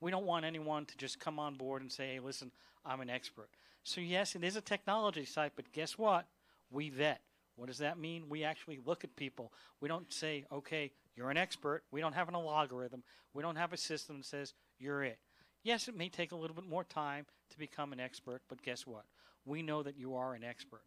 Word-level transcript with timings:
We 0.00 0.10
don't 0.10 0.26
want 0.26 0.44
anyone 0.44 0.86
to 0.86 0.96
just 0.96 1.20
come 1.20 1.38
on 1.38 1.54
board 1.54 1.82
and 1.82 1.90
say, 1.90 2.14
hey, 2.14 2.20
listen, 2.20 2.50
I'm 2.84 3.00
an 3.00 3.10
expert. 3.10 3.50
So, 3.82 4.00
yes, 4.00 4.34
it 4.34 4.44
is 4.44 4.56
a 4.56 4.60
technology 4.60 5.24
site, 5.24 5.52
but 5.56 5.72
guess 5.72 5.98
what? 5.98 6.26
We 6.70 6.90
vet. 6.90 7.20
What 7.56 7.66
does 7.66 7.78
that 7.78 7.98
mean? 7.98 8.28
We 8.28 8.44
actually 8.44 8.78
look 8.84 9.04
at 9.04 9.14
people. 9.16 9.52
We 9.80 9.88
don't 9.88 10.12
say, 10.12 10.44
okay, 10.50 10.92
you're 11.20 11.28
an 11.28 11.36
expert. 11.36 11.82
We 11.90 12.00
don't 12.00 12.14
have 12.14 12.28
an 12.28 12.34
algorithm. 12.34 13.02
We 13.34 13.42
don't 13.42 13.56
have 13.56 13.74
a 13.74 13.76
system 13.76 14.16
that 14.16 14.24
says 14.24 14.54
you're 14.78 15.04
it. 15.04 15.18
Yes, 15.62 15.86
it 15.86 15.94
may 15.94 16.08
take 16.08 16.32
a 16.32 16.36
little 16.36 16.56
bit 16.56 16.66
more 16.66 16.82
time 16.82 17.26
to 17.50 17.58
become 17.58 17.92
an 17.92 18.00
expert, 18.00 18.40
but 18.48 18.62
guess 18.62 18.86
what? 18.86 19.04
We 19.44 19.60
know 19.60 19.82
that 19.82 19.98
you 19.98 20.14
are 20.14 20.32
an 20.32 20.42
expert. 20.42 20.80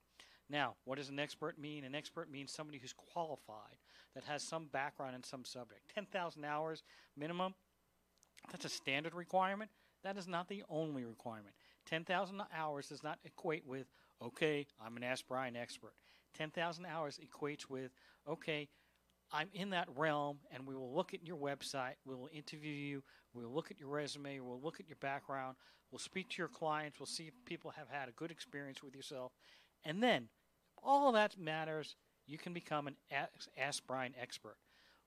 Now, 0.50 0.74
what 0.86 0.98
does 0.98 1.10
an 1.10 1.20
expert 1.20 1.60
mean? 1.60 1.84
An 1.84 1.94
expert 1.94 2.32
means 2.32 2.52
somebody 2.52 2.80
who's 2.80 2.94
qualified, 2.94 3.78
that 4.16 4.24
has 4.24 4.42
some 4.42 4.66
background 4.74 5.16
in 5.16 5.22
some 5.22 5.46
subject. 5.46 5.82
10,000 5.94 6.44
hours 6.44 6.82
minimum, 7.16 7.54
that's 8.52 8.66
a 8.66 8.70
standard 8.70 9.14
requirement. 9.14 9.70
That 10.04 10.18
is 10.18 10.28
not 10.28 10.50
the 10.50 10.64
only 10.68 11.06
requirement. 11.06 11.54
10,000 11.86 12.42
hours 12.58 12.88
does 12.88 13.04
not 13.04 13.20
equate 13.24 13.68
with, 13.68 13.86
okay, 14.20 14.66
I'm 14.84 14.98
an 14.98 15.04
Ask 15.04 15.28
Brien 15.28 15.56
expert. 15.56 15.94
10,000 16.36 16.88
hours 16.88 17.20
equates 17.24 17.70
with, 17.70 17.92
okay, 18.28 18.68
I'm 19.34 19.50
in 19.54 19.72
that 19.72 19.88
realm, 19.96 20.38
and 20.52 20.68
we 20.68 20.76
will 20.76 20.94
look 20.94 21.14
at 21.16 21.26
your 21.26 21.38
website, 21.38 21.96
we 22.06 22.14
will 22.14 22.30
interview 22.32 22.72
you, 22.72 23.04
we'll 23.34 23.54
look 23.54 23.72
at 23.72 23.80
your 23.80 23.90
resume, 23.90 24.40
we'll 24.40 24.62
look 24.62 24.80
at 24.80 24.88
your 24.88 24.98
background, 25.02 25.58
we'll 25.92 26.00
speak 26.00 26.30
to 26.30 26.36
your 26.38 26.48
clients, 26.48 27.00
we'll 27.00 27.08
see 27.08 27.24
if 27.24 27.34
people 27.46 27.72
have 27.72 27.88
had 27.90 28.08
a 28.08 28.12
good 28.12 28.30
experience 28.30 28.84
with 28.84 28.96
yourself, 28.96 29.32
and 29.84 30.04
then 30.04 30.30
all 30.84 31.12
that 31.14 31.40
matters. 31.40 31.96
You 32.26 32.38
can 32.38 32.54
become 32.54 32.88
an 32.88 32.96
Ask 33.58 33.86
Brien 33.86 34.14
expert. 34.22 34.58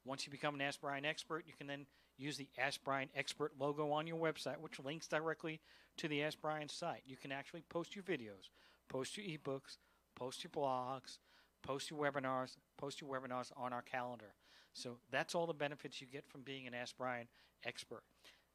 Once 0.05 0.27
you 0.27 0.31
become 0.31 0.55
an 0.55 0.61
Ask 0.61 0.81
Brien 0.81 1.05
expert, 1.05 1.45
you 1.47 1.55
can 1.57 1.67
then 1.67 1.87
use 2.19 2.37
the 2.37 2.49
Ask 2.59 2.83
Brien 2.85 3.09
expert 3.15 3.53
logo 3.59 3.91
on 3.91 4.07
your 4.07 4.19
website, 4.19 4.59
which 4.61 4.79
links 4.79 5.07
directly 5.07 5.61
to 5.97 6.09
the 6.09 6.23
Ask 6.23 6.41
Brien 6.41 6.69
site. 6.69 7.03
You 7.07 7.17
can 7.17 7.33
actually 7.33 7.63
post 7.69 7.97
your 7.97 8.05
videos, 8.05 8.51
post 8.89 9.17
your 9.17 9.27
ebooks, 9.27 9.79
post 10.15 10.45
your 10.45 10.51
blogs, 10.51 11.19
post 11.67 11.91
your 11.91 11.99
webinars, 11.99 12.57
post 12.79 13.01
your 13.01 13.11
webinars 13.11 13.51
on 13.57 13.73
our 13.73 13.83
calendar. 13.83 14.35
So 14.73 14.99
that's 15.11 15.35
all 15.35 15.47
the 15.47 15.55
benefits 15.55 16.01
you 16.01 16.07
get 16.07 16.29
from 16.29 16.43
being 16.43 16.67
an 16.67 16.75
Ask 16.75 16.97
Brien 16.97 17.27
expert. 17.65 18.03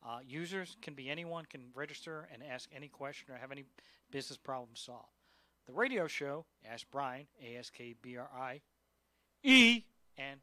Uh, 0.04 0.20
users 0.26 0.78
can 0.82 0.94
be 0.94 1.10
anyone, 1.10 1.46
can 1.46 1.62
register 1.76 2.28
and 2.34 2.42
ask 2.44 2.70
any 2.76 2.88
question 2.88 3.34
or 3.34 3.38
have 3.38 3.52
any 3.52 3.66
business 4.12 4.38
problem 4.38 4.76
solved. 4.76 5.12
The 5.68 5.74
radio 5.74 6.08
show, 6.08 6.46
Ask 6.70 6.90
Brien, 6.90 7.28
A 7.44 7.58
S 7.58 7.70
K 7.70 7.96
B 8.02 8.18
R 8.18 8.30
I 8.36 8.62
E, 9.44 9.84
and 10.18 10.40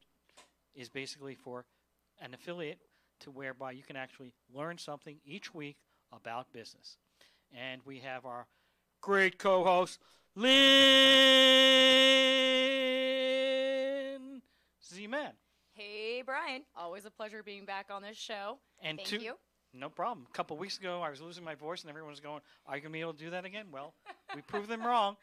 is 0.74 0.88
basically 0.88 1.34
for 1.34 1.64
an 2.20 2.34
affiliate 2.34 2.78
to 3.20 3.30
whereby 3.30 3.72
you 3.72 3.82
can 3.82 3.96
actually 3.96 4.32
learn 4.54 4.78
something 4.78 5.16
each 5.24 5.54
week 5.54 5.76
about 6.12 6.52
business. 6.52 6.98
And 7.52 7.80
we 7.84 7.98
have 7.98 8.24
our 8.24 8.46
great 9.00 9.38
co 9.38 9.64
host, 9.64 9.98
Lynn 10.36 12.37
Z-Man. 14.86 15.32
Hey, 15.72 16.22
Brien. 16.22 16.62
Always 16.76 17.04
a 17.04 17.10
pleasure 17.10 17.42
being 17.42 17.64
back 17.64 17.86
on 17.90 18.02
this 18.02 18.16
show. 18.16 18.58
And 18.82 18.98
Thank 18.98 19.08
two, 19.08 19.18
you. 19.18 19.34
No 19.74 19.88
problem. 19.88 20.26
A 20.28 20.32
couple 20.32 20.56
weeks 20.56 20.78
ago, 20.78 21.02
I 21.02 21.10
was 21.10 21.20
losing 21.20 21.44
my 21.44 21.54
voice, 21.54 21.82
and 21.82 21.90
everyone 21.90 22.10
was 22.10 22.20
going, 22.20 22.40
"Are 22.66 22.76
you 22.76 22.82
going 22.82 22.92
to 22.92 22.96
be 22.96 23.00
able 23.00 23.12
to 23.12 23.18
do 23.18 23.30
that 23.30 23.44
again?" 23.44 23.66
Well, 23.70 23.94
we 24.34 24.40
proved 24.42 24.68
them 24.68 24.82
wrong, 24.82 25.16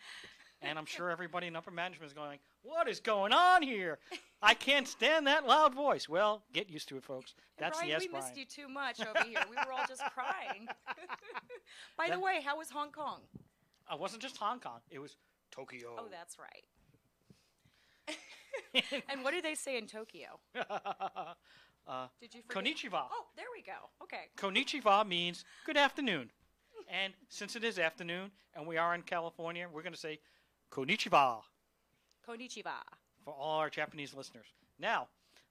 and 0.62 0.78
I'm 0.78 0.86
sure 0.86 1.10
everybody 1.10 1.48
in 1.48 1.56
upper 1.56 1.72
management 1.72 2.12
is 2.12 2.14
going, 2.14 2.40
"What 2.62 2.88
is 2.88 3.00
going 3.00 3.34
on 3.34 3.64
here? 3.64 4.00
I 4.42 4.54
can't 4.54 4.88
stand 4.88 5.26
that 5.28 5.48
loud 5.48 5.74
voice." 5.74 6.08
Well, 6.08 6.44
get 6.54 6.70
used 6.70 6.88
to 6.90 6.98
it, 6.98 7.04
folks. 7.04 7.34
That's 7.58 7.80
Brien, 7.80 7.88
the 7.88 7.94
yes, 7.94 8.02
we 8.02 8.08
Brien. 8.10 8.24
missed 8.24 8.38
you 8.38 8.46
too 8.46 8.70
much 8.70 9.02
over 9.02 9.24
here. 9.28 9.44
We 9.50 9.56
were 9.56 9.74
all 9.74 9.86
just 9.88 10.04
crying. 10.14 10.68
By 11.98 12.10
the 12.10 12.20
way, 12.20 12.42
how 12.46 12.58
was 12.58 12.70
Hong 12.70 12.92
Kong? 12.92 13.22
It 13.92 14.00
wasn't 14.00 14.22
just 14.22 14.38
Hong 14.38 14.60
Kong; 14.60 14.80
it 14.90 15.00
was 15.00 15.18
Tokyo. 15.52 15.96
Oh, 15.98 16.08
that's 16.10 16.38
right. 16.38 16.66
and 19.10 19.24
what 19.24 19.34
do 19.34 19.42
they 19.42 19.56
say 19.56 19.78
in 19.78 19.88
Tokyo? 19.88 20.40
uh, 20.56 22.08
Did 22.20 22.34
you 22.34 22.42
forget? 22.48 22.64
konnichiwa. 22.76 23.04
Oh, 23.12 23.26
there 23.36 23.46
we 23.56 23.62
go. 23.62 23.90
Okay. 24.04 24.30
Konnichiwa 24.38 25.08
means 25.08 25.46
good 25.66 25.78
afternoon. 25.78 26.32
And 26.90 27.14
since 27.30 27.56
it 27.56 27.64
is 27.64 27.80
afternoon 27.80 28.32
and 28.56 28.68
we 28.68 28.78
are 28.78 28.94
in 28.96 29.02
California, 29.02 29.68
we're 29.72 29.82
going 29.82 29.94
to 29.94 30.00
say 30.00 30.20
konnichiwa 30.72 31.42
Konnichiwa. 32.28 32.74
for 33.24 33.34
all 33.34 33.60
our 33.60 33.70
Japanese 33.70 34.14
listeners. 34.14 34.48
Now, 34.80 35.08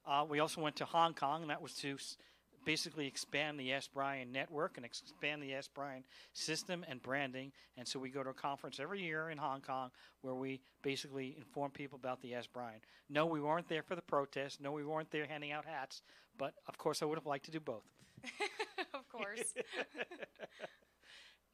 uh, 0.06 0.24
we 0.28 0.38
also 0.40 0.60
went 0.60 0.76
to 0.76 0.84
Hong 0.84 1.14
Kong, 1.14 1.42
and 1.42 1.50
that 1.50 1.62
was 1.62 1.74
to 1.74 1.94
s- 1.94 2.16
basically 2.64 3.06
expand 3.06 3.58
the 3.58 3.72
Ask 3.72 3.92
Brien 3.92 4.32
network 4.32 4.76
and 4.76 4.84
expand 4.84 5.42
the 5.42 5.54
Ask 5.54 5.72
Brien 5.74 6.04
system 6.32 6.84
and 6.88 7.02
branding. 7.02 7.52
And 7.76 7.86
so 7.86 7.98
we 7.98 8.10
go 8.10 8.22
to 8.22 8.30
a 8.30 8.34
conference 8.34 8.80
every 8.80 9.02
year 9.02 9.30
in 9.30 9.38
Hong 9.38 9.60
Kong 9.60 9.90
where 10.22 10.34
we 10.34 10.60
basically 10.82 11.34
inform 11.36 11.70
people 11.70 11.98
about 12.00 12.20
the 12.22 12.34
Ask 12.34 12.52
Brien. 12.52 12.80
No, 13.08 13.26
we 13.26 13.40
weren't 13.40 13.68
there 13.68 13.82
for 13.82 13.96
the 13.96 14.02
protest. 14.02 14.60
No, 14.60 14.72
we 14.72 14.84
weren't 14.84 15.10
there 15.10 15.26
handing 15.26 15.52
out 15.52 15.64
hats. 15.64 16.02
But 16.38 16.54
of 16.66 16.78
course, 16.78 17.02
I 17.02 17.04
would 17.04 17.18
have 17.18 17.26
liked 17.26 17.44
to 17.46 17.50
do 17.50 17.60
both. 17.60 17.84
of 18.94 19.08
course. 19.08 19.54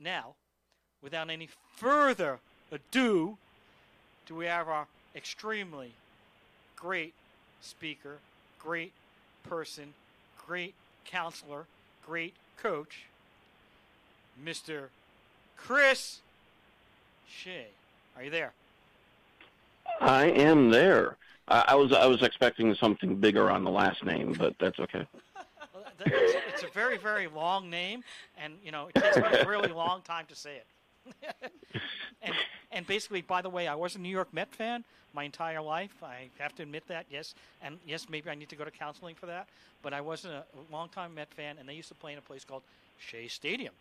Now, 0.01 0.35
without 1.03 1.29
any 1.29 1.49
further 1.77 2.41
ado, 2.73 3.37
do 4.27 4.35
we 4.35 4.47
have 4.47 4.67
our 4.67 4.87
extremely 5.15 5.93
great 6.75 7.13
speaker, 7.61 8.17
great 8.59 8.93
person, 9.43 9.93
great 10.47 10.75
counselor, 11.11 11.67
great 12.07 12.35
coach, 12.57 13.05
Mr. 14.43 14.89
Chris 15.57 16.21
Shea. 17.29 17.67
Are 18.17 18.23
you 18.23 18.31
there? 18.31 18.53
I 20.01 20.27
am 20.27 20.71
there. 20.71 21.17
I, 21.49 21.65
I 21.69 21.75
was 21.75 21.93
I 21.93 22.07
was 22.07 22.23
expecting 22.23 22.75
something 22.75 23.17
bigger 23.17 23.51
on 23.51 23.65
the 23.65 23.71
last 23.71 24.05
name, 24.05 24.35
but 24.39 24.55
that's 24.59 24.79
okay. 24.79 25.07
It's, 26.07 26.35
it's 26.49 26.63
a 26.63 26.73
very, 26.73 26.97
very 26.97 27.27
long 27.27 27.69
name, 27.69 28.03
and 28.43 28.55
you 28.65 28.73
know 28.73 28.89
it 28.89 28.95
takes 28.95 29.19
me 29.19 29.23
a 29.23 29.47
really 29.47 29.69
long 29.69 30.01
time 30.01 30.25
to 30.31 30.35
say 30.35 30.57
it. 30.57 30.65
and 32.23 32.35
and 32.73 32.87
basically, 32.87 33.23
by 33.23 33.43
the 33.43 33.51
way, 33.51 33.67
I 33.69 33.75
was 33.75 33.97
a 33.97 33.99
New 33.99 34.09
York 34.09 34.33
Met 34.33 34.53
fan 34.55 34.85
my 35.13 35.25
entire 35.25 35.61
life. 35.61 36.03
I 36.03 36.29
have 36.39 36.55
to 36.57 36.63
admit 36.63 36.85
that. 36.89 37.07
Yes, 37.11 37.35
and 37.63 37.79
yes, 37.87 38.09
maybe 38.09 38.31
I 38.31 38.35
need 38.35 38.49
to 38.51 38.57
go 38.57 38.65
to 38.65 38.71
counseling 38.71 39.15
for 39.15 39.27
that. 39.27 39.49
But 39.83 39.93
I 39.93 40.01
was 40.01 40.25
a 40.25 40.45
longtime 40.71 41.15
Met 41.15 41.33
fan, 41.35 41.57
and 41.59 41.69
they 41.69 41.75
used 41.75 41.89
to 41.89 41.95
play 41.95 42.13
in 42.13 42.19
a 42.19 42.23
place 42.23 42.45
called 42.45 42.63
Shea 42.99 43.29
Stadium, 43.29 43.75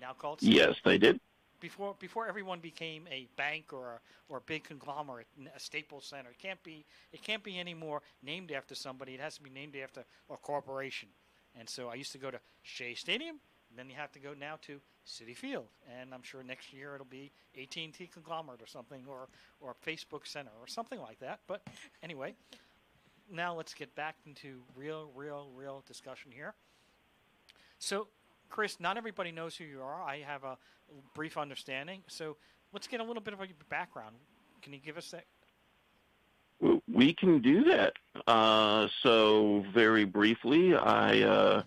now 0.00 0.12
called. 0.12 0.42
Yes, 0.42 0.76
they 0.84 0.98
did. 0.98 1.20
Before 1.60 1.94
before 1.98 2.26
everyone 2.26 2.60
became 2.60 3.04
a 3.10 3.26
bank 3.36 3.72
or 3.72 3.92
a, 3.92 4.32
or 4.32 4.38
a 4.38 4.42
big 4.42 4.64
conglomerate, 4.64 5.26
a 5.56 5.60
Staples 5.60 6.04
Center, 6.04 6.30
it 6.30 6.38
can't 6.38 6.62
be 6.62 6.84
it 7.12 7.22
can't 7.22 7.42
be 7.42 7.58
anymore 7.58 8.02
named 8.22 8.52
after 8.52 8.74
somebody. 8.74 9.14
It 9.14 9.20
has 9.20 9.36
to 9.36 9.42
be 9.42 9.50
named 9.50 9.74
after 9.82 10.04
a 10.30 10.36
corporation. 10.36 11.08
And 11.58 11.68
so 11.68 11.88
I 11.88 11.94
used 11.94 12.12
to 12.12 12.18
go 12.18 12.30
to 12.30 12.40
Shea 12.62 12.94
Stadium, 12.94 13.36
and 13.74 13.78
then 13.80 13.90
you 13.90 13.96
have 13.96 14.12
to 14.12 14.20
go 14.20 14.34
now 14.38 14.56
to 14.62 14.80
Citi 15.04 15.36
Field, 15.36 15.66
and 16.00 16.14
I'm 16.14 16.22
sure 16.22 16.44
next 16.44 16.72
year 16.72 16.94
it'll 16.94 17.06
be 17.06 17.32
AT&T 17.60 18.08
conglomerate 18.12 18.62
or 18.62 18.68
something, 18.68 19.02
or 19.08 19.26
or 19.60 19.74
Facebook 19.84 20.28
Center 20.28 20.52
or 20.60 20.68
something 20.68 21.00
like 21.00 21.18
that. 21.18 21.40
But 21.48 21.66
anyway, 22.00 22.34
now 23.28 23.52
let's 23.52 23.74
get 23.74 23.92
back 23.96 24.14
into 24.26 24.62
real, 24.76 25.10
real, 25.12 25.48
real 25.56 25.82
discussion 25.88 26.30
here. 26.30 26.54
So, 27.80 28.06
Chris, 28.48 28.78
not 28.78 28.96
everybody 28.96 29.32
knows 29.32 29.56
who 29.56 29.64
you 29.64 29.82
are. 29.82 30.00
I 30.00 30.20
have 30.20 30.44
a 30.44 30.56
brief 31.12 31.36
understanding. 31.36 32.02
So 32.06 32.36
let's 32.72 32.86
get 32.86 33.00
a 33.00 33.04
little 33.04 33.22
bit 33.22 33.34
of 33.34 33.40
your 33.40 33.48
background. 33.68 34.14
Can 34.62 34.72
you 34.72 34.78
give 34.78 34.96
us 34.96 35.10
that? 35.10 35.24
We 36.92 37.12
can 37.12 37.40
do 37.40 37.64
that. 37.64 37.94
Uh, 38.28 38.86
so 39.02 39.64
very 39.74 40.04
briefly, 40.04 40.76
I 40.76 41.22
uh, 41.22 41.62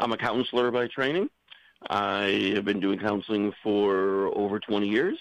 I'm 0.00 0.12
a 0.12 0.16
counselor 0.16 0.70
by 0.70 0.86
training. 0.86 1.28
I 1.88 2.52
have 2.54 2.64
been 2.64 2.80
doing 2.80 2.98
counseling 2.98 3.52
for 3.62 4.36
over 4.36 4.60
20 4.60 4.88
years. 4.88 5.18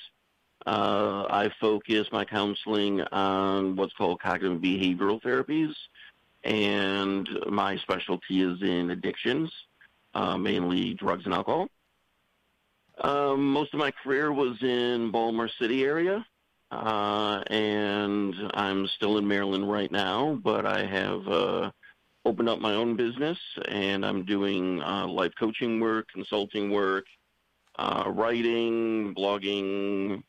Uh, 0.66 1.26
I 1.30 1.52
focus 1.60 2.08
my 2.12 2.26
counseling 2.26 3.02
on 3.02 3.76
what's 3.76 3.94
called 3.94 4.22
cognitive 4.22 4.62
behavioral 4.62 5.22
therapies, 5.22 5.74
and 6.44 7.28
my 7.48 7.78
specialty 7.78 8.42
is 8.42 8.62
in 8.62 8.92
addictions, 8.92 9.52
uh, 10.14 10.38
mainly 10.38 10.94
drugs 10.96 11.26
and 11.26 11.34
alcohol. 11.34 11.70
Um, 13.02 13.52
most 13.52 13.74
of 13.74 13.80
my 13.80 13.92
career 13.92 14.34
was 14.34 14.62
in 14.62 15.12
Baltimore 15.12 15.50
City 15.60 15.86
area, 15.86 16.26
uh, 16.72 17.42
and 17.48 18.36
I'm 18.54 18.86
still 18.88 19.18
in 19.18 19.28
Maryland 19.28 19.72
right 19.72 19.92
now, 19.92 20.38
but 20.44 20.66
I 20.66 20.86
have 20.86 21.28
uh, 21.28 21.72
opened 22.26 22.50
up 22.50 22.60
my 22.60 22.74
own 22.74 22.96
business, 22.96 23.38
and 23.68 24.06
I'm 24.06 24.26
doing 24.26 24.82
uh, 24.82 25.08
life 25.08 25.32
coaching 25.40 25.80
work, 25.80 26.08
consulting 26.14 26.70
work, 26.72 27.06
uh, 27.78 28.04
writing, 28.08 29.14
blogging, 29.16 30.22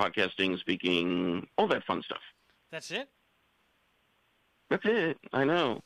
podcasting, 0.00 0.58
speaking, 0.60 1.46
all 1.58 1.66
that 1.68 1.84
fun 1.84 2.02
stuff. 2.02 2.20
That's 2.70 2.90
it. 2.90 3.08
That's 4.70 4.84
it. 4.84 5.18
I 5.32 5.44
know. 5.44 5.80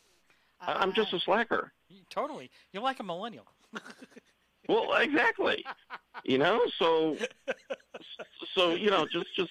I- 0.61 0.75
I'm 0.75 0.93
just 0.93 1.13
a 1.13 1.21
slacker. 1.21 1.73
totally. 2.11 2.51
You're 2.73 2.83
like 2.83 3.01
a 3.01 3.05
millennial. 3.05 3.47
Well, 4.69 4.93
exactly. 4.95 5.65
You 6.23 6.39
know, 6.39 6.61
so 6.79 7.17
so 8.55 8.71
you 8.75 8.89
know, 8.91 9.05
just 9.11 9.27
just 9.35 9.51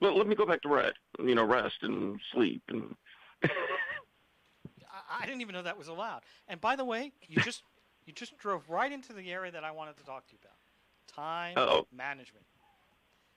well, 0.00 0.16
let 0.16 0.28
me 0.28 0.36
go 0.36 0.46
back 0.46 0.62
to 0.62 0.68
rest. 0.68 0.94
You 1.18 1.34
know, 1.34 1.42
rest 1.44 1.74
and 1.82 2.20
sleep 2.32 2.62
and 2.68 2.94
I, 5.20 5.26
didn't 5.26 5.40
even 5.40 5.54
know 5.54 5.62
that 5.62 5.78
was 5.78 5.88
allowed. 5.88 6.22
And 6.48 6.60
by 6.60 6.76
the 6.76 6.84
way, 6.84 7.12
you 7.28 7.40
just 7.42 7.62
you 8.06 8.12
just 8.12 8.36
drove 8.38 8.68
right 8.68 8.90
into 8.90 9.12
the 9.12 9.30
area 9.30 9.52
that 9.52 9.64
I 9.64 9.70
wanted 9.70 9.96
to 9.98 10.04
talk 10.04 10.26
to 10.26 10.32
you 10.32 10.38
about. 10.42 10.56
Time 11.14 11.54
Uh-oh. 11.58 11.86
management. 11.94 12.44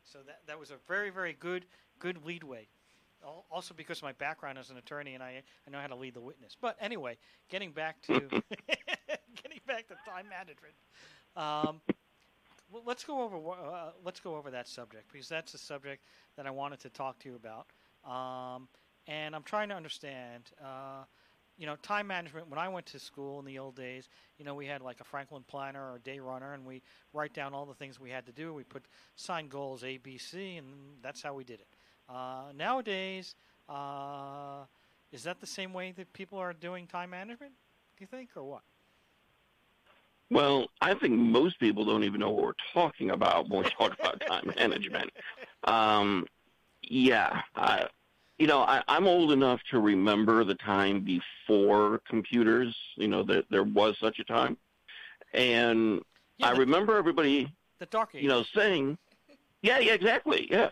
So 0.03 0.19
that 0.25 0.41
that 0.47 0.59
was 0.59 0.71
a 0.71 0.77
very 0.87 1.09
very 1.09 1.33
good 1.33 1.65
good 1.99 2.25
leadway. 2.25 2.67
Al- 3.23 3.45
Also 3.51 3.73
because 3.73 3.97
of 3.99 4.03
my 4.03 4.13
background 4.13 4.57
as 4.57 4.69
an 4.69 4.77
attorney 4.77 5.13
and 5.13 5.23
I 5.23 5.41
I 5.67 5.71
know 5.71 5.79
how 5.79 5.87
to 5.87 5.95
lead 5.95 6.13
the 6.13 6.21
witness. 6.21 6.55
But 6.59 6.77
anyway, 6.79 7.17
getting 7.49 7.71
back 7.71 8.01
to 8.03 8.13
getting 9.43 9.59
back 9.67 9.87
to 9.87 9.95
time 10.07 10.27
management. 10.29 10.73
Um, 11.35 11.81
let's 12.85 13.03
go 13.03 13.21
over 13.21 13.37
uh, 13.37 13.91
let's 14.03 14.19
go 14.19 14.35
over 14.35 14.51
that 14.51 14.67
subject 14.67 15.11
because 15.11 15.27
that's 15.27 15.51
the 15.51 15.57
subject 15.57 16.03
that 16.37 16.45
I 16.45 16.51
wanted 16.51 16.79
to 16.81 16.89
talk 16.89 17.19
to 17.19 17.29
you 17.29 17.35
about. 17.35 17.67
Um, 18.09 18.67
and 19.07 19.35
I'm 19.35 19.43
trying 19.43 19.69
to 19.69 19.75
understand. 19.75 20.51
Uh, 20.63 21.03
you 21.57 21.65
know, 21.65 21.75
time 21.77 22.07
management. 22.07 22.49
When 22.49 22.59
I 22.59 22.67
went 22.67 22.85
to 22.87 22.99
school 22.99 23.39
in 23.39 23.45
the 23.45 23.59
old 23.59 23.75
days, 23.75 24.09
you 24.37 24.45
know, 24.45 24.55
we 24.55 24.65
had 24.65 24.81
like 24.81 24.99
a 24.99 25.03
Franklin 25.03 25.43
planner 25.47 25.91
or 25.91 25.95
a 25.95 25.99
day 25.99 26.19
runner, 26.19 26.53
and 26.53 26.65
we 26.65 26.81
write 27.13 27.33
down 27.33 27.53
all 27.53 27.65
the 27.65 27.73
things 27.73 27.99
we 27.99 28.09
had 28.09 28.25
to 28.25 28.31
do. 28.31 28.53
We 28.53 28.63
put 28.63 28.85
sign 29.15 29.47
goals 29.47 29.83
A, 29.83 29.97
B, 29.97 30.17
C, 30.17 30.57
and 30.57 30.67
that's 31.01 31.21
how 31.21 31.33
we 31.33 31.43
did 31.43 31.61
it. 31.61 31.67
Uh, 32.09 32.51
nowadays, 32.55 33.35
uh, 33.69 34.65
is 35.11 35.23
that 35.23 35.39
the 35.39 35.47
same 35.47 35.73
way 35.73 35.91
that 35.93 36.11
people 36.13 36.37
are 36.37 36.53
doing 36.53 36.87
time 36.87 37.09
management? 37.09 37.53
Do 37.97 38.03
you 38.03 38.07
think, 38.07 38.29
or 38.35 38.43
what? 38.43 38.61
Well, 40.31 40.67
I 40.81 40.95
think 40.95 41.13
most 41.13 41.59
people 41.59 41.85
don't 41.85 42.03
even 42.03 42.19
know 42.19 42.31
what 42.31 42.43
we're 42.43 42.53
talking 42.73 43.11
about 43.11 43.47
when 43.47 43.63
we 43.63 43.69
talk 43.69 43.97
about 43.99 44.21
time 44.27 44.51
management. 44.57 45.11
Um, 45.65 46.25
yeah, 46.81 47.41
I, 47.55 47.87
you 48.37 48.47
know, 48.47 48.59
I, 48.59 48.83
I'm 48.87 49.07
old 49.07 49.31
enough 49.31 49.61
to 49.71 49.79
remember 49.79 50.43
the 50.43 50.55
time 50.55 51.01
before 51.01 52.01
computers. 52.07 52.75
You 52.95 53.07
know 53.07 53.23
that 53.23 53.45
there 53.49 53.63
was 53.63 53.97
such 53.99 54.19
a 54.19 54.23
time, 54.23 54.57
and 55.33 56.01
Yeah, 56.37 56.47
I 56.49 56.53
the, 56.53 56.59
remember 56.59 56.97
everybody, 56.97 57.51
the 57.79 57.85
dark 57.85 58.09
ages. 58.13 58.23
you 58.23 58.29
know, 58.29 58.43
saying, 58.55 58.97
"Yeah, 59.61 59.79
yeah, 59.79 59.93
exactly, 59.93 60.47
yeah." 60.51 60.69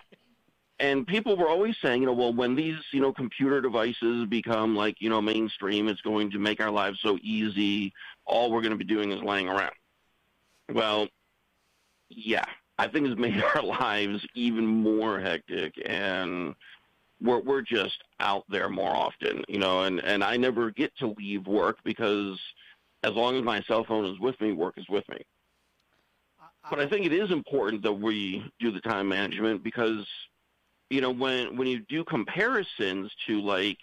And 0.80 1.07
people 1.07 1.38
were 1.38 1.48
always 1.48 1.75
saying, 1.81 2.01
you 2.01 2.07
know, 2.07 2.13
well, 2.13 2.33
when 2.33 2.56
these, 2.56 2.75
you 2.92 3.00
know, 3.00 3.13
computer 3.13 3.62
devices 3.62 4.25
become 4.25 4.75
like, 4.75 5.00
you 5.00 5.10
know, 5.10 5.21
mainstream, 5.21 5.88
it's 5.88 6.01
going 6.01 6.31
to 6.31 6.39
make 6.39 6.60
our 6.60 6.71
lives 6.71 7.00
so 7.01 7.18
easy. 7.21 7.94
All 8.25 8.51
we're 8.51 8.60
going 8.62 8.71
to 8.77 8.77
be 8.77 8.83
doing 8.83 9.12
is 9.12 9.21
laying 9.21 9.48
around. 9.48 9.71
Well, 10.74 11.07
yeah, 12.10 12.44
I 12.77 12.88
think 12.88 13.08
it's 13.08 13.20
made 13.20 13.41
our 13.55 13.62
lives 13.62 14.25
even 14.36 14.65
more 14.65 15.20
hectic, 15.20 15.74
and 15.86 16.55
we're 17.24 17.39
we're 17.39 17.62
just 17.62 18.03
out 18.20 18.44
there 18.50 18.70
more 18.70 18.94
often, 18.96 19.44
you 19.48 19.58
know. 19.58 19.84
And 19.84 20.00
and 20.03 20.24
I 20.24 20.38
never 20.38 20.72
get 20.72 20.96
to 20.98 21.15
leave 21.18 21.48
work 21.48 21.77
because 21.84 22.39
as 23.03 23.13
long 23.13 23.36
as 23.38 23.44
my 23.44 23.62
cell 23.63 23.84
phone 23.84 24.06
is 24.06 24.20
with 24.20 24.39
me, 24.42 24.51
work 24.51 24.77
is 24.77 24.88
with 24.89 25.08
me. 25.10 25.22
But 26.70 26.80
I 26.80 26.88
think 26.88 27.06
it 27.06 27.13
is 27.13 27.32
important 27.32 27.84
that 27.84 27.94
we 27.94 28.44
do 28.60 28.72
the 28.72 28.80
time 28.80 29.10
management 29.10 29.63
because, 29.63 30.06
you 30.89 31.01
know, 31.01 31.12
when 31.12 31.58
when 31.58 31.68
you 31.68 31.80
do 31.89 32.03
comparisons 32.03 33.12
to 33.27 33.42
like 33.42 33.80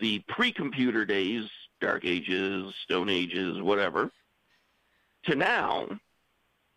the 0.00 0.22
pre-computer 0.28 1.04
days, 1.04 1.48
dark 1.80 2.04
ages, 2.04 2.72
stone 2.84 3.08
ages, 3.08 3.60
whatever, 3.60 4.10
to 5.24 5.34
now, 5.34 5.88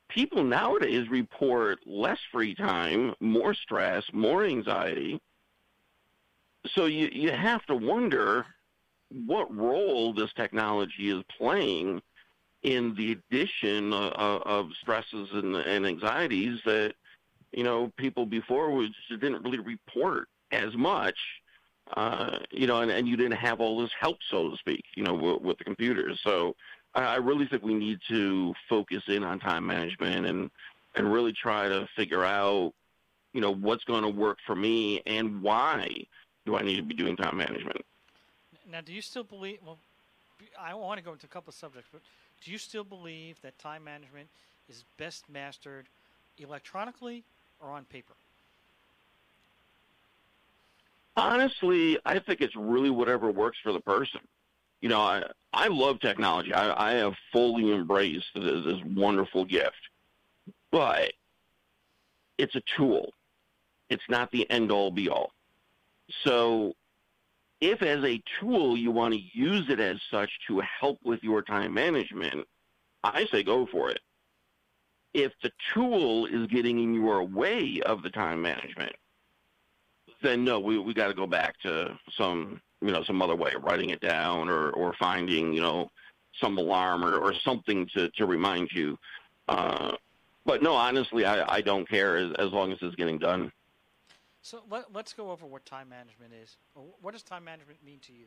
people 0.09 0.43
nowadays 0.43 1.09
report 1.09 1.79
less 1.85 2.19
free 2.31 2.53
time, 2.55 3.13
more 3.19 3.53
stress, 3.53 4.03
more 4.13 4.45
anxiety. 4.45 5.19
So 6.67 6.85
you 6.85 7.09
you 7.11 7.31
have 7.31 7.65
to 7.65 7.75
wonder 7.75 8.45
what 9.09 9.55
role 9.55 10.13
this 10.13 10.31
technology 10.33 11.09
is 11.09 11.23
playing 11.37 12.01
in 12.63 12.93
the 12.95 13.13
addition 13.13 13.91
of, 13.93 14.41
of 14.43 14.69
stresses 14.79 15.29
and, 15.33 15.55
and 15.55 15.85
anxieties 15.85 16.59
that 16.65 16.93
you 17.51 17.63
know 17.63 17.91
people 17.97 18.25
before 18.25 18.71
was 18.71 18.89
didn't 19.09 19.43
really 19.43 19.59
report 19.59 20.27
as 20.51 20.75
much 20.75 21.17
uh, 21.97 22.37
you 22.51 22.67
know 22.67 22.81
and, 22.81 22.91
and 22.91 23.07
you 23.07 23.17
didn't 23.17 23.37
have 23.37 23.59
all 23.59 23.81
this 23.81 23.91
help 23.99 24.17
so 24.29 24.49
to 24.49 24.57
speak 24.57 24.83
you 24.95 25.03
know 25.03 25.13
with, 25.13 25.41
with 25.41 25.57
the 25.57 25.63
computers. 25.63 26.19
So 26.23 26.55
I, 26.93 27.03
I 27.03 27.15
really 27.15 27.47
think 27.47 27.63
we 27.63 27.73
need 27.73 27.99
to 28.09 28.53
focus 28.69 29.03
in 29.07 29.23
on 29.23 29.39
time 29.39 29.65
management 29.65 30.25
and 30.25 30.49
and 30.95 31.11
really 31.11 31.33
try 31.33 31.67
to 31.69 31.87
figure 31.95 32.23
out 32.23 32.73
you 33.33 33.41
know 33.41 33.53
what's 33.53 33.83
going 33.85 34.03
to 34.03 34.09
work 34.09 34.37
for 34.45 34.55
me 34.55 35.01
and 35.05 35.41
why 35.41 36.05
do 36.45 36.55
I 36.55 36.63
need 36.63 36.77
to 36.77 36.83
be 36.83 36.95
doing 36.95 37.15
time 37.15 37.37
management 37.37 37.77
Now, 38.69 38.81
do 38.81 38.93
you 38.93 39.01
still 39.01 39.23
believe? 39.23 39.59
Well, 39.65 39.77
I 40.59 40.73
want 40.73 40.97
to 40.97 41.03
go 41.03 41.13
into 41.13 41.25
a 41.25 41.29
couple 41.29 41.49
of 41.49 41.55
subjects, 41.55 41.89
but 41.91 42.01
do 42.43 42.51
you 42.51 42.57
still 42.57 42.83
believe 42.83 43.39
that 43.41 43.57
time 43.59 43.83
management 43.83 44.27
is 44.69 44.83
best 44.97 45.29
mastered 45.29 45.87
electronically 46.37 47.23
or 47.59 47.71
on 47.71 47.85
paper? 47.85 48.13
Honestly, 51.15 51.99
I 52.05 52.19
think 52.19 52.41
it's 52.41 52.55
really 52.55 52.89
whatever 52.89 53.29
works 53.31 53.57
for 53.61 53.73
the 53.73 53.81
person. 53.81 54.21
You 54.79 54.89
know, 54.89 55.01
I 55.01 55.23
I 55.53 55.67
love 55.67 55.99
technology. 55.99 56.53
I, 56.53 56.91
I 56.91 56.93
have 56.93 57.13
fully 57.31 57.71
embraced 57.71 58.27
this, 58.33 58.65
this 58.65 58.79
wonderful 58.95 59.45
gift, 59.45 59.75
but 60.71 61.11
it's 62.37 62.55
a 62.55 62.61
tool. 62.77 63.13
It's 63.89 64.03
not 64.09 64.31
the 64.31 64.49
end 64.49 64.71
all 64.71 64.89
be 64.89 65.09
all. 65.09 65.33
So, 66.23 66.73
if 67.59 67.81
as 67.83 68.03
a 68.03 68.21
tool 68.39 68.75
you 68.75 68.91
want 68.91 69.13
to 69.13 69.19
use 69.33 69.69
it 69.69 69.79
as 69.79 69.97
such 70.09 70.31
to 70.47 70.61
help 70.79 70.99
with 71.03 71.23
your 71.23 71.41
time 71.41 71.73
management, 71.73 72.47
I 73.03 73.25
say 73.31 73.43
go 73.43 73.67
for 73.67 73.89
it. 73.89 73.99
If 75.13 75.31
the 75.43 75.51
tool 75.73 76.25
is 76.25 76.47
getting 76.47 76.79
in 76.79 76.93
your 76.93 77.23
way 77.23 77.81
of 77.85 78.01
the 78.01 78.09
time 78.09 78.41
management, 78.41 78.93
then 80.21 80.43
no, 80.43 80.59
we 80.59 80.77
we 80.79 80.93
got 80.93 81.07
to 81.07 81.13
go 81.13 81.27
back 81.27 81.59
to 81.61 81.97
some 82.17 82.61
you 82.81 82.91
know 82.91 83.03
some 83.03 83.21
other 83.21 83.35
way 83.35 83.53
of 83.53 83.63
writing 83.63 83.89
it 83.89 84.01
down 84.01 84.49
or 84.49 84.71
or 84.71 84.93
finding 84.99 85.53
you 85.53 85.61
know 85.61 85.89
some 86.39 86.57
alarm 86.57 87.03
or, 87.03 87.17
or 87.17 87.33
something 87.33 87.87
to 87.95 88.09
to 88.11 88.25
remind 88.25 88.69
you. 88.71 88.97
Uh, 89.47 89.91
but 90.45 90.63
no, 90.63 90.73
honestly, 90.73 91.25
I, 91.25 91.55
I 91.55 91.61
don't 91.61 91.87
care 91.87 92.17
as, 92.17 92.31
as 92.39 92.51
long 92.51 92.71
as 92.71 92.79
it's 92.81 92.95
getting 92.95 93.19
done. 93.19 93.51
So 94.41 94.61
let, 94.69 94.85
us 94.95 95.13
go 95.13 95.31
over 95.31 95.45
what 95.45 95.65
time 95.65 95.89
management 95.89 96.33
is. 96.33 96.57
What 97.01 97.13
does 97.13 97.23
time 97.23 97.43
management 97.43 97.83
mean 97.85 97.99
to 98.07 98.13
you? 98.13 98.25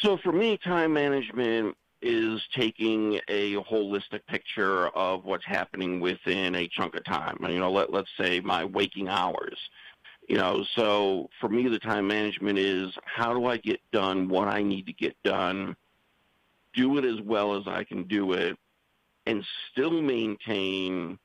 So 0.00 0.16
for 0.18 0.32
me, 0.32 0.58
time 0.58 0.92
management 0.92 1.76
is 2.02 2.42
taking 2.54 3.20
a 3.28 3.54
holistic 3.54 4.26
picture 4.28 4.88
of 4.88 5.24
what's 5.24 5.44
happening 5.44 6.00
within 6.00 6.54
a 6.56 6.68
chunk 6.68 6.96
of 6.96 7.04
time. 7.04 7.38
You 7.48 7.60
know, 7.60 7.70
let, 7.70 7.92
let's 7.92 8.10
say 8.18 8.40
my 8.40 8.64
waking 8.64 9.08
hours. 9.08 9.56
You 10.28 10.36
know, 10.36 10.64
so 10.74 11.28
for 11.40 11.48
me, 11.48 11.68
the 11.68 11.78
time 11.78 12.06
management 12.08 12.58
is 12.58 12.92
how 13.04 13.34
do 13.34 13.46
I 13.46 13.56
get 13.58 13.80
done 13.92 14.28
what 14.28 14.48
I 14.48 14.62
need 14.62 14.86
to 14.86 14.92
get 14.92 15.14
done, 15.22 15.76
do 16.74 16.98
it 16.98 17.04
as 17.04 17.20
well 17.20 17.54
as 17.54 17.68
I 17.68 17.84
can 17.84 18.04
do 18.04 18.32
it, 18.32 18.58
and 19.26 19.44
still 19.70 20.02
maintain 20.02 21.18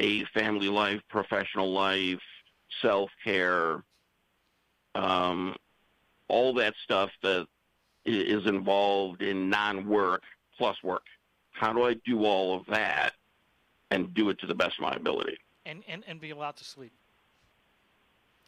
a 0.00 0.24
family 0.32 0.68
life, 0.68 1.00
professional 1.08 1.72
life, 1.72 2.20
self 2.82 3.10
care, 3.22 3.84
um, 4.94 5.54
all 6.28 6.54
that 6.54 6.74
stuff 6.82 7.10
that 7.22 7.46
is 8.06 8.46
involved 8.46 9.22
in 9.22 9.50
non 9.50 9.86
work 9.86 10.22
plus 10.56 10.76
work. 10.82 11.04
How 11.52 11.72
do 11.72 11.84
I 11.84 11.94
do 12.06 12.24
all 12.24 12.56
of 12.56 12.66
that 12.66 13.12
and 13.90 14.12
do 14.14 14.30
it 14.30 14.38
to 14.40 14.46
the 14.46 14.54
best 14.54 14.78
of 14.78 14.82
my 14.82 14.92
ability? 14.92 15.36
And, 15.66 15.82
and, 15.86 16.02
and 16.06 16.20
be 16.20 16.30
allowed 16.30 16.56
to 16.56 16.64
sleep. 16.64 16.92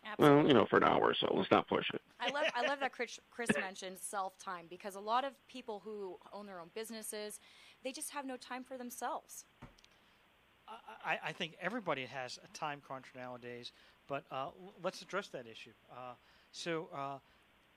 Absolutely. 0.04 0.36
Well, 0.36 0.48
you 0.48 0.54
know, 0.54 0.66
for 0.66 0.78
an 0.78 0.84
hour 0.84 1.02
or 1.02 1.14
so. 1.14 1.32
Let's 1.34 1.50
not 1.50 1.68
push 1.68 1.88
it. 1.92 2.00
I 2.18 2.30
love 2.30 2.44
I 2.54 2.66
love 2.66 2.80
that 2.80 2.92
Chris, 2.92 3.20
Chris 3.30 3.50
mentioned 3.60 3.98
self 3.98 4.38
time 4.38 4.66
because 4.68 4.94
a 4.94 5.00
lot 5.00 5.24
of 5.24 5.32
people 5.46 5.80
who 5.84 6.16
own 6.32 6.46
their 6.46 6.60
own 6.60 6.70
businesses, 6.74 7.38
they 7.84 7.92
just 7.92 8.10
have 8.10 8.24
no 8.24 8.36
time 8.36 8.64
for 8.64 8.76
themselves. 8.76 9.44
I, 11.04 11.18
I 11.26 11.32
think 11.32 11.54
everybody 11.60 12.04
has 12.06 12.38
a 12.44 12.56
time 12.56 12.80
crunch 12.86 13.06
nowadays, 13.14 13.72
but 14.08 14.24
uh, 14.30 14.48
let's 14.82 15.02
address 15.02 15.28
that 15.28 15.46
issue. 15.46 15.72
Uh, 15.90 16.14
so, 16.52 16.88
uh, 16.94 17.18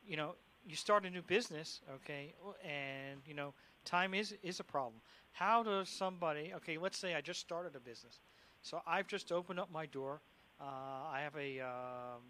you 0.05 0.17
know, 0.17 0.35
you 0.67 0.75
start 0.75 1.05
a 1.05 1.09
new 1.09 1.21
business, 1.21 1.81
okay, 1.95 2.33
and 2.63 3.19
you 3.25 3.33
know, 3.33 3.53
time 3.83 4.13
is 4.13 4.35
is 4.43 4.59
a 4.59 4.63
problem. 4.63 5.01
How 5.31 5.63
does 5.63 5.89
somebody? 5.89 6.53
Okay, 6.55 6.77
let's 6.77 6.97
say 6.97 7.13
I 7.13 7.21
just 7.21 7.39
started 7.39 7.75
a 7.75 7.79
business, 7.79 8.19
so 8.61 8.81
I've 8.87 9.07
just 9.07 9.31
opened 9.31 9.59
up 9.59 9.71
my 9.71 9.85
door. 9.85 10.21
Uh, 10.59 10.63
I 10.63 11.19
have 11.21 11.35
a, 11.35 11.59
am 11.59 12.21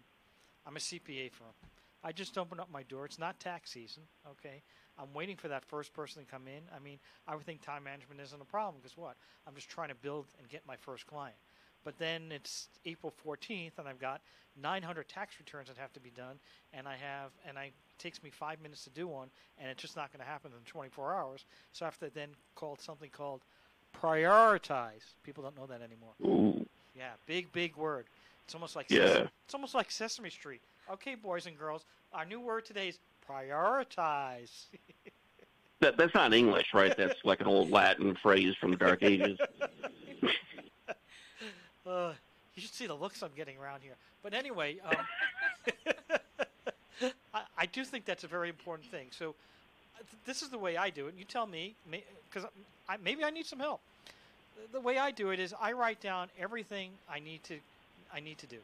um, 0.66 0.76
a 0.76 0.80
CPA 0.80 1.32
firm. 1.32 1.54
I 2.04 2.12
just 2.12 2.36
opened 2.36 2.60
up 2.60 2.70
my 2.70 2.82
door. 2.84 3.04
It's 3.04 3.18
not 3.18 3.40
tax 3.40 3.70
season, 3.70 4.02
okay. 4.30 4.62
I'm 4.98 5.12
waiting 5.14 5.36
for 5.36 5.48
that 5.48 5.64
first 5.64 5.92
person 5.92 6.24
to 6.24 6.30
come 6.30 6.46
in. 6.46 6.62
I 6.74 6.78
mean, 6.82 6.98
I 7.28 7.34
would 7.34 7.44
think 7.44 7.62
time 7.62 7.84
management 7.84 8.20
isn't 8.20 8.40
a 8.40 8.44
problem 8.44 8.76
because 8.82 8.96
what? 8.96 9.16
I'm 9.46 9.54
just 9.54 9.68
trying 9.68 9.88
to 9.88 9.94
build 9.94 10.26
and 10.38 10.48
get 10.48 10.62
my 10.66 10.76
first 10.76 11.06
client. 11.06 11.36
But 11.84 11.98
then 11.98 12.32
it's 12.32 12.68
April 12.84 13.12
14th, 13.24 13.78
and 13.78 13.86
I've 13.86 14.00
got 14.00 14.20
900 14.60 15.08
tax 15.08 15.36
returns 15.38 15.68
that 15.68 15.76
have 15.76 15.92
to 15.92 16.00
be 16.00 16.10
done, 16.10 16.38
and 16.72 16.88
I 16.88 16.96
have, 16.96 17.30
and 17.46 17.58
I 17.58 17.66
it 17.66 17.98
takes 17.98 18.22
me 18.22 18.30
five 18.30 18.60
minutes 18.60 18.84
to 18.84 18.90
do 18.90 19.06
one, 19.06 19.28
and 19.58 19.70
it's 19.70 19.80
just 19.80 19.96
not 19.96 20.12
going 20.12 20.20
to 20.20 20.26
happen 20.26 20.50
in 20.52 20.64
24 20.64 21.14
hours. 21.14 21.44
So 21.72 21.84
I 21.84 21.86
have 21.86 21.98
to 21.98 22.10
then 22.12 22.30
call 22.54 22.76
something 22.80 23.10
called 23.10 23.42
prioritize. 24.02 25.14
People 25.22 25.44
don't 25.44 25.56
know 25.56 25.66
that 25.66 25.80
anymore. 25.80 26.12
Ooh. 26.24 26.66
Yeah, 26.96 27.12
big 27.26 27.52
big 27.52 27.76
word. 27.76 28.06
It's 28.44 28.54
almost 28.54 28.76
like 28.76 28.90
yeah. 28.90 29.06
Sesame, 29.06 29.28
it's 29.44 29.54
almost 29.54 29.74
like 29.74 29.90
Sesame 29.90 30.30
Street. 30.30 30.62
Okay, 30.90 31.14
boys 31.14 31.46
and 31.46 31.58
girls, 31.58 31.84
our 32.12 32.24
new 32.24 32.40
word 32.40 32.64
today 32.64 32.88
is 32.88 32.98
prioritize. 33.28 34.66
that 35.80 35.96
that's 35.96 36.14
not 36.14 36.32
English, 36.32 36.68
right? 36.74 36.96
That's 36.96 37.24
like 37.24 37.40
an 37.40 37.46
old 37.46 37.70
Latin 37.70 38.16
phrase 38.22 38.54
from 38.60 38.70
the 38.70 38.76
Dark 38.76 39.02
Ages. 39.02 39.38
uh, 41.86 42.12
you 42.54 42.62
should 42.62 42.74
see 42.74 42.86
the 42.86 42.94
looks 42.94 43.22
I'm 43.22 43.30
getting 43.36 43.58
around 43.58 43.80
here. 43.82 43.96
But 44.22 44.34
anyway, 44.34 44.76
um, 44.84 44.96
I, 47.34 47.42
I, 47.58 47.66
do 47.66 47.84
think 47.84 48.04
that's 48.04 48.24
a 48.24 48.28
very 48.28 48.48
important 48.48 48.90
thing. 48.90 49.06
So 49.10 49.30
uh, 49.98 50.02
this 50.24 50.42
is 50.42 50.48
the 50.48 50.58
way 50.58 50.76
I 50.76 50.90
do 50.90 51.06
it. 51.06 51.14
You 51.18 51.24
tell 51.24 51.46
me, 51.46 51.74
because 51.90 52.48
maybe 53.02 53.24
I 53.24 53.30
need 53.30 53.46
some 53.46 53.60
help. 53.60 53.80
The 54.72 54.80
way 54.80 54.98
I 54.98 55.10
do 55.10 55.30
it 55.30 55.38
is 55.38 55.54
I 55.60 55.72
write 55.72 56.00
down 56.00 56.28
everything 56.40 56.90
I 57.10 57.20
need 57.20 57.44
to 57.44 57.58
I 58.12 58.20
need 58.20 58.38
to 58.38 58.46
do, 58.46 58.58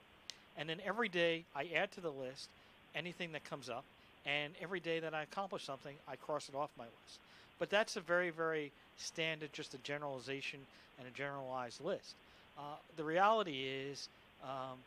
and 0.57 0.69
then 0.69 0.79
every 0.87 1.09
day 1.09 1.45
I 1.55 1.69
add 1.75 1.93
to 1.93 2.01
the 2.01 2.11
list 2.11 2.49
anything 2.95 3.33
that 3.33 3.45
comes 3.45 3.69
up 3.69 3.85
and 4.27 4.53
every 4.61 4.81
day 4.81 5.01
that 5.01 5.15
I 5.15 5.23
accomplish 5.23 5.65
something, 5.65 5.97
I 6.09 6.17
cross 6.17 6.49
it 6.49 6.55
off 6.55 6.71
my 6.79 6.85
list. 6.85 7.19
But 7.59 7.71
that's 7.71 7.97
a 7.97 8.01
very, 8.01 8.31
very 8.31 8.73
standard, 8.99 9.53
just 9.53 9.75
a 9.75 9.79
generalization 9.79 10.61
and 10.99 11.07
a 11.09 11.11
generalized 11.11 11.85
list. 11.85 12.15
Uh, 12.59 12.77
the 12.97 13.05
reality 13.05 13.65
is, 13.91 14.09
um, 14.43 14.79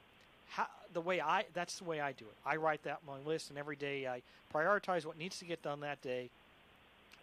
how, 0.50 0.68
the 0.94 1.02
way 1.02 1.20
I 1.20 1.46
that's 1.54 1.80
the 1.80 1.86
way 1.86 2.00
I 2.00 2.12
do 2.12 2.26
it. 2.26 2.36
I 2.46 2.56
write 2.58 2.84
that 2.84 3.00
my 3.08 3.18
list, 3.26 3.50
and 3.50 3.58
every 3.58 3.76
day 3.76 4.08
I 4.08 4.22
prioritize 4.54 5.06
what 5.06 5.18
needs 5.18 5.40
to 5.40 5.46
get 5.46 5.62
done 5.64 5.80
that 5.82 6.02
day. 6.02 6.30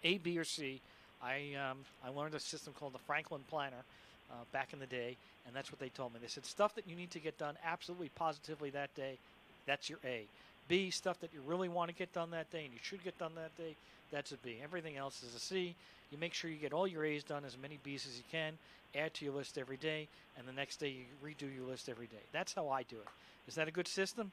A, 0.04 0.18
B, 0.18 0.38
or 0.38 0.44
C. 0.44 0.80
I 1.22 1.54
um, 1.54 1.78
I 2.04 2.08
learned 2.08 2.34
a 2.34 2.40
system 2.40 2.74
called 2.78 2.92
the 2.92 2.98
Franklin 2.98 3.42
Planner 3.48 3.84
uh, 4.30 4.34
back 4.52 4.72
in 4.72 4.80
the 4.80 4.86
day, 4.86 5.16
and 5.46 5.54
that's 5.54 5.70
what 5.70 5.78
they 5.78 5.88
told 5.90 6.12
me. 6.12 6.18
They 6.20 6.28
said 6.28 6.44
stuff 6.44 6.74
that 6.74 6.88
you 6.88 6.96
need 6.96 7.10
to 7.12 7.20
get 7.20 7.38
done 7.38 7.56
absolutely 7.64 8.10
positively 8.16 8.70
that 8.70 8.94
day. 8.96 9.18
That's 9.66 9.88
your 9.88 10.00
A. 10.04 10.24
B, 10.72 10.88
stuff 10.88 11.20
that 11.20 11.34
you 11.34 11.42
really 11.44 11.68
want 11.68 11.90
to 11.90 11.94
get 11.94 12.14
done 12.14 12.30
that 12.30 12.50
day 12.50 12.64
and 12.64 12.72
you 12.72 12.78
should 12.80 13.04
get 13.04 13.18
done 13.18 13.32
that 13.34 13.54
day, 13.58 13.76
that's 14.10 14.32
a 14.32 14.38
B. 14.38 14.56
Everything 14.64 14.96
else 14.96 15.22
is 15.22 15.34
a 15.34 15.38
C. 15.38 15.74
You 16.10 16.16
make 16.16 16.32
sure 16.32 16.50
you 16.50 16.56
get 16.56 16.72
all 16.72 16.86
your 16.86 17.04
A's 17.04 17.22
done, 17.22 17.44
as 17.44 17.58
many 17.60 17.78
B's 17.84 18.06
as 18.06 18.16
you 18.16 18.24
can, 18.32 18.54
add 18.94 19.12
to 19.12 19.26
your 19.26 19.34
list 19.34 19.58
every 19.58 19.76
day, 19.76 20.08
and 20.38 20.48
the 20.48 20.52
next 20.52 20.78
day 20.78 20.88
you 20.88 21.04
redo 21.22 21.54
your 21.54 21.68
list 21.68 21.90
every 21.90 22.06
day. 22.06 22.22
That's 22.32 22.54
how 22.54 22.70
I 22.70 22.84
do 22.84 22.96
it. 22.96 23.08
Is 23.46 23.54
that 23.56 23.68
a 23.68 23.70
good 23.70 23.86
system? 23.86 24.32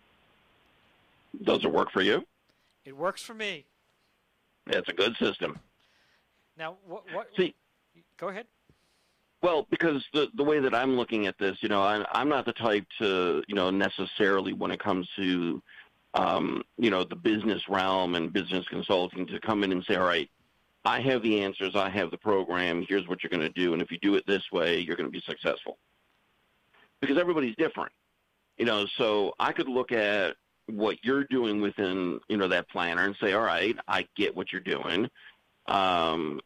Does 1.43 1.65
it 1.65 1.73
work 1.73 1.91
for 1.91 2.01
you? 2.01 2.23
It 2.85 2.95
works 2.95 3.21
for 3.21 3.33
me. 3.33 3.65
It's 4.67 4.87
a 4.87 4.93
good 4.93 5.17
system. 5.17 5.59
Now, 6.57 6.77
what? 6.87 7.03
what 7.11 7.27
See, 7.35 7.53
go 8.17 8.29
ahead. 8.29 8.45
Well, 9.41 9.67
because 9.69 10.05
the 10.13 10.29
the 10.35 10.43
way 10.43 10.59
that 10.59 10.73
I'm 10.73 10.95
looking 10.95 11.27
at 11.27 11.37
this, 11.37 11.57
you 11.61 11.67
know, 11.67 11.83
I'm 11.83 12.05
I'm 12.13 12.29
not 12.29 12.45
the 12.45 12.53
type 12.53 12.85
to, 12.99 13.43
you 13.47 13.55
know, 13.55 13.69
necessarily 13.69 14.53
when 14.53 14.71
it 14.71 14.79
comes 14.79 15.07
to 15.17 15.61
um, 16.13 16.63
you 16.77 16.89
know, 16.89 17.03
the 17.03 17.15
business 17.15 17.61
realm 17.69 18.15
and 18.15 18.33
business 18.33 18.67
consulting 18.69 19.27
to 19.27 19.39
come 19.39 19.63
in 19.63 19.71
and 19.71 19.83
say, 19.85 19.95
all 19.95 20.05
right, 20.05 20.29
I 20.85 21.01
have 21.01 21.21
the 21.21 21.41
answers, 21.41 21.75
I 21.75 21.89
have 21.89 22.09
the 22.11 22.17
program, 22.17 22.85
here's 22.87 23.07
what 23.07 23.23
you're 23.23 23.29
going 23.29 23.41
to 23.41 23.49
do, 23.49 23.73
and 23.73 23.81
if 23.81 23.91
you 23.91 23.99
do 23.99 24.15
it 24.15 24.25
this 24.25 24.43
way, 24.51 24.79
you're 24.79 24.95
going 24.95 25.07
to 25.07 25.11
be 25.11 25.21
successful. 25.21 25.77
Because 27.01 27.17
everybody's 27.17 27.55
different. 27.55 27.91
You 28.57 28.65
know, 28.65 28.85
so 28.97 29.33
I 29.39 29.51
could 29.53 29.69
look 29.69 29.91
at 29.91 30.35
what 30.67 30.97
you're 31.03 31.23
doing 31.25 31.61
within, 31.61 32.19
you 32.27 32.37
know, 32.37 32.47
that 32.47 32.69
planner 32.69 33.05
and 33.05 33.15
say, 33.21 33.33
all 33.33 33.41
right, 33.43 33.75
I 33.87 34.05
get 34.15 34.35
what 34.35 34.51
you're 34.51 34.61
doing. 34.61 35.09
Um, 35.67 36.41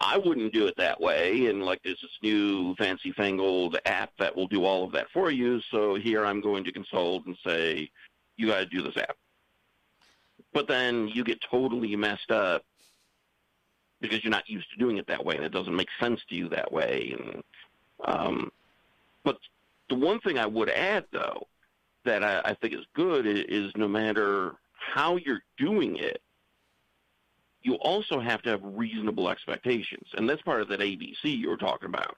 I 0.00 0.16
wouldn't 0.16 0.52
do 0.52 0.66
it 0.66 0.74
that 0.76 1.00
way. 1.00 1.46
And 1.46 1.64
like 1.64 1.80
there's 1.82 2.00
this 2.00 2.18
new 2.22 2.74
fancy 2.76 3.12
fangled 3.12 3.78
app 3.84 4.12
that 4.18 4.34
will 4.34 4.46
do 4.46 4.64
all 4.64 4.84
of 4.84 4.92
that 4.92 5.08
for 5.12 5.30
you. 5.30 5.60
So 5.70 5.96
here 5.96 6.24
I'm 6.24 6.40
going 6.40 6.64
to 6.64 6.72
consult 6.72 7.26
and 7.26 7.36
say, 7.44 7.90
you 8.38 8.46
got 8.46 8.60
to 8.60 8.66
do 8.66 8.80
this 8.80 8.96
app. 8.96 9.16
But 10.54 10.66
then 10.66 11.08
you 11.08 11.24
get 11.24 11.40
totally 11.42 11.94
messed 11.96 12.30
up 12.30 12.62
because 14.00 14.24
you're 14.24 14.30
not 14.30 14.48
used 14.48 14.70
to 14.70 14.78
doing 14.78 14.96
it 14.96 15.06
that 15.08 15.24
way, 15.24 15.36
and 15.36 15.44
it 15.44 15.52
doesn't 15.52 15.76
make 15.76 15.88
sense 16.00 16.20
to 16.28 16.34
you 16.34 16.48
that 16.48 16.72
way. 16.72 17.14
And 17.18 17.42
um, 18.06 18.50
but 19.24 19.38
the 19.90 19.96
one 19.96 20.20
thing 20.20 20.38
I 20.38 20.46
would 20.46 20.70
add, 20.70 21.04
though, 21.12 21.46
that 22.04 22.22
I, 22.22 22.40
I 22.44 22.54
think 22.54 22.74
is 22.74 22.86
good 22.94 23.26
is, 23.26 23.44
is 23.48 23.72
no 23.76 23.88
matter 23.88 24.54
how 24.72 25.16
you're 25.16 25.42
doing 25.58 25.96
it, 25.96 26.22
you 27.62 27.74
also 27.74 28.20
have 28.20 28.40
to 28.42 28.50
have 28.50 28.60
reasonable 28.62 29.28
expectations, 29.28 30.08
and 30.16 30.28
that's 30.28 30.40
part 30.42 30.62
of 30.62 30.68
that 30.68 30.80
ABC 30.80 31.24
you 31.24 31.50
were 31.50 31.56
talking 31.56 31.88
about. 31.88 32.16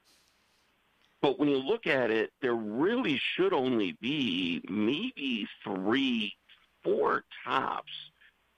But 1.23 1.39
when 1.39 1.49
you 1.49 1.59
look 1.59 1.87
at 1.87 2.11
it, 2.11 2.33
there 2.41 2.55
really 2.55 3.21
should 3.35 3.53
only 3.53 3.97
be 4.00 4.62
maybe 4.69 5.47
three, 5.62 6.35
four 6.83 7.25
tops 7.45 7.93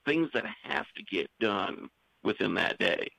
things 0.05 0.29
that 0.33 0.45
have 0.63 0.85
to 0.95 1.03
get 1.03 1.29
done 1.39 1.89
within 2.23 2.53
that 2.55 2.77
day. 2.77 3.09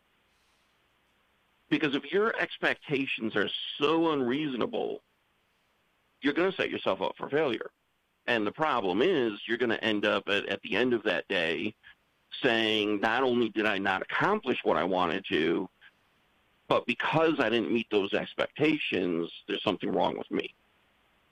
Because 1.70 1.94
if 1.94 2.12
your 2.12 2.34
expectations 2.38 3.34
are 3.36 3.48
so 3.78 4.12
unreasonable, 4.12 5.02
you're 6.20 6.34
going 6.34 6.50
to 6.50 6.56
set 6.56 6.70
yourself 6.70 7.00
up 7.02 7.14
for 7.16 7.28
failure. 7.28 7.70
And 8.26 8.46
the 8.46 8.52
problem 8.52 9.02
is 9.02 9.32
you're 9.46 9.58
going 9.58 9.70
to 9.70 9.84
end 9.84 10.06
up 10.06 10.28
at, 10.28 10.46
at 10.46 10.60
the 10.62 10.76
end 10.76 10.94
of 10.94 11.02
that 11.04 11.26
day 11.28 11.74
saying, 12.42 13.00
not 13.00 13.22
only 13.22 13.48
did 13.50 13.66
I 13.66 13.78
not 13.78 14.02
accomplish 14.02 14.58
what 14.62 14.76
I 14.76 14.84
wanted 14.84 15.24
to, 15.30 15.68
but 16.74 16.86
because 16.86 17.34
I 17.38 17.48
didn't 17.50 17.72
meet 17.72 17.86
those 17.92 18.12
expectations, 18.14 19.30
there's 19.46 19.62
something 19.62 19.92
wrong 19.92 20.18
with 20.18 20.28
me. 20.28 20.52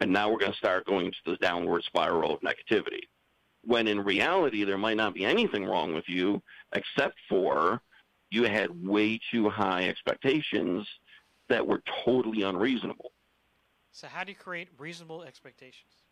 And 0.00 0.12
now 0.12 0.30
we're 0.30 0.38
going 0.38 0.52
to 0.52 0.56
start 0.56 0.86
going 0.86 1.10
to 1.10 1.32
the 1.32 1.36
downward 1.38 1.82
spiral 1.82 2.32
of 2.32 2.40
negativity. 2.42 3.08
When 3.64 3.88
in 3.88 4.04
reality, 4.04 4.62
there 4.62 4.78
might 4.78 4.96
not 4.96 5.14
be 5.14 5.24
anything 5.24 5.64
wrong 5.64 5.94
with 5.94 6.04
you 6.06 6.40
except 6.76 7.16
for 7.28 7.80
you 8.30 8.44
had 8.44 8.86
way 8.86 9.18
too 9.32 9.50
high 9.50 9.88
expectations 9.88 10.86
that 11.48 11.66
were 11.66 11.82
totally 12.04 12.42
unreasonable. 12.42 13.10
So, 13.90 14.06
how 14.06 14.22
do 14.22 14.30
you 14.30 14.38
create 14.38 14.68
reasonable 14.78 15.24
expectations? 15.24 16.04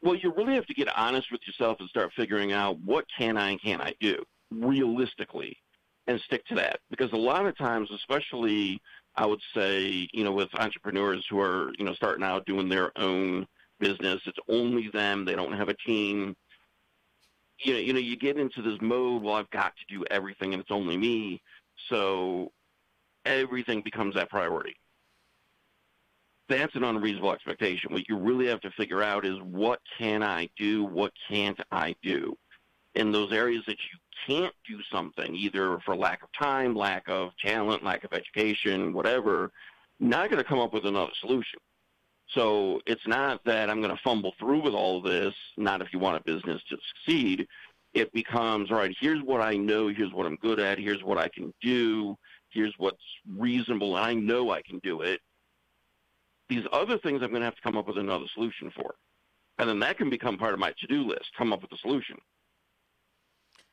Well, 0.00 0.14
you 0.14 0.32
really 0.34 0.54
have 0.54 0.66
to 0.66 0.74
get 0.74 0.88
honest 0.96 1.30
with 1.30 1.42
yourself 1.46 1.76
and 1.78 1.90
start 1.90 2.10
figuring 2.16 2.52
out 2.52 2.80
what 2.80 3.04
can 3.18 3.36
I 3.36 3.50
and 3.50 3.60
can't 3.60 3.82
I 3.82 3.92
do 4.00 4.24
realistically 4.50 5.58
and 6.10 6.20
stick 6.22 6.44
to 6.46 6.54
that. 6.56 6.80
Because 6.90 7.12
a 7.12 7.16
lot 7.16 7.46
of 7.46 7.56
times, 7.56 7.88
especially 7.94 8.80
I 9.16 9.26
would 9.26 9.40
say, 9.54 10.08
you 10.12 10.24
know, 10.24 10.32
with 10.32 10.48
entrepreneurs 10.54 11.24
who 11.28 11.40
are, 11.40 11.72
you 11.78 11.84
know, 11.84 11.94
starting 11.94 12.24
out 12.24 12.46
doing 12.46 12.68
their 12.68 12.96
own 12.98 13.46
business, 13.78 14.20
it's 14.26 14.38
only 14.48 14.88
them, 14.88 15.24
they 15.24 15.34
don't 15.34 15.52
have 15.52 15.68
a 15.68 15.74
team. 15.74 16.36
You 17.58 17.74
know, 17.74 17.78
you 17.78 17.92
know, 17.92 17.98
you 17.98 18.16
get 18.16 18.38
into 18.38 18.62
this 18.62 18.78
mode, 18.80 19.22
well, 19.22 19.34
I've 19.34 19.50
got 19.50 19.72
to 19.76 19.94
do 19.94 20.04
everything 20.10 20.54
and 20.54 20.60
it's 20.60 20.70
only 20.70 20.96
me. 20.96 21.42
So 21.88 22.52
everything 23.24 23.82
becomes 23.82 24.14
that 24.14 24.30
priority 24.30 24.76
that's 26.50 26.74
an 26.74 26.84
unreasonable 26.84 27.32
expectation. 27.32 27.92
What 27.92 28.08
you 28.08 28.18
really 28.18 28.48
have 28.48 28.60
to 28.62 28.70
figure 28.72 29.02
out 29.02 29.24
is 29.24 29.38
what 29.40 29.78
can 29.96 30.22
I 30.22 30.50
do, 30.56 30.84
what 30.84 31.12
can't 31.28 31.58
I 31.70 31.94
do? 32.02 32.36
In 32.96 33.12
those 33.12 33.32
areas 33.32 33.62
that 33.66 33.76
you 33.78 33.98
can't 34.26 34.54
do 34.68 34.78
something, 34.92 35.34
either 35.34 35.78
for 35.84 35.96
lack 35.96 36.22
of 36.22 36.28
time, 36.38 36.74
lack 36.74 37.08
of 37.08 37.30
talent, 37.44 37.84
lack 37.84 38.04
of 38.04 38.12
education, 38.12 38.92
whatever, 38.92 39.52
not 39.98 40.30
going 40.30 40.42
to 40.42 40.48
come 40.48 40.58
up 40.58 40.72
with 40.72 40.86
another 40.86 41.12
solution. 41.20 41.58
So 42.28 42.80
it's 42.86 43.06
not 43.06 43.44
that 43.44 43.68
I'm 43.68 43.80
going 43.80 43.94
to 43.94 44.02
fumble 44.02 44.34
through 44.38 44.62
with 44.62 44.74
all 44.74 45.02
this, 45.02 45.34
not 45.56 45.82
if 45.82 45.92
you 45.92 45.98
want 45.98 46.20
a 46.20 46.24
business 46.24 46.62
to 46.68 46.76
succeed. 46.94 47.46
It 47.92 48.12
becomes, 48.12 48.70
all 48.70 48.76
right, 48.76 48.94
here's 49.00 49.22
what 49.22 49.40
I 49.40 49.56
know, 49.56 49.88
here's 49.88 50.12
what 50.12 50.26
I'm 50.26 50.36
good 50.36 50.60
at, 50.60 50.78
here's 50.78 51.02
what 51.02 51.18
I 51.18 51.28
can 51.28 51.52
do, 51.60 52.16
here's 52.50 52.74
what's 52.78 53.02
reasonable, 53.36 53.96
and 53.96 54.06
I 54.06 54.14
know 54.14 54.52
I 54.52 54.62
can 54.62 54.78
do 54.78 55.00
it 55.02 55.20
these 56.50 56.64
other 56.72 56.98
things 56.98 57.22
I'm 57.22 57.30
going 57.30 57.40
to 57.40 57.46
have 57.46 57.54
to 57.54 57.62
come 57.62 57.78
up 57.78 57.86
with 57.86 57.96
another 57.96 58.26
solution 58.34 58.70
for. 58.74 58.96
And 59.58 59.68
then 59.68 59.78
that 59.80 59.96
can 59.96 60.10
become 60.10 60.36
part 60.36 60.52
of 60.52 60.58
my 60.58 60.74
to-do 60.80 61.04
list, 61.04 61.30
come 61.38 61.52
up 61.52 61.62
with 61.62 61.72
a 61.72 61.78
solution. 61.78 62.16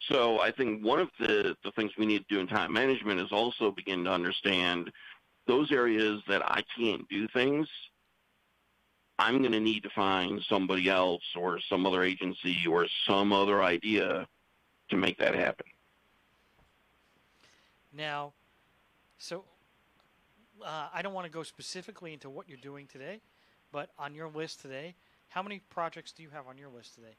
So 0.02 0.40
I 0.40 0.52
think 0.52 0.86
one 0.86 1.00
of 1.00 1.10
the, 1.20 1.56
the 1.64 1.72
things 1.72 1.92
we 1.98 2.06
need 2.06 2.20
to 2.28 2.36
do 2.36 2.40
in 2.40 2.48
time 2.48 2.72
management 2.72 3.20
is 3.20 3.32
also 3.32 3.72
begin 3.72 4.04
to 4.06 4.12
understand 4.12 4.92
those 5.48 5.72
areas 5.72 6.22
that 6.28 6.44
I 6.46 6.62
can't 6.78 7.08
do 7.10 7.28
things, 7.30 7.68
I'm 9.20 9.40
going 9.40 9.54
to 9.54 9.60
need 9.60 9.82
to 9.84 9.90
find 9.90 10.42
somebody 10.48 10.90
else 10.90 11.24
or 11.36 11.60
some 11.70 11.86
other 11.86 12.04
agency 12.04 12.58
or 12.70 12.86
some 13.08 13.34
other 13.34 13.64
idea 13.64 14.28
to 14.90 14.98
make 14.98 15.18
that 15.18 15.34
happen. 15.34 15.66
Now, 17.92 18.34
so 19.18 19.44
uh, 20.64 20.90
I 20.94 21.02
don't 21.02 21.14
want 21.14 21.26
to 21.26 21.32
go 21.32 21.42
specifically 21.44 22.14
into 22.14 22.30
what 22.30 22.48
you're 22.48 22.58
doing 22.58 22.86
today, 22.86 23.22
but 23.72 23.90
on 23.98 24.14
your 24.14 24.30
list 24.30 24.62
today, 24.62 24.96
how 25.30 25.42
many 25.42 25.62
projects 25.70 26.12
do 26.12 26.22
you 26.22 26.30
have 26.30 26.48
on 26.48 26.58
your 26.58 26.70
list 26.70 26.96
today? 26.96 27.16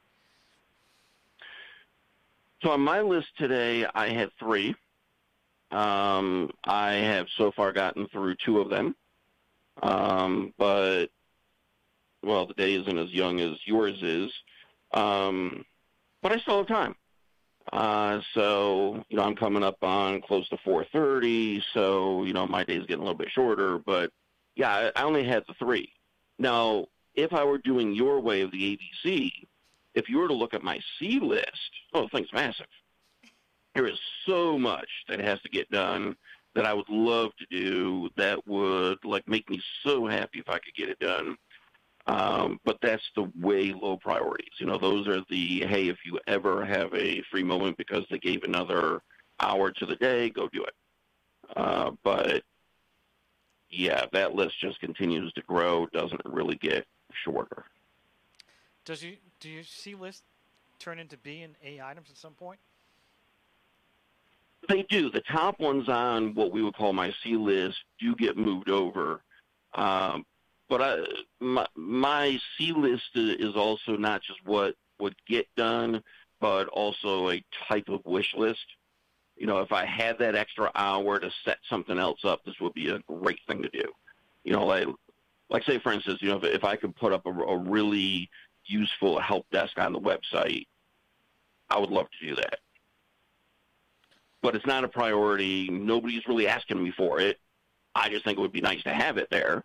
So 2.61 2.71
on 2.71 2.81
my 2.81 3.01
list 3.01 3.27
today, 3.37 3.85
I 3.93 4.09
had 4.09 4.29
three. 4.37 4.75
Um, 5.71 6.51
I 6.65 6.93
have 6.93 7.27
so 7.37 7.51
far 7.55 7.71
gotten 7.71 8.07
through 8.07 8.35
two 8.43 8.59
of 8.59 8.69
them, 8.69 8.95
um, 9.83 10.53
but 10.57 11.07
well, 12.23 12.47
the 12.47 12.55
day 12.55 12.73
isn't 12.73 12.97
as 12.97 13.11
young 13.11 13.39
as 13.39 13.55
yours 13.65 14.01
is, 14.01 14.31
um, 14.93 15.63
but 16.21 16.31
I 16.31 16.39
still 16.39 16.57
have 16.57 16.67
time. 16.67 16.95
Uh, 17.71 18.19
so, 18.33 19.03
you 19.09 19.17
know, 19.17 19.23
I'm 19.23 19.35
coming 19.35 19.63
up 19.63 19.77
on 19.83 20.21
close 20.21 20.49
to 20.49 20.57
4.30, 20.57 21.61
so, 21.73 22.23
you 22.23 22.33
know, 22.33 22.47
my 22.47 22.63
day's 22.63 22.87
getting 22.87 23.01
a 23.01 23.05
little 23.05 23.13
bit 23.13 23.29
shorter, 23.29 23.77
but 23.77 24.11
yeah, 24.55 24.89
I 24.95 25.03
only 25.03 25.23
had 25.23 25.43
the 25.47 25.53
three. 25.59 25.93
Now, 26.39 26.87
if 27.13 27.31
I 27.31 27.43
were 27.43 27.59
doing 27.59 27.93
your 27.93 28.19
way 28.21 28.41
of 28.41 28.51
the 28.51 28.77
ABC, 29.05 29.31
if 29.95 30.09
you 30.09 30.17
were 30.17 30.27
to 30.27 30.33
look 30.33 30.53
at 30.53 30.63
my 30.63 30.79
C 30.97 31.19
list, 31.19 31.71
oh, 31.93 32.03
the 32.03 32.09
thing's 32.09 32.33
massive. 32.33 32.67
There 33.75 33.87
is 33.87 33.99
so 34.25 34.57
much 34.57 34.89
that 35.07 35.19
has 35.19 35.41
to 35.41 35.49
get 35.49 35.69
done 35.69 36.15
that 36.55 36.65
I 36.65 36.73
would 36.73 36.89
love 36.89 37.31
to 37.37 37.45
do 37.49 38.09
that 38.17 38.45
would 38.47 39.03
like 39.03 39.27
make 39.27 39.49
me 39.49 39.61
so 39.83 40.07
happy 40.07 40.39
if 40.39 40.49
I 40.49 40.59
could 40.59 40.75
get 40.75 40.89
it 40.89 40.99
done. 40.99 41.37
Um, 42.07 42.59
but 42.65 42.79
that's 42.81 43.03
the 43.15 43.31
way 43.39 43.71
low 43.71 43.97
priorities. 43.97 44.53
You 44.57 44.65
know, 44.65 44.77
those 44.77 45.07
are 45.07 45.21
the 45.29 45.65
hey, 45.67 45.89
if 45.89 45.97
you 46.05 46.19
ever 46.27 46.65
have 46.65 46.93
a 46.93 47.21
free 47.29 47.43
moment 47.43 47.77
because 47.77 48.03
they 48.09 48.17
gave 48.17 48.43
another 48.43 49.01
hour 49.39 49.71
to 49.71 49.85
the 49.85 49.95
day, 49.95 50.29
go 50.29 50.47
do 50.47 50.63
it. 50.63 50.73
Uh, 51.55 51.91
but 52.03 52.43
yeah, 53.69 54.05
that 54.11 54.33
list 54.33 54.59
just 54.59 54.79
continues 54.79 55.31
to 55.33 55.41
grow. 55.43 55.85
Doesn't 55.87 56.21
really 56.25 56.55
get 56.55 56.85
shorter. 57.23 57.65
Does 58.85 59.03
you 59.03 59.17
do 59.39 59.49
you 59.49 59.63
see 59.63 59.95
list 59.95 60.23
turn 60.79 60.99
into 60.99 61.17
B 61.17 61.41
and 61.41 61.55
A 61.63 61.81
items 61.81 62.09
at 62.09 62.17
some 62.17 62.33
point? 62.33 62.59
They 64.67 64.83
do. 64.83 65.09
The 65.09 65.21
top 65.21 65.59
ones 65.59 65.87
on 65.87 66.35
what 66.35 66.51
we 66.51 66.61
would 66.61 66.75
call 66.75 66.93
my 66.93 67.13
C 67.23 67.35
list 67.35 67.77
do 67.99 68.15
get 68.15 68.37
moved 68.37 68.69
over. 68.69 69.21
Um, 69.73 70.25
but 70.67 70.81
I, 70.81 70.97
my, 71.39 71.65
my 71.75 72.39
C 72.57 72.73
list 72.73 73.09
is 73.15 73.55
also 73.55 73.95
not 73.95 74.21
just 74.21 74.39
what 74.45 74.75
would 74.99 75.15
get 75.27 75.47
done, 75.55 76.03
but 76.39 76.67
also 76.67 77.31
a 77.31 77.43
type 77.67 77.89
of 77.89 78.05
wish 78.05 78.33
list. 78.35 78.65
You 79.37 79.47
know, 79.47 79.59
if 79.59 79.71
I 79.71 79.85
had 79.85 80.19
that 80.19 80.35
extra 80.35 80.69
hour 80.75 81.19
to 81.19 81.31
set 81.45 81.57
something 81.69 81.97
else 81.97 82.25
up, 82.25 82.43
this 82.45 82.59
would 82.59 82.73
be 82.73 82.89
a 82.89 82.99
great 83.07 83.39
thing 83.47 83.61
to 83.63 83.69
do. 83.69 83.85
You 84.43 84.53
know, 84.53 84.65
like, 84.65 84.87
like 85.49 85.63
say 85.63 85.79
for 85.79 85.91
instance, 85.91 86.21
you 86.21 86.29
know, 86.29 86.37
if, 86.37 86.43
if 86.43 86.63
I 86.63 86.75
could 86.75 86.95
put 86.95 87.13
up 87.13 87.25
a, 87.25 87.29
a 87.29 87.57
really 87.57 88.29
useful 88.69 89.19
help 89.19 89.49
desk 89.51 89.77
on 89.77 89.93
the 89.93 89.99
website, 89.99 90.67
I 91.69 91.79
would 91.79 91.89
love 91.89 92.07
to 92.19 92.27
do 92.27 92.35
that. 92.35 92.59
But 94.41 94.55
it's 94.55 94.65
not 94.65 94.83
a 94.83 94.87
priority. 94.87 95.69
Nobody's 95.69 96.27
really 96.27 96.47
asking 96.47 96.81
me 96.81 96.91
for 96.91 97.19
it. 97.19 97.39
I 97.93 98.09
just 98.09 98.23
think 98.23 98.37
it 98.37 98.41
would 98.41 98.53
be 98.53 98.61
nice 98.61 98.83
to 98.83 98.93
have 98.93 99.17
it 99.17 99.29
there 99.29 99.63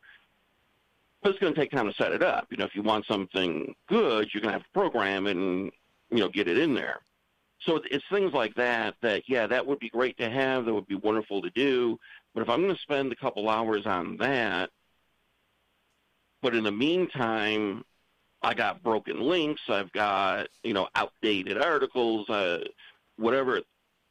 but 1.25 1.31
it's 1.31 1.41
going 1.41 1.55
to 1.55 1.59
take 1.59 1.71
time 1.71 1.89
to 1.89 1.95
set 1.95 2.13
it 2.13 2.23
up. 2.23 2.47
You 2.51 2.59
know, 2.59 2.67
if 2.67 2.75
you 2.75 2.83
want 2.83 3.07
something 3.07 3.75
good, 3.89 4.29
you're 4.33 4.43
going 4.43 4.53
to 4.53 4.59
have 4.59 4.63
to 4.63 4.79
program 4.79 5.27
it 5.27 5.37
and 5.37 5.73
you 6.11 6.19
know 6.19 6.29
get 6.29 6.47
it 6.47 6.59
in 6.59 6.75
there. 6.75 7.01
So 7.63 7.81
it's 7.91 8.05
things 8.13 8.35
like 8.35 8.55
that 8.57 8.95
that 9.01 9.23
yeah, 9.27 9.47
that 9.47 9.67
would 9.67 9.79
be 9.79 9.89
great 9.89 10.19
to 10.19 10.29
have. 10.29 10.67
That 10.67 10.75
would 10.75 10.87
be 10.87 10.97
wonderful 10.97 11.41
to 11.41 11.51
do. 11.51 11.99
But 12.35 12.43
if 12.43 12.51
I'm 12.51 12.61
going 12.61 12.75
to 12.75 12.83
spend 12.83 13.11
a 13.11 13.17
couple 13.17 13.49
hours 13.49 13.87
on 13.87 14.19
that, 14.19 14.69
but 16.43 16.55
in 16.55 16.63
the 16.63 16.73
meantime, 16.73 17.85
I 18.45 18.55
got 18.55 18.83
broken 18.83 19.21
links. 19.21 19.63
I've 19.69 19.91
got 19.93 20.49
you 20.63 20.75
know 20.75 20.89
outdated 20.95 21.61
articles, 21.61 22.29
uh, 22.29 22.61
whatever. 23.17 23.63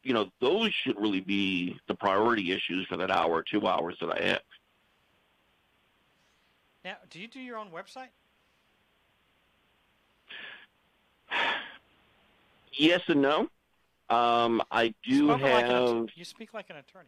You 0.04 0.13
know, 0.13 0.30
those 0.41 0.74
should 0.74 1.00
really 1.00 1.22
be 1.22 1.80
the 1.88 1.96
priority 1.96 2.52
issues 2.52 2.86
for 2.88 2.98
that 2.98 3.10
hour, 3.10 3.41
two 3.41 3.65
hours 3.65 3.96
that 4.02 4.10
I 4.10 4.22
have. 4.28 4.41
Now, 6.84 6.96
do 7.10 7.19
you 7.19 7.28
do 7.30 7.39
your 7.39 7.58
own 7.58 7.69
website? 7.69 8.10
yes 12.74 13.02
and 13.08 13.22
no. 13.22 13.48
Um, 14.10 14.62
I 14.72 14.93
do 15.08 15.30
have. 15.30 15.89
Like 15.91 16.17
you 16.17 16.26
speak 16.26 16.54
like 16.54 16.69
an 16.69 16.78
attorney. 16.78 17.08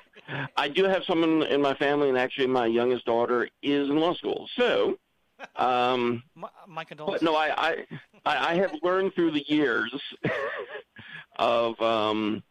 I 0.56 0.68
do 0.68 0.84
have 0.84 1.04
someone 1.04 1.42
in 1.44 1.60
my 1.60 1.74
family, 1.74 2.08
and 2.08 2.18
actually, 2.18 2.46
my 2.46 2.66
youngest 2.66 3.06
daughter 3.06 3.48
is 3.62 3.88
in 3.88 3.98
law 3.98 4.14
school. 4.14 4.48
So, 4.56 4.98
um, 5.56 6.22
my, 6.34 6.48
my 6.66 6.84
condolences. 6.84 7.20
But 7.20 7.30
no, 7.30 7.36
I, 7.36 7.84
I, 8.26 8.50
I 8.50 8.54
have 8.56 8.72
learned 8.82 9.14
through 9.14 9.32
the 9.32 9.44
years 9.48 9.92
of 11.36 11.80
um, 11.80 12.42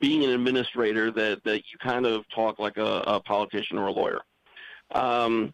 being 0.00 0.24
an 0.24 0.30
administrator 0.30 1.10
that 1.10 1.44
that 1.44 1.56
you 1.56 1.78
kind 1.82 2.06
of 2.06 2.24
talk 2.34 2.58
like 2.58 2.76
a, 2.76 3.02
a 3.06 3.20
politician 3.20 3.78
or 3.78 3.88
a 3.88 3.92
lawyer. 3.92 4.20
Um, 4.92 5.52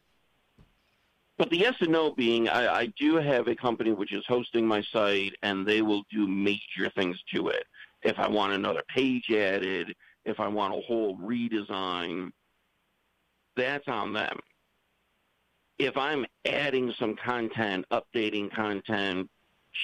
but 1.39 1.51
the 1.51 1.59
yes 1.59 1.75
and 1.81 1.91
no 1.91 2.13
being, 2.13 2.49
I, 2.49 2.75
I 2.75 2.87
do 2.99 3.17
have 3.17 3.47
a 3.47 3.55
company 3.55 3.93
which 3.93 4.13
is 4.13 4.25
hosting 4.27 4.67
my 4.67 4.83
site, 4.91 5.35
and 5.43 5.67
they 5.67 5.83
will 5.83 6.03
do 6.11 6.27
major 6.27 6.91
things 6.95 7.19
to 7.35 7.49
it. 7.49 7.65
If 8.03 8.19
I 8.19 8.29
want 8.29 8.55
another 8.55 8.83
page 8.89 9.31
added, 9.31 9.95
if 10.27 10.39
I 10.41 10.49
want 10.49 10.75
a 10.75 10.81
whole 10.83 11.17
redesign, 11.17 12.31
that's 13.57 13.89
on 13.89 14.13
them. 14.13 14.39
if 15.79 15.97
I'm 15.97 16.25
adding 16.47 16.93
some 16.99 17.17
content, 17.17 17.85
updating 17.93 18.51
content, 18.55 19.29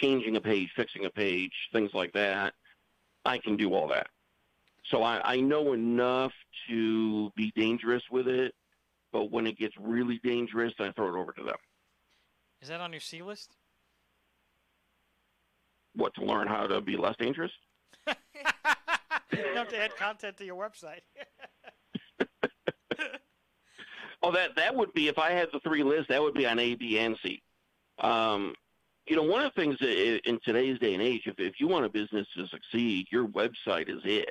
changing 0.01 0.37
a 0.37 0.41
page, 0.41 0.71
fixing 0.75 1.05
a 1.05 1.11
page, 1.11 1.53
things 1.73 1.91
like 1.93 2.13
that, 2.15 2.55
I 3.25 3.39
can 3.39 3.57
do 3.57 3.75
all 3.75 3.89
that. 3.89 4.07
So 4.91 5.03
I, 5.03 5.21
I 5.35 5.41
know 5.41 5.75
enough 5.75 6.33
to 6.69 7.31
be 7.37 7.53
dangerous 7.55 8.03
with 8.11 8.27
it, 8.27 8.55
but 9.13 9.31
when 9.31 9.47
it 9.47 9.59
gets 9.59 9.75
really 9.79 10.19
dangerous, 10.25 10.73
I 10.81 10.91
throw 10.93 11.15
it 11.15 11.21
over 11.21 11.33
to 11.33 11.45
them. 11.45 11.57
Is 12.63 12.69
that 12.69 12.81
on 12.81 12.93
your 12.93 13.01
C 13.01 13.23
list? 13.23 13.57
What 15.95 16.15
to 16.15 16.25
learn 16.25 16.49
how 16.49 16.67
to 16.67 16.81
be 16.81 16.97
less 16.97 17.17
dangerous? 17.19 17.53
You 19.33 19.55
have 19.55 19.69
to 19.69 19.79
add 19.79 19.97
content 19.97 20.37
to 20.39 20.45
your 20.45 20.57
website. 20.57 21.01
oh, 24.23 24.33
that 24.33 24.55
that 24.57 24.75
would 24.75 24.93
be 24.93 25.09
if 25.09 25.19
I 25.19 25.33
had 25.33 25.49
the 25.53 25.61
three 25.61 25.83
lists. 25.83 26.07
That 26.09 26.23
would 26.23 26.35
be 26.35 26.47
on 26.47 26.59
A, 26.59 26.75
B, 26.75 26.99
and 26.99 27.17
C. 27.23 27.43
Um, 27.99 28.55
you 29.07 29.17
know, 29.17 29.23
one 29.23 29.45
of 29.45 29.53
the 29.55 29.61
things 29.61 29.77
in 29.81 30.39
today's 30.45 30.79
day 30.79 30.95
and 30.95 31.03
age, 31.03 31.23
if 31.27 31.35
if 31.39 31.55
you 31.59 31.69
want 31.69 31.85
a 31.85 31.89
business 31.89 32.27
to 32.37 32.47
succeed, 32.49 33.07
your 33.11 33.27
website 33.27 33.89
is 33.89 34.01
it. 34.05 34.31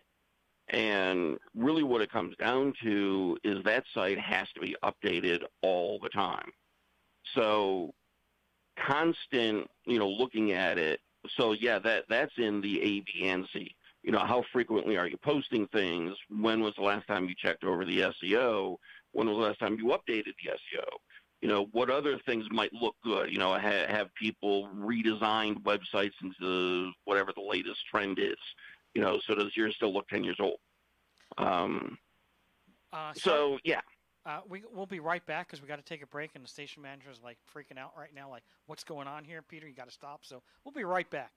And 0.69 1.37
really, 1.55 1.83
what 1.83 2.01
it 2.01 2.11
comes 2.11 2.35
down 2.37 2.73
to 2.83 3.37
is 3.43 3.57
that 3.65 3.83
site 3.93 4.19
has 4.19 4.47
to 4.55 4.61
be 4.61 4.75
updated 4.83 5.39
all 5.61 5.99
the 6.01 6.09
time. 6.09 6.49
So, 7.35 7.93
constant, 8.87 9.69
you 9.85 9.99
know, 9.99 10.07
looking 10.07 10.53
at 10.53 10.77
it. 10.77 11.01
So, 11.37 11.51
yeah, 11.51 11.79
that 11.79 12.05
that's 12.09 12.31
in 12.37 12.61
the 12.61 12.81
A, 12.81 12.99
B, 13.01 13.27
and 13.27 13.45
C 13.51 13.75
you 14.03 14.11
know, 14.11 14.19
how 14.19 14.43
frequently 14.51 14.97
are 14.97 15.07
you 15.07 15.17
posting 15.17 15.67
things? 15.67 16.15
When 16.29 16.61
was 16.61 16.73
the 16.75 16.83
last 16.83 17.07
time 17.07 17.27
you 17.27 17.35
checked 17.37 17.63
over 17.63 17.85
the 17.85 17.99
SEO? 17.99 18.77
When 19.11 19.27
was 19.27 19.37
the 19.37 19.43
last 19.43 19.59
time 19.59 19.77
you 19.77 19.85
updated 19.87 20.33
the 20.43 20.51
SEO? 20.51 20.85
You 21.41 21.49
know, 21.49 21.67
what 21.71 21.89
other 21.89 22.19
things 22.25 22.45
might 22.51 22.73
look 22.73 22.95
good? 23.03 23.31
You 23.31 23.39
know, 23.39 23.53
have, 23.53 23.89
have 23.89 24.15
people 24.15 24.69
redesigned 24.75 25.63
websites 25.63 26.13
into 26.21 26.91
whatever 27.05 27.31
the 27.35 27.43
latest 27.47 27.79
trend 27.89 28.19
is? 28.19 28.37
You 28.93 29.01
know, 29.01 29.19
so 29.27 29.35
does 29.35 29.55
yours 29.55 29.73
still 29.75 29.93
look 29.93 30.07
10 30.07 30.23
years 30.23 30.37
old? 30.39 30.57
Um, 31.37 31.97
uh, 32.93 33.13
so, 33.13 33.19
so, 33.21 33.57
yeah. 33.63 33.81
Uh, 34.23 34.41
we, 34.47 34.61
we'll 34.71 34.85
be 34.85 34.99
right 34.99 35.25
back 35.25 35.47
because 35.47 35.61
we 35.61 35.67
got 35.67 35.77
to 35.77 35.83
take 35.83 36.03
a 36.03 36.07
break, 36.07 36.31
and 36.35 36.43
the 36.43 36.47
station 36.47 36.83
manager 36.83 37.09
is 37.09 37.21
like 37.23 37.37
freaking 37.55 37.79
out 37.79 37.93
right 37.97 38.13
now. 38.13 38.29
Like, 38.29 38.43
what's 38.67 38.83
going 38.83 39.07
on 39.07 39.23
here, 39.23 39.41
Peter? 39.41 39.67
You 39.67 39.73
got 39.73 39.87
to 39.87 39.93
stop. 39.93 40.19
So 40.23 40.43
we'll 40.63 40.73
be 40.73 40.83
right 40.83 41.09
back. 41.09 41.31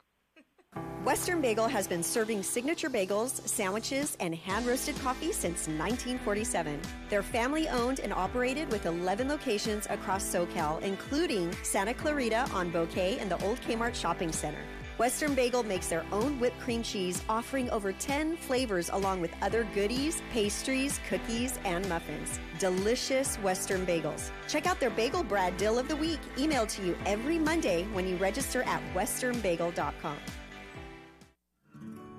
Western 1.04 1.42
Bagel 1.42 1.68
has 1.68 1.86
been 1.86 2.02
serving 2.02 2.42
signature 2.42 2.88
bagels, 2.88 3.46
sandwiches, 3.46 4.16
and 4.20 4.34
hand 4.34 4.66
roasted 4.66 4.98
coffee 5.00 5.32
since 5.32 5.68
1947. 5.68 6.80
They're 7.10 7.22
family 7.22 7.68
owned 7.68 8.00
and 8.00 8.10
operated 8.10 8.70
with 8.72 8.86
11 8.86 9.28
locations 9.28 9.86
across 9.90 10.24
SoCal, 10.24 10.80
including 10.80 11.54
Santa 11.62 11.92
Clarita 11.92 12.48
on 12.54 12.70
Bouquet 12.70 13.18
and 13.18 13.30
the 13.30 13.38
Old 13.44 13.60
Kmart 13.60 13.94
Shopping 13.94 14.32
Center. 14.32 14.62
Western 14.96 15.34
Bagel 15.34 15.62
makes 15.62 15.88
their 15.88 16.06
own 16.10 16.40
whipped 16.40 16.58
cream 16.60 16.82
cheese, 16.82 17.22
offering 17.28 17.68
over 17.68 17.92
10 17.92 18.38
flavors 18.38 18.88
along 18.90 19.20
with 19.20 19.32
other 19.42 19.66
goodies, 19.74 20.22
pastries, 20.32 21.00
cookies, 21.08 21.58
and 21.64 21.86
muffins. 21.86 22.38
Delicious 22.58 23.36
Western 23.36 23.84
bagels. 23.84 24.30
Check 24.48 24.66
out 24.66 24.80
their 24.80 24.90
Bagel 24.90 25.22
Brad 25.22 25.56
Dill 25.58 25.78
of 25.78 25.88
the 25.88 25.96
Week, 25.96 26.20
emailed 26.36 26.68
to 26.76 26.82
you 26.86 26.96
every 27.04 27.38
Monday 27.38 27.84
when 27.92 28.08
you 28.08 28.16
register 28.16 28.62
at 28.62 28.80
westernbagel.com. 28.94 30.16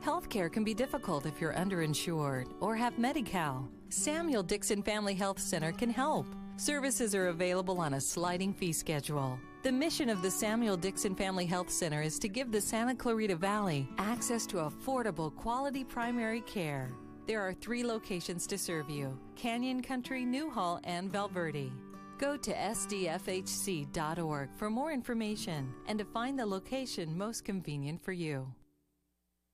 Healthcare 0.05 0.51
can 0.53 0.63
be 0.63 0.75
difficult 0.75 1.25
if 1.25 1.41
you're 1.41 1.55
underinsured 1.55 2.45
or 2.59 2.75
have 2.75 2.99
Medi-Cal. 2.99 3.67
Samuel 3.89 4.43
Dixon 4.43 4.83
Family 4.83 5.15
Health 5.15 5.39
Center 5.39 5.71
can 5.71 5.89
help. 5.89 6.27
Services 6.57 7.15
are 7.15 7.29
available 7.29 7.79
on 7.79 7.95
a 7.95 8.01
sliding 8.01 8.53
fee 8.53 8.71
schedule. 8.71 9.39
The 9.63 9.71
mission 9.71 10.09
of 10.09 10.21
the 10.21 10.29
Samuel 10.29 10.77
Dixon 10.77 11.15
Family 11.15 11.47
Health 11.47 11.71
Center 11.71 12.03
is 12.03 12.19
to 12.19 12.29
give 12.29 12.51
the 12.51 12.61
Santa 12.61 12.93
Clarita 12.93 13.35
Valley 13.35 13.89
access 13.97 14.45
to 14.45 14.57
affordable, 14.57 15.35
quality 15.35 15.83
primary 15.83 16.41
care. 16.41 16.91
There 17.25 17.41
are 17.41 17.55
three 17.55 17.83
locations 17.83 18.45
to 18.45 18.59
serve 18.59 18.91
you 18.91 19.19
Canyon 19.35 19.81
Country, 19.81 20.23
Newhall, 20.23 20.81
and 20.83 21.11
Valverde. 21.11 21.71
Go 22.19 22.37
to 22.37 22.53
sdfhc.org 22.53 24.49
for 24.55 24.69
more 24.69 24.91
information 24.91 25.73
and 25.87 25.97
to 25.97 26.05
find 26.05 26.37
the 26.37 26.45
location 26.45 27.17
most 27.17 27.43
convenient 27.43 28.03
for 28.03 28.11
you. 28.11 28.45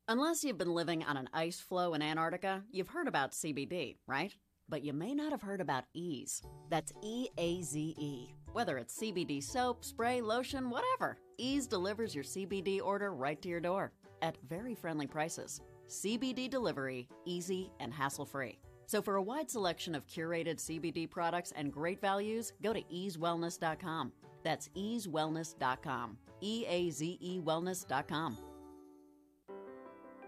Unless 0.07 0.43
you've 0.43 0.57
been 0.57 0.73
living 0.73 1.03
on 1.03 1.15
an 1.15 1.29
ice 1.33 1.59
floe 1.59 1.93
in 1.93 2.01
Antarctica, 2.01 2.63
you've 2.71 2.89
heard 2.89 3.07
about 3.07 3.31
CBD, 3.31 3.97
right? 4.07 4.35
But 4.67 4.83
you 4.83 4.93
may 4.93 5.13
not 5.13 5.31
have 5.31 5.41
heard 5.41 5.61
about 5.61 5.85
Eaze. 5.93 6.41
That's 6.69 6.91
E 7.03 7.27
A 7.37 7.61
Z 7.61 7.95
E. 7.97 8.33
Whether 8.51 8.77
it's 8.77 8.97
CBD 8.97 9.43
soap, 9.43 9.85
spray, 9.85 10.21
lotion, 10.21 10.69
whatever, 10.69 11.17
Eaze 11.37 11.67
delivers 11.67 12.15
your 12.15 12.23
CBD 12.23 12.81
order 12.81 13.13
right 13.13 13.41
to 13.41 13.49
your 13.49 13.59
door 13.59 13.91
at 14.21 14.37
very 14.47 14.75
friendly 14.75 15.07
prices. 15.07 15.61
CBD 15.87 16.49
delivery, 16.49 17.07
easy 17.25 17.71
and 17.79 17.93
hassle 17.93 18.25
free. 18.25 18.59
So, 18.87 19.01
for 19.01 19.15
a 19.15 19.21
wide 19.21 19.49
selection 19.49 19.95
of 19.95 20.07
curated 20.07 20.57
CBD 20.57 21.09
products 21.09 21.53
and 21.55 21.71
great 21.71 22.01
values, 22.01 22.53
go 22.61 22.73
to 22.73 22.81
eazewellness.com. 22.83 24.11
That's 24.43 24.69
eazewellness.com. 24.75 26.17
E 26.41 26.65
A 26.67 26.89
Z 26.89 27.17
E 27.21 27.39
wellness.com. 27.39 28.37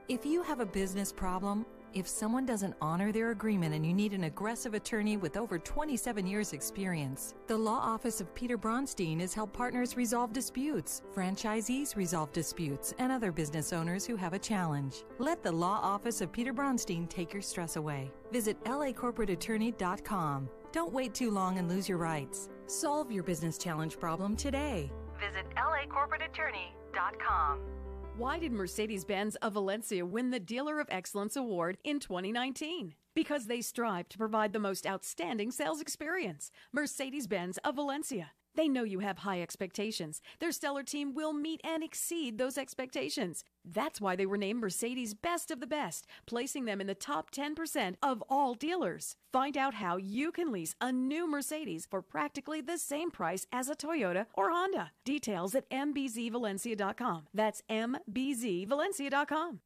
If 0.09 0.25
you 0.25 0.43
have 0.43 0.59
a 0.59 0.65
business 0.65 1.13
problem, 1.13 1.65
if 1.93 2.09
someone 2.09 2.45
doesn't 2.45 2.75
honor 2.81 3.13
their 3.13 3.31
agreement 3.31 3.73
and 3.73 3.85
you 3.85 3.93
need 3.93 4.11
an 4.11 4.25
aggressive 4.25 4.73
attorney 4.73 5.15
with 5.15 5.37
over 5.37 5.57
27 5.57 6.27
years' 6.27 6.51
experience, 6.51 7.35
the 7.47 7.55
law 7.55 7.79
office 7.79 8.19
of 8.19 8.35
Peter 8.35 8.57
Bronstein 8.57 9.21
has 9.21 9.33
helped 9.33 9.53
partners 9.53 9.95
resolve 9.95 10.33
disputes, 10.33 11.03
franchisees 11.15 11.95
resolve 11.95 12.33
disputes, 12.33 12.93
and 12.97 13.13
other 13.13 13.31
business 13.31 13.71
owners 13.71 14.05
who 14.05 14.17
have 14.17 14.33
a 14.33 14.39
challenge. 14.39 15.05
Let 15.19 15.41
the 15.41 15.53
law 15.53 15.79
office 15.81 16.19
of 16.19 16.33
Peter 16.33 16.53
Bronstein 16.53 17.07
take 17.07 17.31
your 17.31 17.41
stress 17.41 17.77
away. 17.77 18.11
Visit 18.29 18.61
lacorporateattorney.com. 18.65 20.49
Don't 20.73 20.91
wait 20.91 21.13
too 21.13 21.31
long 21.31 21.59
and 21.59 21.69
lose 21.69 21.87
your 21.87 21.99
rights. 21.99 22.49
Solve 22.67 23.09
your 23.09 23.23
business 23.23 23.57
challenge 23.57 23.97
problem 23.99 24.35
today. 24.35 24.91
Visit 25.17 25.45
lacorporateattorney.com. 25.55 27.82
Why 28.15 28.37
did 28.37 28.51
Mercedes 28.51 29.03
Benz 29.05 29.35
of 29.37 29.53
Valencia 29.53 30.05
win 30.05 30.29
the 30.29 30.39
Dealer 30.39 30.79
of 30.79 30.87
Excellence 30.91 31.35
Award 31.35 31.79
in 31.83 31.99
2019? 31.99 32.93
Because 33.15 33.47
they 33.47 33.59
strive 33.59 34.07
to 34.09 34.19
provide 34.19 34.53
the 34.53 34.59
most 34.59 34.85
outstanding 34.85 35.49
sales 35.49 35.81
experience. 35.81 36.51
Mercedes 36.71 37.25
Benz 37.25 37.57
of 37.63 37.73
Valencia. 37.75 38.33
They 38.55 38.67
know 38.67 38.83
you 38.83 38.99
have 38.99 39.19
high 39.19 39.41
expectations. 39.41 40.21
Their 40.39 40.51
stellar 40.51 40.83
team 40.83 41.13
will 41.13 41.33
meet 41.33 41.61
and 41.63 41.83
exceed 41.83 42.37
those 42.37 42.57
expectations. 42.57 43.43
That's 43.65 43.99
why 43.99 44.15
they 44.15 44.25
were 44.25 44.37
named 44.37 44.61
Mercedes 44.61 45.13
Best 45.13 45.49
of 45.51 45.59
the 45.59 45.67
Best, 45.67 46.05
placing 46.25 46.65
them 46.65 46.79
in 46.81 46.87
the 46.87 46.95
top 46.95 47.31
10% 47.31 47.95
of 48.03 48.23
all 48.29 48.53
dealers. 48.53 49.15
Find 49.31 49.57
out 49.57 49.75
how 49.75 49.97
you 49.97 50.31
can 50.31 50.51
lease 50.51 50.75
a 50.79 50.91
new 50.91 51.27
Mercedes 51.29 51.87
for 51.89 52.01
practically 52.01 52.61
the 52.61 52.77
same 52.77 53.09
price 53.09 53.47
as 53.51 53.69
a 53.69 53.75
Toyota 53.75 54.27
or 54.33 54.51
Honda. 54.51 54.91
Details 55.05 55.55
at 55.55 55.69
mbzvalencia.com. 55.69 57.27
That's 57.33 57.61
mbzvalencia.com. 57.69 59.59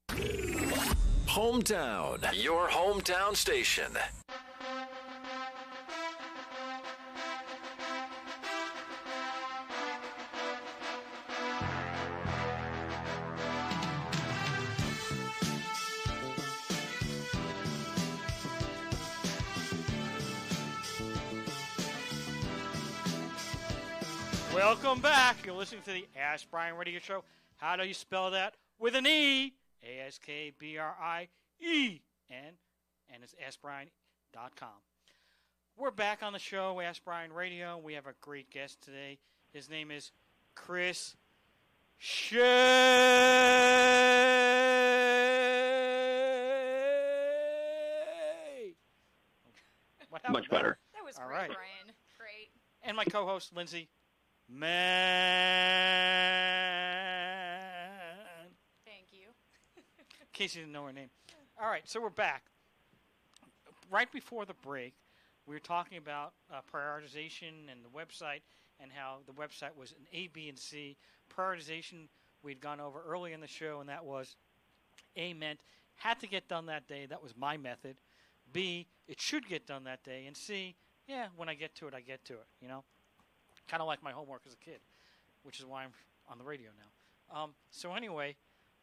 Hometown, 1.28 2.44
your 2.44 2.68
hometown 2.70 3.36
station. 3.36 3.92
Welcome 24.58 25.02
back. 25.02 25.46
You're 25.46 25.54
listening 25.54 25.84
to 25.84 25.92
the 25.92 26.08
Ask 26.20 26.50
Brien 26.50 26.74
Radio 26.74 27.00
Show. 27.00 27.24
How 27.58 27.76
do 27.76 27.86
you 27.86 27.94
spell 27.94 28.32
that? 28.32 28.56
With 28.80 28.96
an 28.96 29.06
E. 29.06 29.54
A 29.84 30.00
S 30.08 30.18
K 30.18 30.52
B 30.58 30.80
R 30.80 30.96
I 31.00 31.28
E 31.60 32.02
N. 32.32 32.54
And 33.14 33.22
it's 33.22 33.36
AskBrien.com. 33.36 34.70
We're 35.78 35.92
back 35.92 36.24
on 36.24 36.34
the 36.34 36.40
show, 36.40 36.82
Ask 36.82 37.06
Brien 37.06 37.32
Radio. 37.32 37.78
We 37.78 37.94
have 37.94 38.08
a 38.08 38.16
great 38.20 38.50
guest 38.50 38.82
today. 38.82 39.20
His 39.54 39.70
name 39.70 39.92
is 39.92 40.12
Chris 40.56 41.16
Shea. 42.00 42.42
Much 50.32 50.50
better. 50.50 50.80
That 50.96 51.06
was 51.06 51.16
All 51.20 51.28
great, 51.28 51.38
right. 51.38 51.48
Brien. 51.48 51.94
Great. 52.18 52.50
And 52.82 52.98
my 52.98 53.06
co-host 53.06 53.56
Lindsay 53.56 53.88
Man. 54.50 54.68
Thank 58.86 59.08
you. 59.12 59.28
In 59.76 59.84
case 60.32 60.56
you 60.56 60.62
didn't 60.62 60.74
know 60.74 60.86
her 60.86 60.94
name. 60.94 61.10
All 61.62 61.70
right, 61.70 61.88
so 61.88 62.02
we're 62.02 62.10
back. 62.10 62.44
Right 63.90 64.12
before 64.12 64.46
the 64.46 64.54
break, 64.54 64.94
we 65.46 65.56
were 65.56 65.60
talking 65.60 65.98
about 65.98 66.34
uh, 66.52 66.62
prioritization 66.74 67.70
and 67.72 67.84
the 67.84 67.90
website 67.90 68.42
and 68.80 68.92
how 68.94 69.18
the 69.26 69.34
website 69.34 69.76
was 69.76 69.92
an 69.92 70.06
A, 70.14 70.28
B, 70.28 70.50
and 70.50 70.58
C. 70.58 70.98
Prioritization 71.36 72.08
we'd 72.44 72.62
gone 72.62 72.80
over 72.80 73.02
early 73.08 73.34
in 73.34 73.42
the 73.42 73.48
show, 73.48 73.80
and 73.80 73.90
that 73.90 74.06
was 74.06 74.36
A 75.16 75.34
meant 75.34 75.60
had 75.96 76.20
to 76.20 76.28
get 76.28 76.48
done 76.48 76.68
that 76.68 76.88
day. 76.88 77.06
That 77.08 77.22
was 77.22 77.36
my 77.36 77.58
method. 77.58 77.98
B, 78.54 78.88
it 79.08 79.20
should 79.20 79.48
get 79.48 79.66
done 79.66 79.84
that 79.86 80.04
day. 80.04 80.26
And 80.28 80.38
C, 80.38 80.76
yeah, 81.08 81.28
when 81.36 81.50
I 81.50 81.56
get 81.56 81.76
to 81.76 81.88
it, 81.88 81.94
I 81.94 82.02
get 82.02 82.24
to 82.26 82.34
it. 82.34 82.46
You 82.62 82.68
know, 82.68 82.84
kind 83.68 83.82
of 83.82 83.88
like 83.88 84.04
my 84.04 84.12
homework 84.12 84.42
as 84.46 84.54
a 84.54 84.58
kid, 84.58 84.80
which 85.44 85.60
is 85.60 85.66
why 85.66 85.84
I'm 85.84 85.92
on 86.30 86.38
the 86.38 86.44
radio 86.44 86.70
now. 86.78 86.90
Um, 87.36 87.56
so 87.72 87.94
anyway, 87.94 88.36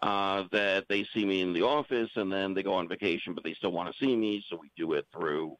Uh, 0.00 0.44
that 0.52 0.84
they 0.88 1.04
see 1.12 1.24
me 1.24 1.40
in 1.40 1.52
the 1.52 1.62
office 1.62 2.10
and 2.14 2.32
then 2.32 2.54
they 2.54 2.62
go 2.62 2.72
on 2.72 2.88
vacation, 2.88 3.34
but 3.34 3.42
they 3.42 3.54
still 3.54 3.72
want 3.72 3.92
to 3.92 4.04
see 4.04 4.14
me, 4.14 4.44
so 4.48 4.56
we 4.56 4.70
do 4.76 4.92
it 4.92 5.04
through 5.12 5.56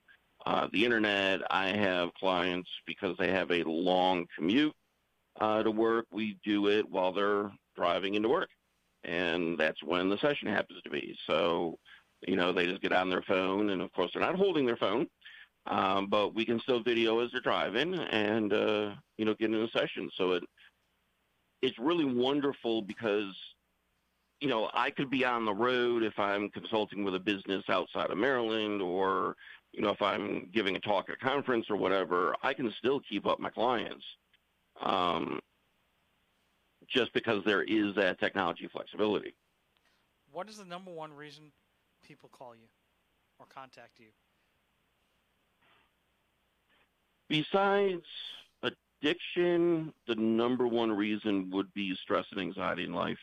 uh, 0.46 0.68
the 0.72 0.84
internet. 0.84 1.40
I 1.50 1.70
have 1.70 2.14
clients 2.14 2.68
because 2.86 3.16
they 3.18 3.32
have 3.32 3.50
a 3.50 3.64
long 3.64 4.26
commute 4.36 4.74
uh, 5.40 5.62
to 5.62 5.70
work. 5.70 6.06
We 6.10 6.38
do 6.44 6.68
it 6.68 6.88
while 6.88 7.12
they're 7.12 7.50
driving 7.76 8.14
into 8.14 8.28
work, 8.28 8.50
and 9.04 9.58
that's 9.58 9.82
when 9.82 10.08
the 10.08 10.18
session 10.18 10.48
happens 10.48 10.82
to 10.82 10.90
be. 10.90 11.16
So, 11.26 11.78
you 12.26 12.36
know, 12.36 12.52
they 12.52 12.66
just 12.66 12.82
get 12.82 12.92
on 12.92 13.10
their 13.10 13.22
phone, 13.22 13.70
and 13.70 13.82
of 13.82 13.92
course, 13.92 14.10
they're 14.12 14.22
not 14.22 14.36
holding 14.36 14.66
their 14.66 14.76
phone. 14.76 15.06
Um, 15.66 16.06
but 16.08 16.34
we 16.34 16.46
can 16.46 16.60
still 16.60 16.82
video 16.82 17.18
as 17.20 17.30
they're 17.30 17.42
driving 17.42 17.94
and, 17.94 18.52
uh, 18.52 18.94
you 19.18 19.26
know, 19.26 19.34
get 19.34 19.50
in 19.50 19.62
a 19.62 19.68
session. 19.68 20.10
So 20.16 20.32
it, 20.32 20.42
it's 21.60 21.78
really 21.78 22.06
wonderful 22.06 22.80
because, 22.80 23.34
you 24.40 24.48
know, 24.48 24.70
I 24.72 24.90
could 24.90 25.10
be 25.10 25.26
on 25.26 25.44
the 25.44 25.52
road 25.52 26.04
if 26.04 26.18
I'm 26.18 26.48
consulting 26.50 27.04
with 27.04 27.14
a 27.16 27.20
business 27.20 27.64
outside 27.68 28.10
of 28.10 28.16
Maryland 28.16 28.80
or, 28.80 29.36
you 29.72 29.82
know, 29.82 29.90
if 29.90 30.00
I'm 30.00 30.48
giving 30.54 30.76
a 30.76 30.80
talk 30.80 31.10
at 31.10 31.16
a 31.16 31.18
conference 31.18 31.66
or 31.68 31.76
whatever, 31.76 32.34
I 32.42 32.54
can 32.54 32.72
still 32.78 33.00
keep 33.00 33.26
up 33.26 33.38
my 33.38 33.50
clients. 33.50 34.04
Um, 34.82 35.40
just 36.88 37.12
because 37.12 37.42
there 37.44 37.62
is 37.62 37.94
that 37.96 38.18
technology 38.18 38.68
flexibility. 38.72 39.34
What 40.32 40.48
is 40.48 40.58
the 40.58 40.64
number 40.64 40.90
one 40.90 41.12
reason 41.12 41.52
people 42.02 42.28
call 42.28 42.54
you 42.54 42.68
or 43.38 43.46
contact 43.46 43.98
you? 43.98 44.06
Besides 47.28 48.04
addiction, 48.62 49.92
the 50.06 50.14
number 50.14 50.66
one 50.66 50.90
reason 50.90 51.50
would 51.50 51.72
be 51.74 51.94
stress 52.02 52.24
and 52.30 52.40
anxiety 52.40 52.84
in 52.84 52.92
life. 52.92 53.18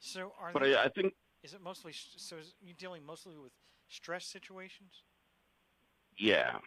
So, 0.00 0.32
are 0.40 0.52
but 0.52 0.62
they, 0.62 0.74
I, 0.74 0.84
I 0.84 0.88
think 0.88 1.14
is 1.42 1.54
it 1.54 1.60
mostly 1.62 1.92
so? 1.94 2.36
Is 2.36 2.54
you 2.60 2.74
dealing 2.74 3.04
mostly 3.04 3.36
with 3.36 3.52
stress 3.88 4.24
situations? 4.24 5.02
Yeah, 6.18 6.58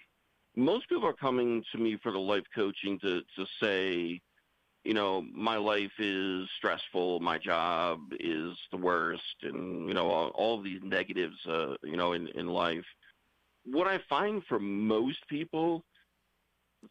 most 0.55 0.87
people 0.89 1.05
are 1.05 1.13
coming 1.13 1.63
to 1.71 1.77
me 1.77 1.97
for 2.01 2.11
the 2.11 2.19
life 2.19 2.45
coaching 2.53 2.99
to 2.99 3.21
to 3.35 3.45
say, 3.61 4.21
you 4.83 4.93
know, 4.93 5.25
my 5.33 5.57
life 5.57 5.91
is 5.99 6.47
stressful, 6.57 7.19
my 7.19 7.37
job 7.37 7.99
is 8.19 8.55
the 8.71 8.77
worst, 8.77 9.35
and 9.43 9.87
you 9.87 9.93
know 9.93 10.09
all, 10.09 10.27
all 10.29 10.61
these 10.61 10.81
negatives, 10.83 11.37
uh, 11.47 11.75
you 11.83 11.97
know, 11.97 12.13
in 12.13 12.27
in 12.29 12.47
life 12.47 12.85
what 13.65 13.87
I 13.87 13.99
find 14.09 14.43
for 14.47 14.59
most 14.59 15.27
people, 15.27 15.83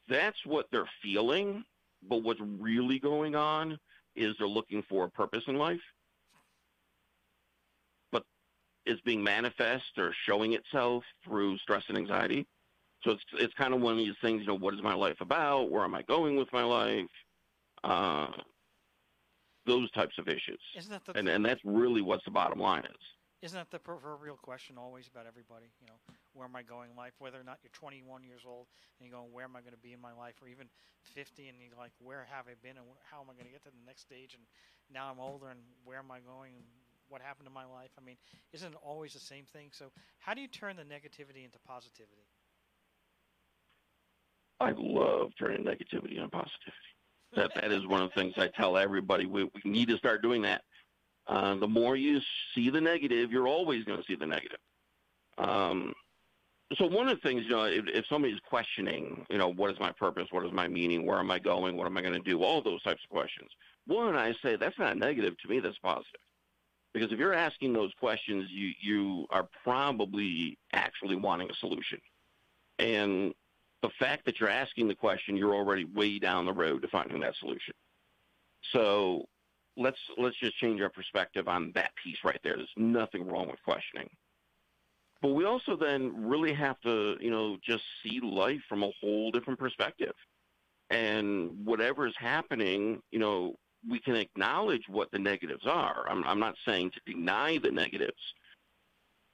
that's 0.08 0.44
what 0.44 0.66
they're 0.70 0.90
feeling. 1.02 1.64
But 2.06 2.22
what's 2.22 2.40
really 2.40 2.98
going 2.98 3.34
on 3.34 3.78
is 4.14 4.34
they're 4.38 4.46
looking 4.46 4.82
for 4.88 5.04
a 5.04 5.10
purpose 5.10 5.44
in 5.46 5.56
life. 5.56 5.80
But 8.12 8.24
it's 8.84 9.00
being 9.02 9.22
manifest 9.22 9.96
or 9.96 10.12
showing 10.26 10.52
itself 10.52 11.04
through 11.24 11.58
stress 11.58 11.84
and 11.88 11.96
anxiety. 11.96 12.46
So 13.04 13.12
it's 13.12 13.22
it's 13.34 13.54
kind 13.54 13.74
of 13.74 13.80
one 13.80 13.92
of 13.92 13.98
these 13.98 14.16
things. 14.22 14.40
You 14.40 14.48
know, 14.48 14.58
what 14.58 14.74
is 14.74 14.82
my 14.82 14.94
life 14.94 15.16
about? 15.20 15.70
Where 15.70 15.84
am 15.84 15.94
I 15.94 16.02
going 16.02 16.36
with 16.36 16.48
my 16.52 16.64
life? 16.64 17.06
Uh, 17.82 18.28
those 19.66 19.90
types 19.92 20.14
of 20.18 20.28
issues. 20.28 20.60
Isn't 20.76 20.90
that 20.90 21.04
the 21.04 21.18
and 21.18 21.28
and 21.28 21.44
that's 21.44 21.60
really 21.64 22.00
what 22.00 22.20
the 22.24 22.30
bottom 22.30 22.58
line 22.58 22.84
is. 22.84 23.02
Isn't 23.42 23.60
that 23.60 23.70
the 23.70 23.78
proverbial 23.78 24.40
question 24.40 24.78
always 24.78 25.06
about 25.06 25.26
everybody? 25.28 25.68
You 25.76 25.86
know, 25.86 26.00
where 26.32 26.48
am 26.48 26.56
I 26.56 26.62
going 26.62 26.88
in 26.90 26.96
life? 26.96 27.12
Whether 27.18 27.36
or 27.38 27.44
not 27.44 27.60
you're 27.60 27.76
21 27.76 28.24
years 28.24 28.40
old 28.48 28.72
and 28.96 29.04
you're 29.04 29.12
going, 29.12 29.28
where 29.36 29.44
am 29.44 29.54
I 29.54 29.60
going 29.60 29.76
to 29.76 29.84
be 29.84 29.92
in 29.92 30.00
my 30.00 30.16
life? 30.16 30.40
Or 30.40 30.48
even 30.48 30.64
50 31.12 31.52
and 31.52 31.58
you're 31.60 31.76
like, 31.76 31.92
where 32.00 32.24
have 32.32 32.48
I 32.48 32.56
been 32.64 32.80
and 32.80 32.88
how 33.04 33.20
am 33.20 33.28
I 33.28 33.36
going 33.36 33.44
to 33.44 33.52
get 33.52 33.60
to 33.64 33.68
the 33.68 33.84
next 33.84 34.00
stage? 34.00 34.32
And 34.32 34.40
now 34.88 35.12
I'm 35.12 35.20
older 35.20 35.52
and 35.52 35.60
where 35.84 36.00
am 36.00 36.08
I 36.08 36.24
going? 36.24 36.56
And 36.56 36.64
what 37.12 37.20
happened 37.20 37.44
to 37.44 37.52
my 37.52 37.68
life? 37.68 37.92
I 38.00 38.02
mean, 38.02 38.16
isn't 38.56 38.72
it 38.72 38.80
always 38.80 39.12
the 39.12 39.20
same 39.20 39.44
thing? 39.44 39.68
So, 39.72 39.92
how 40.24 40.32
do 40.32 40.40
you 40.40 40.48
turn 40.48 40.76
the 40.76 40.88
negativity 40.88 41.44
into 41.44 41.60
positivity? 41.68 42.24
I 44.60 44.72
love 44.76 45.32
turning 45.38 45.64
negativity 45.64 46.16
into 46.16 46.28
positivity. 46.28 46.72
That 47.36 47.50
that 47.54 47.72
is 47.72 47.86
one 47.86 48.02
of 48.02 48.10
the 48.14 48.20
things 48.20 48.34
I 48.36 48.48
tell 48.48 48.76
everybody. 48.76 49.26
We 49.26 49.44
we 49.44 49.70
need 49.70 49.88
to 49.88 49.98
start 49.98 50.22
doing 50.22 50.42
that. 50.42 50.62
Uh, 51.26 51.56
the 51.56 51.66
more 51.66 51.96
you 51.96 52.20
see 52.54 52.70
the 52.70 52.80
negative, 52.80 53.32
you're 53.32 53.48
always 53.48 53.84
going 53.84 53.98
to 53.98 54.04
see 54.04 54.14
the 54.14 54.26
negative. 54.26 54.58
Um, 55.38 55.92
so 56.76 56.86
one 56.86 57.08
of 57.08 57.16
the 57.16 57.28
things, 57.28 57.44
you 57.44 57.50
know, 57.50 57.64
if, 57.64 57.84
if 57.86 58.04
somebody's 58.08 58.40
questioning, 58.48 59.24
you 59.30 59.38
know, 59.38 59.52
what 59.52 59.70
is 59.70 59.78
my 59.80 59.92
purpose? 59.92 60.28
What 60.30 60.44
is 60.44 60.52
my 60.52 60.68
meaning? 60.68 61.06
Where 61.06 61.18
am 61.18 61.30
I 61.30 61.38
going? 61.38 61.76
What 61.76 61.86
am 61.86 61.96
I 61.96 62.02
going 62.02 62.14
to 62.14 62.20
do? 62.20 62.42
All 62.42 62.62
those 62.62 62.82
types 62.82 63.02
of 63.04 63.10
questions. 63.10 63.50
One, 63.86 64.16
I 64.16 64.34
say 64.42 64.56
that's 64.56 64.78
not 64.78 64.96
negative 64.96 65.34
to 65.38 65.48
me. 65.48 65.60
That's 65.60 65.78
positive. 65.78 66.20
Because 66.92 67.10
if 67.12 67.18
you're 67.18 67.34
asking 67.34 67.72
those 67.72 67.92
questions, 67.98 68.46
you 68.50 68.70
you 68.80 69.26
are 69.30 69.48
probably 69.62 70.56
actually 70.72 71.16
wanting 71.16 71.50
a 71.50 71.54
solution. 71.54 71.98
And 72.78 73.34
the 73.84 73.90
fact 73.98 74.24
that 74.24 74.40
you're 74.40 74.48
asking 74.48 74.88
the 74.88 74.94
question, 74.94 75.36
you're 75.36 75.54
already 75.54 75.84
way 75.84 76.18
down 76.18 76.46
the 76.46 76.52
road 76.54 76.80
to 76.80 76.88
finding 76.88 77.20
that 77.20 77.34
solution. 77.38 77.74
So 78.72 79.26
let's 79.76 79.98
let's 80.16 80.38
just 80.38 80.56
change 80.56 80.80
our 80.80 80.88
perspective 80.88 81.48
on 81.48 81.70
that 81.74 81.90
piece 82.02 82.16
right 82.24 82.40
there. 82.42 82.56
There's 82.56 82.68
nothing 82.78 83.26
wrong 83.26 83.48
with 83.48 83.62
questioning. 83.62 84.08
But 85.20 85.34
we 85.34 85.44
also 85.44 85.76
then 85.76 86.26
really 86.26 86.54
have 86.54 86.80
to, 86.80 87.16
you 87.20 87.30
know, 87.30 87.58
just 87.62 87.84
see 88.02 88.20
life 88.20 88.62
from 88.70 88.84
a 88.84 88.90
whole 89.02 89.30
different 89.30 89.58
perspective. 89.58 90.14
And 90.88 91.50
whatever 91.66 92.06
is 92.06 92.14
happening, 92.18 93.02
you 93.10 93.18
know, 93.18 93.54
we 93.88 94.00
can 94.00 94.16
acknowledge 94.16 94.84
what 94.88 95.10
the 95.10 95.18
negatives 95.18 95.66
are. 95.66 96.06
I'm, 96.08 96.24
I'm 96.24 96.40
not 96.40 96.54
saying 96.66 96.92
to 96.92 97.12
deny 97.12 97.58
the 97.58 97.70
negatives. 97.70 98.22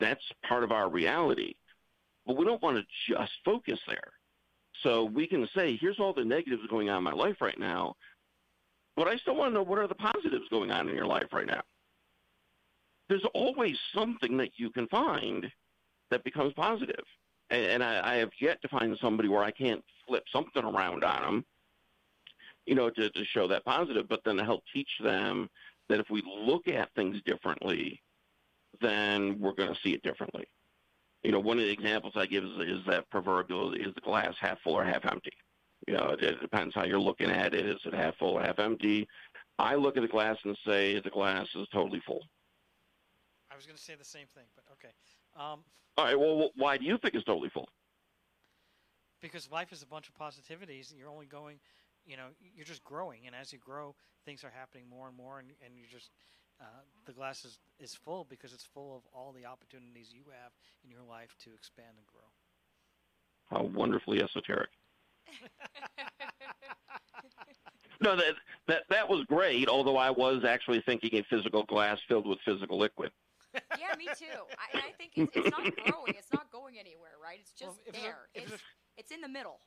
That's 0.01 0.25
part 0.49 0.65
of 0.65 0.73
our 0.73 0.89
reality. 0.89 1.55
But 2.27 2.37
we 2.37 2.45
don't 2.45 2.63
want 2.63 2.79
to 2.79 3.15
just 3.15 3.33
focus 3.45 3.79
there. 3.87 4.13
So 4.83 5.05
we 5.05 5.27
can 5.27 5.49
say, 5.55 5.77
here's 5.77 6.01
all 6.01 6.13
the 6.13 6.25
negatives 6.25 6.63
going 6.69 6.89
on 6.89 6.99
in 6.99 7.05
my 7.05 7.13
life 7.13 7.37
right 7.41 7.59
now. 7.59 7.97
But 8.97 9.09
I 9.09 9.17
still 9.17 9.37
want 9.37 9.51
to 9.51 9.55
know 9.55 9.63
what 9.63 9.79
are 9.79 9.87
the 9.87 9.95
positives 9.95 10.49
going 10.51 10.71
on 10.71 10.89
in 10.89 10.95
your 10.95 11.07
life 11.07 11.29
right 11.33 11.47
now. 11.47 11.63
There's 13.09 13.25
always 13.35 13.77
something 13.95 14.37
that 14.37 14.51
you 14.57 14.71
can 14.71 14.87
find 14.89 15.47
that 16.11 16.25
becomes 16.25 16.53
positive. 16.55 17.05
And, 17.51 17.65
and 17.65 17.85
I, 17.85 18.15
I 18.15 18.15
have 18.17 18.31
yet 18.41 18.61
to 18.63 18.69
find 18.69 18.97
somebody 19.01 19.29
where 19.29 19.43
I 19.43 19.51
can't 19.51 19.83
flip 20.07 20.25
something 20.33 20.65
around 20.65 21.05
on 21.05 21.23
them 21.23 21.45
you 22.67 22.75
know, 22.75 22.91
to, 22.91 23.11
to 23.11 23.25
show 23.25 23.49
that 23.49 23.65
positive, 23.65 24.09
but 24.09 24.21
then 24.25 24.37
to 24.37 24.45
help 24.45 24.63
teach 24.73 24.91
them 25.03 25.49
that 25.89 25.99
if 25.99 26.09
we 26.11 26.23
look 26.25 26.69
at 26.69 26.89
things 26.95 27.17
differently, 27.25 28.01
then 28.81 29.39
we're 29.41 29.55
going 29.55 29.75
to 29.75 29.81
see 29.83 29.91
it 29.91 30.03
differently. 30.03 30.47
You 31.23 31.33
know, 31.33 31.41
one 31.41 31.59
of 31.59 31.65
the 31.65 31.71
examples 31.71 32.15
I 32.17 32.27
give 32.27 32.45
is, 32.45 32.51
is 32.61 32.81
that 32.87 33.11
proverbial 33.11 33.75
is 33.75 33.95
the 33.95 34.01
glass 34.01 34.35
half 34.41 34.59
full 34.63 34.75
or 34.75 34.85
half 34.85 35.05
empty. 35.05 35.33
You 35.87 35.95
know, 35.95 36.11
it, 36.11 36.23
it 36.23 36.41
depends 36.41 36.75
how 36.75 36.85
you're 36.85 37.01
looking 37.01 37.31
at 37.31 37.55
it. 37.55 37.67
Is 37.67 37.81
it 37.85 37.95
half 37.95 38.17
full 38.17 38.39
or 38.39 38.43
half 38.43 38.59
empty? 38.59 39.07
I 39.59 39.75
look 39.75 39.97
at 39.97 40.03
the 40.03 40.09
glass 40.09 40.37
and 40.45 40.57
say 40.67 40.99
the 41.01 41.11
glass 41.11 41.47
is 41.55 41.67
totally 41.73 42.01
full. 42.07 42.23
I 43.51 43.57
was 43.57 43.67
going 43.67 43.77
to 43.77 43.83
say 43.83 43.95
the 43.97 44.05
same 44.05 44.27
thing, 44.35 44.45
but 44.55 44.65
okay. 44.73 44.95
Um, 45.37 45.61
All 45.99 46.05
right. 46.05 46.19
Well, 46.19 46.51
why 46.57 46.79
do 46.79 46.85
you 46.85 46.97
think 46.99 47.15
it's 47.15 47.25
totally 47.25 47.51
full? 47.51 47.69
Because 49.21 49.51
life 49.51 49.73
is 49.73 49.83
a 49.83 49.87
bunch 49.87 50.09
of 50.09 50.15
positivities, 50.15 50.91
and 50.91 50.99
you're 50.99 51.11
only 51.11 51.27
going 51.27 51.61
you 52.07 52.17
know 52.17 52.29
you're 52.55 52.65
just 52.65 52.83
growing 52.85 53.27
and 53.27 53.35
as 53.35 53.53
you 53.53 53.59
grow 53.59 53.95
things 54.25 54.45
are 54.45 54.51
happening 54.51 54.85
more 54.89 55.09
and 55.09 55.17
more 55.17 55.39
and, 55.39 55.53
and 55.65 55.75
you 55.77 55.85
just 55.91 56.11
uh, 56.61 56.65
the 57.07 57.13
glass 57.13 57.45
is, 57.45 57.59
is 57.79 57.95
full 57.95 58.27
because 58.29 58.53
it's 58.53 58.65
full 58.65 58.97
of 58.97 59.03
all 59.15 59.33
the 59.33 59.47
opportunities 59.47 60.09
you 60.13 60.23
have 60.31 60.53
in 60.85 60.91
your 60.91 61.03
life 61.09 61.35
to 61.45 61.51
expand 61.55 61.95
and 61.97 62.07
grow. 62.07 62.21
How 63.51 63.65
wonderfully 63.77 64.23
esoteric. 64.23 64.71
No 68.03 68.17
that, 68.17 68.35
that 68.67 68.83
that 68.89 69.09
was 69.11 69.27
great 69.27 69.69
although 69.69 69.99
i 69.99 70.09
was 70.09 70.43
actually 70.43 70.83
thinking 70.87 71.11
a 71.17 71.23
physical 71.29 71.65
glass 71.65 71.99
filled 72.09 72.27
with 72.27 72.39
physical 72.47 72.79
liquid. 72.79 73.11
Yeah 73.53 73.95
me 73.99 74.07
too. 74.17 74.25
I, 74.57 74.79
I 74.79 74.93
think 74.97 75.13
it's, 75.17 75.37
it's 75.37 75.51
not 75.51 75.65
growing 75.85 76.15
it's 76.17 76.33
not 76.33 76.51
going 76.51 76.79
anywhere 76.79 77.11
right? 77.23 77.39
It's 77.41 77.53
just 77.53 77.79
well, 77.93 78.03
there. 78.03 78.29
it's, 78.35 78.53
it's, 78.53 78.63
it's 78.97 79.13
in 79.13 79.21
the 79.21 79.29
middle. 79.29 79.61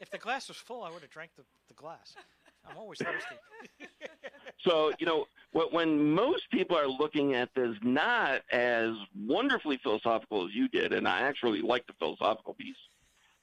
If 0.00 0.10
the 0.10 0.18
glass 0.18 0.48
was 0.48 0.56
full, 0.56 0.82
I 0.82 0.90
would 0.90 1.02
have 1.02 1.10
drank 1.10 1.32
the, 1.36 1.44
the 1.68 1.74
glass. 1.74 2.14
I'm 2.68 2.76
always 2.76 2.98
thirsty. 2.98 3.36
so, 4.60 4.92
you 4.98 5.06
know, 5.06 5.26
when 5.52 6.12
most 6.12 6.50
people 6.50 6.76
are 6.76 6.86
looking 6.86 7.34
at 7.34 7.50
this 7.54 7.76
not 7.82 8.42
as 8.52 8.92
wonderfully 9.26 9.78
philosophical 9.82 10.46
as 10.46 10.54
you 10.54 10.68
did, 10.68 10.92
and 10.92 11.08
I 11.08 11.20
actually 11.20 11.60
like 11.60 11.86
the 11.86 11.94
philosophical 11.98 12.54
piece, 12.54 12.76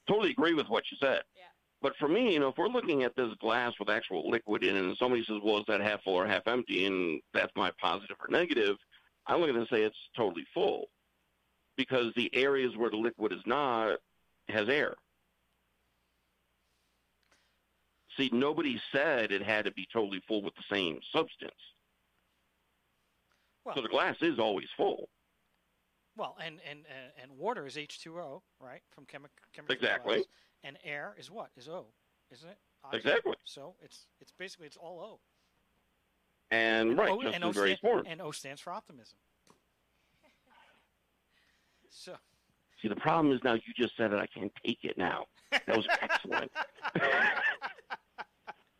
totally 0.07 0.31
agree 0.31 0.53
with 0.53 0.69
what 0.69 0.85
you 0.91 0.97
said. 1.01 1.23
Yeah. 1.35 1.43
But 1.81 1.95
for 1.97 2.07
me, 2.07 2.33
you 2.33 2.39
know, 2.39 2.49
if 2.49 2.57
we're 2.57 2.67
looking 2.67 3.03
at 3.03 3.15
this 3.15 3.33
glass 3.39 3.73
with 3.79 3.89
actual 3.89 4.29
liquid 4.29 4.63
in 4.63 4.75
it, 4.75 4.83
and 4.83 4.97
somebody 4.97 5.23
says, 5.25 5.37
well, 5.43 5.59
is 5.59 5.65
that 5.67 5.81
half 5.81 6.03
full 6.03 6.15
or 6.15 6.25
half 6.25 6.47
empty? 6.47 6.85
And 6.85 7.21
that's 7.33 7.51
my 7.55 7.71
positive 7.79 8.17
or 8.19 8.31
negative, 8.31 8.77
I'm 9.27 9.41
at 9.41 9.53
to 9.53 9.67
say 9.67 9.83
it's 9.83 9.97
totally 10.15 10.45
full. 10.53 10.85
Because 11.75 12.11
the 12.15 12.33
areas 12.33 12.75
where 12.75 12.89
the 12.89 12.97
liquid 12.97 13.31
is 13.31 13.41
not 13.45 13.99
has 14.49 14.67
air. 14.69 14.95
See, 18.17 18.29
nobody 18.33 18.81
said 18.91 19.31
it 19.31 19.43
had 19.43 19.65
to 19.65 19.71
be 19.71 19.87
totally 19.93 20.21
full 20.27 20.41
with 20.41 20.55
the 20.55 20.63
same 20.71 20.99
substance. 21.13 21.51
Well, 23.63 23.75
so 23.75 23.81
the 23.81 23.89
glass 23.89 24.15
is 24.21 24.39
always 24.39 24.67
full. 24.75 25.07
Well, 26.17 26.35
and 26.43 26.59
and 26.67 26.79
and 27.21 27.31
water 27.37 27.67
is 27.67 27.75
H2O, 27.75 28.41
right? 28.59 28.81
From 28.89 29.05
chemi- 29.05 29.29
chemical 29.53 29.75
Exactly. 29.75 30.15
Glass. 30.15 30.25
And 30.63 30.77
air 30.83 31.15
is 31.19 31.29
what? 31.29 31.51
Is 31.55 31.69
O, 31.69 31.85
isn't 32.31 32.49
it? 32.49 32.57
Exactly. 32.91 33.35
So 33.43 33.75
it's 33.83 34.07
it's 34.19 34.31
basically 34.31 34.65
it's 34.65 34.77
all 34.77 34.99
O. 34.99 35.19
And, 36.49 36.89
and 36.91 36.97
right, 36.97 37.09
o, 37.09 37.21
just 37.21 37.35
and 37.35 37.43
o 37.43 37.51
very 37.51 37.75
stand, 37.75 38.07
And 38.07 38.21
O 38.21 38.31
stands 38.31 38.61
for 38.61 38.71
optimism. 38.73 39.17
So. 41.89 42.13
See, 42.81 42.89
the 42.89 42.95
problem 42.95 43.33
is 43.33 43.41
now 43.43 43.53
you 43.53 43.73
just 43.75 43.97
said 43.97 44.13
it. 44.13 44.19
I 44.19 44.27
can't 44.27 44.51
take 44.63 44.79
it 44.83 44.97
now. 44.97 45.25
That 45.51 45.77
was 45.77 45.87
excellent. 46.01 46.51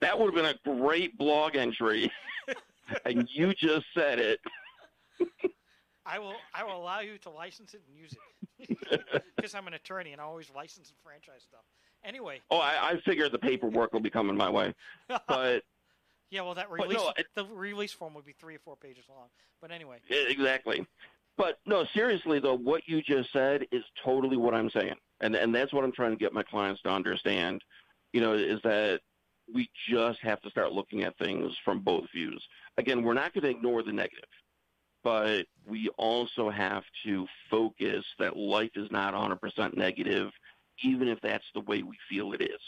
That 0.01 0.17
would 0.17 0.33
have 0.33 0.35
been 0.35 0.55
a 0.75 0.79
great 0.79 1.17
blog 1.17 1.55
entry, 1.55 2.11
and 3.05 3.27
you 3.31 3.53
just 3.53 3.85
said 3.95 4.19
it. 4.19 4.39
I 6.05 6.19
will. 6.19 6.35
I 6.53 6.63
will 6.63 6.77
allow 6.77 6.99
you 7.01 7.17
to 7.19 7.29
license 7.29 7.73
it 7.73 7.81
and 7.87 7.97
use 7.97 8.15
it 8.59 9.13
because 9.35 9.55
I'm 9.55 9.67
an 9.67 9.73
attorney 9.73 10.13
and 10.13 10.21
I 10.21 10.23
always 10.23 10.49
license 10.55 10.89
and 10.89 10.97
franchise 11.03 11.43
stuff. 11.47 11.65
Anyway. 12.05 12.39
Oh, 12.49 12.59
I, 12.59 12.91
I 12.91 13.01
figure 13.01 13.27
the 13.27 13.39
paperwork 13.39 13.91
will 13.91 13.99
be 13.99 14.09
coming 14.09 14.37
my 14.37 14.49
way, 14.49 14.73
but. 15.27 15.63
yeah, 16.29 16.41
well, 16.41 16.53
that 16.53 16.71
release 16.71 16.97
no, 16.97 17.11
it, 17.17 17.25
the 17.35 17.45
release 17.45 17.91
form 17.91 18.13
would 18.13 18.25
be 18.25 18.35
three 18.39 18.55
or 18.55 18.59
four 18.59 18.77
pages 18.77 19.03
long. 19.09 19.27
But 19.61 19.71
anyway. 19.71 19.97
Exactly. 20.09 20.85
But 21.37 21.59
no, 21.65 21.85
seriously 21.93 22.39
though, 22.39 22.57
what 22.57 22.81
you 22.87 23.01
just 23.01 23.31
said 23.31 23.65
is 23.71 23.83
totally 24.03 24.37
what 24.37 24.53
I'm 24.53 24.69
saying, 24.71 24.95
and 25.21 25.35
and 25.35 25.53
that's 25.53 25.71
what 25.71 25.83
I'm 25.83 25.91
trying 25.91 26.11
to 26.11 26.17
get 26.17 26.33
my 26.33 26.43
clients 26.43 26.81
to 26.81 26.89
understand. 26.89 27.63
You 28.11 28.21
know, 28.21 28.33
is 28.33 28.59
that 28.63 29.01
we 29.53 29.69
just 29.89 30.19
have 30.21 30.41
to 30.41 30.49
start 30.49 30.73
looking 30.73 31.03
at 31.03 31.17
things 31.17 31.55
from 31.63 31.79
both 31.79 32.05
views. 32.13 32.43
Again, 32.77 33.03
we're 33.03 33.13
not 33.13 33.33
going 33.33 33.43
to 33.43 33.49
ignore 33.49 33.83
the 33.83 33.93
negative, 33.93 34.29
but 35.03 35.45
we 35.65 35.89
also 35.97 36.49
have 36.49 36.83
to 37.05 37.25
focus 37.49 38.05
that 38.19 38.35
life 38.35 38.71
is 38.75 38.91
not 38.91 39.13
100% 39.13 39.77
negative, 39.77 40.31
even 40.83 41.07
if 41.07 41.19
that's 41.21 41.45
the 41.53 41.61
way 41.61 41.83
we 41.83 41.97
feel 42.09 42.33
it 42.33 42.41
is. 42.41 42.59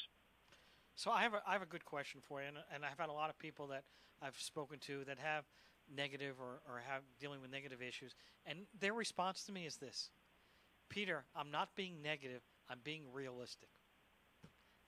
So 0.96 1.12
I 1.12 1.22
have 1.22 1.34
a, 1.34 1.42
I 1.48 1.54
have 1.54 1.62
a 1.62 1.68
good 1.68 1.86
question 1.86 2.22
for 2.28 2.42
you, 2.42 2.48
and, 2.48 2.58
and 2.74 2.84
I've 2.84 2.98
had 2.98 3.10
a 3.10 3.13
lot 3.13 3.30
of 3.30 3.39
people 3.39 3.68
that 3.68 3.84
I've 4.22 4.38
spoken 4.38 4.80
to 4.80 5.06
that 5.06 5.18
have 5.18 5.46
negative 5.94 6.36
or, 6.39 6.62
or 6.68 6.82
have 6.88 7.04
dealing 7.20 7.42
with 7.42 7.52
negative 7.52 7.82
issues, 7.82 8.15
and 8.46 8.60
their 8.80 8.94
response 8.94 9.44
to 9.46 9.54
me 9.54 9.65
is 9.65 9.78
this: 9.78 10.10
Peter, 10.89 11.24
I'm 11.36 11.52
not 11.52 11.70
being 11.76 12.02
negative, 12.02 12.42
I'm 12.70 12.80
being 12.84 13.04
realistic. 13.13 13.70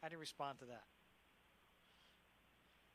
How 0.01 0.09
do 0.09 0.15
you 0.15 0.19
respond 0.19 0.59
to 0.59 0.65
that? 0.65 0.83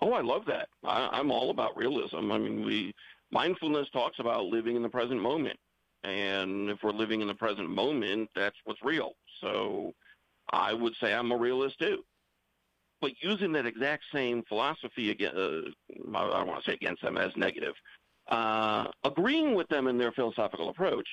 Oh, 0.01 0.13
I 0.13 0.21
love 0.21 0.43
that. 0.47 0.69
I, 0.85 1.09
I'm 1.13 1.31
all 1.31 1.51
about 1.51 1.77
realism. 1.77 2.31
I 2.31 2.39
mean, 2.39 2.65
we 2.65 2.95
mindfulness 3.31 3.89
talks 3.93 4.19
about 4.19 4.45
living 4.45 4.77
in 4.77 4.83
the 4.83 4.89
present 4.89 5.21
moment, 5.21 5.59
and 6.05 6.71
if 6.71 6.79
we're 6.83 6.93
living 6.93 7.21
in 7.21 7.29
the 7.29 7.35
present 7.35 7.69
moment, 7.69 8.29
that's 8.35 8.57
what's 8.65 8.83
real. 8.83 9.13
So, 9.41 9.95
I 10.53 10.73
would 10.73 10.95
say 11.01 11.13
I'm 11.13 11.33
a 11.33 11.37
realist 11.37 11.79
too. 11.79 12.05
But 13.01 13.13
using 13.21 13.53
that 13.53 13.67
exact 13.67 14.05
same 14.13 14.43
philosophy 14.49 15.11
again, 15.11 15.33
uh, 15.37 16.17
I 16.17 16.31
don't 16.39 16.47
want 16.47 16.65
to 16.65 16.71
say 16.71 16.75
against 16.75 17.03
them 17.03 17.19
as 17.19 17.31
negative, 17.37 17.75
uh, 18.29 18.87
agreeing 19.05 19.55
with 19.55 19.69
them 19.69 19.87
in 19.87 19.99
their 19.99 20.13
philosophical 20.13 20.71
approach, 20.71 21.07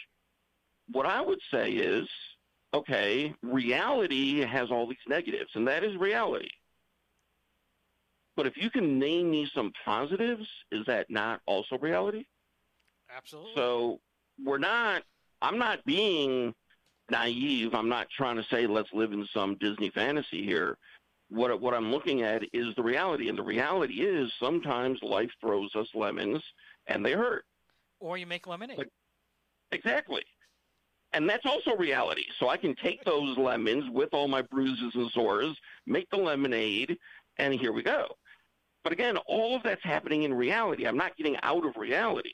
what 0.92 1.06
I 1.06 1.22
would 1.22 1.40
say 1.52 1.72
is, 1.72 2.08
okay, 2.74 3.34
reality 3.42 4.46
has 4.46 4.72
all 4.72 4.88
these 4.88 4.98
negatives, 5.08 5.52
and 5.56 5.68
that 5.68 5.84
is 5.84 5.96
reality. 5.98 6.50
But 8.36 8.48
if 8.48 8.58
you 8.58 8.70
can 8.70 9.00
name 9.00 9.30
me 9.32 9.50
some 9.54 9.72
positives, 9.86 10.48
is 10.72 10.86
that 10.88 11.10
not 11.10 11.42
also 11.46 11.78
reality? 11.78 12.26
Absolutely. 13.16 13.52
So 13.56 14.00
we're 14.44 14.58
not, 14.58 15.04
I'm 15.42 15.60
not 15.60 15.86
being 15.86 16.54
naive. 17.12 17.76
I'm 17.76 17.90
not 17.90 18.08
trying 18.10 18.38
to 18.38 18.44
say 18.44 18.66
let's 18.66 18.92
live 18.94 19.12
in 19.14 19.28
some 19.34 19.56
Disney 19.60 19.90
fantasy 19.90 20.44
here. 20.44 20.78
What, 21.30 21.62
what 21.62 21.74
I'm 21.74 21.92
looking 21.92 22.24
at 22.24 22.44
is 22.54 22.76
the 22.76 22.84
reality. 22.84 23.30
And 23.30 23.38
the 23.38 23.44
reality 23.44 24.02
is 24.02 24.32
sometimes 24.40 25.00
life 25.04 25.32
throws 25.40 25.76
us 25.76 25.88
lemons 25.94 26.42
and 26.88 27.06
they 27.06 27.14
hurt. 27.14 27.46
Or 28.00 28.18
you 28.18 28.26
make 28.26 28.48
lemonade. 28.48 28.78
But, 28.78 28.88
exactly. 29.72 30.24
And 31.14 31.30
that's 31.30 31.46
also 31.46 31.76
reality. 31.76 32.26
So 32.40 32.50
I 32.50 32.58
can 32.58 32.76
take 32.76 33.04
those 33.04 33.38
lemons 33.38 33.90
with 33.92 34.10
all 34.14 34.28
my 34.28 34.42
bruises 34.42 34.92
and 34.96 35.12
sores, 35.12 35.56
make 35.86 36.10
the 36.10 36.18
lemonade, 36.18 36.98
and 37.38 37.54
here 37.54 37.72
we 37.72 37.84
go. 37.84 38.08
But 38.84 38.94
again, 38.94 39.18
all 39.28 39.56
of 39.56 39.64
that's 39.64 39.84
happening 39.84 40.24
in 40.24 40.34
reality. 40.34 40.86
I'm 40.86 40.98
not 40.98 41.16
getting 41.16 41.38
out 41.42 41.66
of 41.66 41.78
reality. 41.78 42.34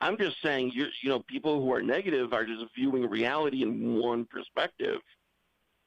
I'm 0.00 0.18
just 0.18 0.42
saying, 0.42 0.72
you 0.74 0.86
you 1.02 1.08
know, 1.08 1.20
people 1.20 1.60
who 1.60 1.72
are 1.72 1.82
negative 1.82 2.34
are 2.34 2.44
just 2.44 2.64
viewing 2.74 3.08
reality 3.08 3.62
in 3.62 3.96
one 3.98 4.26
perspective, 4.26 5.00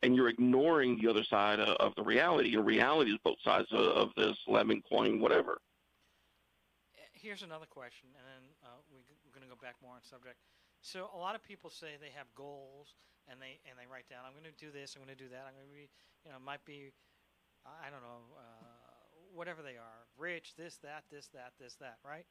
and 0.02 0.16
you're 0.16 0.30
ignoring 0.30 0.98
the 1.00 1.10
other 1.10 1.24
side 1.24 1.60
of, 1.60 1.76
of 1.78 1.94
the 1.96 2.04
reality. 2.04 2.56
And 2.56 2.66
reality 2.66 3.12
is 3.12 3.20
both 3.24 3.38
sides 3.44 3.68
of, 3.72 3.80
of, 3.80 4.10
this 4.18 4.36
lemon 4.48 4.82
coin, 4.90 5.20
whatever. 5.20 5.60
Here's 7.14 7.44
another 7.44 7.68
question, 7.68 8.10
and 8.18 8.26
then 8.26 8.44
uh, 8.64 8.80
we, 8.90 8.98
we're 9.28 9.38
going 9.38 9.48
to 9.48 9.54
go 9.54 9.60
back 9.62 9.76
more 9.84 9.94
on 9.94 10.02
subject. 10.02 10.38
So 10.82 11.12
a 11.14 11.20
lot 11.20 11.36
of 11.36 11.44
people 11.44 11.70
say 11.70 12.00
they 12.02 12.16
have 12.16 12.26
goals, 12.34 12.96
and 13.30 13.38
they 13.38 13.60
and 13.70 13.78
they 13.78 13.86
write 13.86 14.10
down, 14.10 14.26
I'm 14.26 14.34
going 14.34 14.50
to 14.50 14.58
do 14.58 14.72
this, 14.72 14.96
I'm 14.96 15.04
going 15.06 15.14
to 15.14 15.22
do 15.22 15.30
that, 15.30 15.46
I'm 15.46 15.54
going 15.54 15.70
to 15.70 15.76
be, 15.76 15.92
you 16.26 16.32
know, 16.32 16.40
might 16.42 16.64
be, 16.66 16.96
I 17.68 17.92
don't 17.92 18.02
know. 18.02 18.26
Uh, 18.34 18.79
whatever 19.40 19.62
they 19.64 19.80
are, 19.80 20.04
rich, 20.18 20.52
this, 20.58 20.76
that, 20.84 21.06
this, 21.10 21.30
that, 21.34 21.54
this, 21.58 21.76
that, 21.76 21.96
right? 22.04 22.26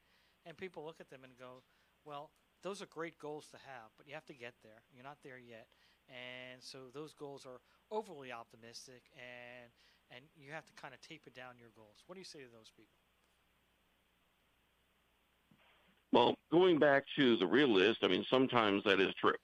And 0.45 0.55
people 0.59 0.85
look 0.85 1.01
at 1.01 1.09
them 1.09 1.25
and 1.25 1.33
go, 1.39 1.63
well, 2.05 2.31
those 2.63 2.83
are 2.83 2.87
great 2.87 3.19
goals 3.19 3.49
to 3.53 3.57
have, 3.57 3.89
but 3.97 4.07
you 4.07 4.13
have 4.13 4.27
to 4.27 4.35
get 4.35 4.53
there. 4.63 4.83
You're 4.95 5.05
not 5.05 5.17
there 5.25 5.39
yet, 5.39 5.69
and 6.07 6.63
so 6.63 6.79
those 6.93 7.15
goals 7.15 7.47
are 7.47 7.61
overly 7.91 8.31
optimistic, 8.31 9.03
and 9.17 9.73
and 10.11 10.25
you 10.37 10.53
have 10.53 10.65
to 10.67 10.73
kind 10.73 10.93
of 10.93 11.01
taper 11.01 11.31
down 11.31 11.59
your 11.59 11.69
goals. 11.77 12.03
What 12.07 12.15
do 12.15 12.21
you 12.21 12.25
say 12.25 12.41
to 12.41 12.51
those 12.53 12.71
people? 12.77 13.01
Well, 16.13 16.35
going 16.51 16.79
back 16.79 17.05
to 17.17 17.37
the 17.37 17.47
realist, 17.47 17.99
I 18.03 18.09
mean, 18.09 18.25
sometimes 18.31 18.83
that 18.85 19.01
is 19.01 19.13
true. 19.21 19.35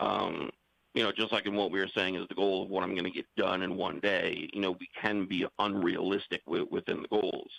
Um, 0.00 0.50
you 0.94 1.02
know, 1.02 1.12
just 1.12 1.32
like 1.32 1.46
in 1.46 1.54
what 1.54 1.70
we 1.70 1.80
were 1.80 1.88
saying 1.94 2.14
is 2.14 2.26
the 2.28 2.34
goal 2.34 2.62
of 2.62 2.68
what 2.68 2.82
I'm 2.82 2.94
going 2.94 3.04
to 3.04 3.10
get 3.10 3.26
done 3.36 3.62
in 3.62 3.76
one 3.76 4.00
day, 4.00 4.48
you 4.52 4.60
know, 4.60 4.72
we 4.72 4.88
can 5.00 5.26
be 5.26 5.46
unrealistic 5.58 6.44
w- 6.44 6.68
within 6.70 7.02
the 7.02 7.08
goals. 7.08 7.50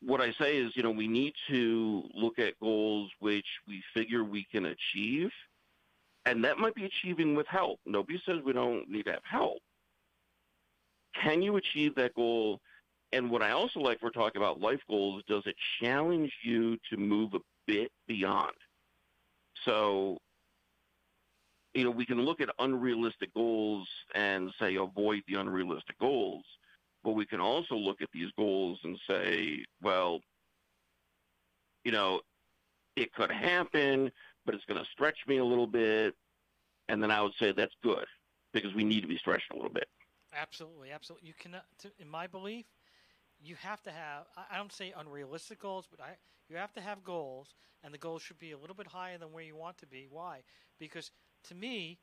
What 0.00 0.20
I 0.20 0.32
say 0.40 0.58
is, 0.58 0.72
you 0.76 0.82
know, 0.82 0.90
we 0.90 1.08
need 1.08 1.32
to 1.48 2.04
look 2.14 2.38
at 2.38 2.58
goals 2.60 3.10
which 3.18 3.46
we 3.66 3.82
figure 3.94 4.22
we 4.22 4.46
can 4.52 4.66
achieve, 4.66 5.30
and 6.24 6.44
that 6.44 6.58
might 6.58 6.74
be 6.74 6.84
achieving 6.84 7.34
with 7.34 7.46
help. 7.48 7.80
Nobody 7.84 8.20
says 8.24 8.36
we 8.44 8.52
don't 8.52 8.88
need 8.88 9.04
to 9.06 9.12
have 9.12 9.24
help. 9.28 9.58
Can 11.20 11.42
you 11.42 11.56
achieve 11.56 11.94
that 11.96 12.14
goal 12.14 12.60
and 13.12 13.30
what 13.30 13.42
I 13.42 13.52
also 13.52 13.80
like, 13.80 14.02
we're 14.02 14.10
talking 14.10 14.40
about 14.40 14.60
life 14.60 14.80
goals, 14.88 15.22
does 15.28 15.42
it 15.46 15.56
challenge 15.80 16.32
you 16.42 16.76
to 16.90 16.96
move 16.96 17.34
a 17.34 17.40
bit 17.66 17.90
beyond? 18.06 18.52
So, 19.64 20.18
you 21.76 21.84
know, 21.84 21.90
we 21.90 22.06
can 22.06 22.22
look 22.22 22.40
at 22.40 22.48
unrealistic 22.58 23.34
goals 23.34 23.86
and 24.14 24.50
say 24.58 24.76
avoid 24.76 25.22
the 25.28 25.34
unrealistic 25.34 25.98
goals, 25.98 26.42
but 27.04 27.12
we 27.12 27.26
can 27.26 27.38
also 27.38 27.74
look 27.74 28.00
at 28.00 28.08
these 28.14 28.30
goals 28.34 28.78
and 28.82 28.98
say, 29.06 29.62
well, 29.82 30.20
you 31.84 31.92
know, 31.92 32.22
it 32.96 33.12
could 33.12 33.30
happen, 33.30 34.10
but 34.46 34.54
it's 34.54 34.64
going 34.64 34.82
to 34.82 34.90
stretch 34.90 35.18
me 35.28 35.36
a 35.36 35.44
little 35.44 35.66
bit. 35.66 36.14
And 36.88 37.02
then 37.02 37.10
I 37.10 37.20
would 37.20 37.34
say 37.38 37.52
that's 37.52 37.74
good 37.82 38.06
because 38.54 38.74
we 38.74 38.82
need 38.82 39.02
to 39.02 39.08
be 39.08 39.18
stretched 39.18 39.52
a 39.52 39.54
little 39.54 39.70
bit. 39.70 39.86
Absolutely, 40.34 40.92
absolutely. 40.92 41.28
You 41.28 41.34
cannot, 41.38 41.66
in 41.98 42.08
my 42.08 42.26
belief, 42.26 42.64
you 43.38 43.54
have 43.56 43.82
to 43.82 43.90
have 43.90 44.24
I 44.50 44.56
don't 44.56 44.72
say 44.72 44.94
unrealistic 44.96 45.60
goals, 45.60 45.86
but 45.90 46.00
I 46.00 46.16
you 46.48 46.56
have 46.56 46.72
to 46.74 46.80
have 46.80 47.04
goals, 47.04 47.54
and 47.84 47.92
the 47.92 47.98
goals 47.98 48.22
should 48.22 48.38
be 48.38 48.52
a 48.52 48.58
little 48.58 48.74
bit 48.74 48.86
higher 48.86 49.18
than 49.18 49.32
where 49.32 49.42
you 49.42 49.56
want 49.56 49.76
to 49.78 49.86
be. 49.86 50.06
Why? 50.08 50.42
Because 50.78 51.10
to 51.48 51.54
me, 51.54 51.98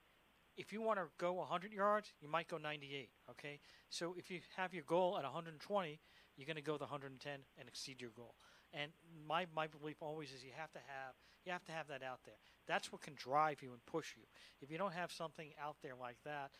if 0.55 0.71
you 0.71 0.81
want 0.81 0.99
to 0.99 1.05
go 1.17 1.33
100 1.33 1.73
yards, 1.73 2.13
you 2.21 2.27
might 2.27 2.47
go 2.47 2.57
98. 2.57 3.09
Okay, 3.31 3.59
so 3.89 4.15
if 4.17 4.29
you 4.29 4.39
have 4.55 4.73
your 4.73 4.83
goal 4.83 5.17
at 5.17 5.23
120, 5.23 5.99
you're 6.37 6.45
going 6.45 6.55
to 6.55 6.61
go 6.61 6.77
the 6.77 6.85
110 6.85 7.33
and 7.57 7.67
exceed 7.67 8.01
your 8.01 8.11
goal. 8.15 8.35
And 8.73 8.91
my 9.27 9.45
my 9.55 9.67
belief 9.67 9.97
always 10.01 10.31
is 10.31 10.43
you 10.43 10.51
have 10.55 10.71
to 10.71 10.79
have 10.79 11.13
you 11.45 11.51
have 11.51 11.63
to 11.65 11.71
have 11.71 11.87
that 11.87 12.03
out 12.03 12.19
there. 12.25 12.35
That's 12.67 12.91
what 12.91 13.01
can 13.01 13.13
drive 13.15 13.61
you 13.61 13.71
and 13.71 13.85
push 13.85 14.13
you. 14.15 14.23
If 14.61 14.71
you 14.71 14.77
don't 14.77 14.93
have 14.93 15.11
something 15.11 15.49
out 15.61 15.75
there 15.81 15.93
like 15.99 16.17
that, 16.23 16.51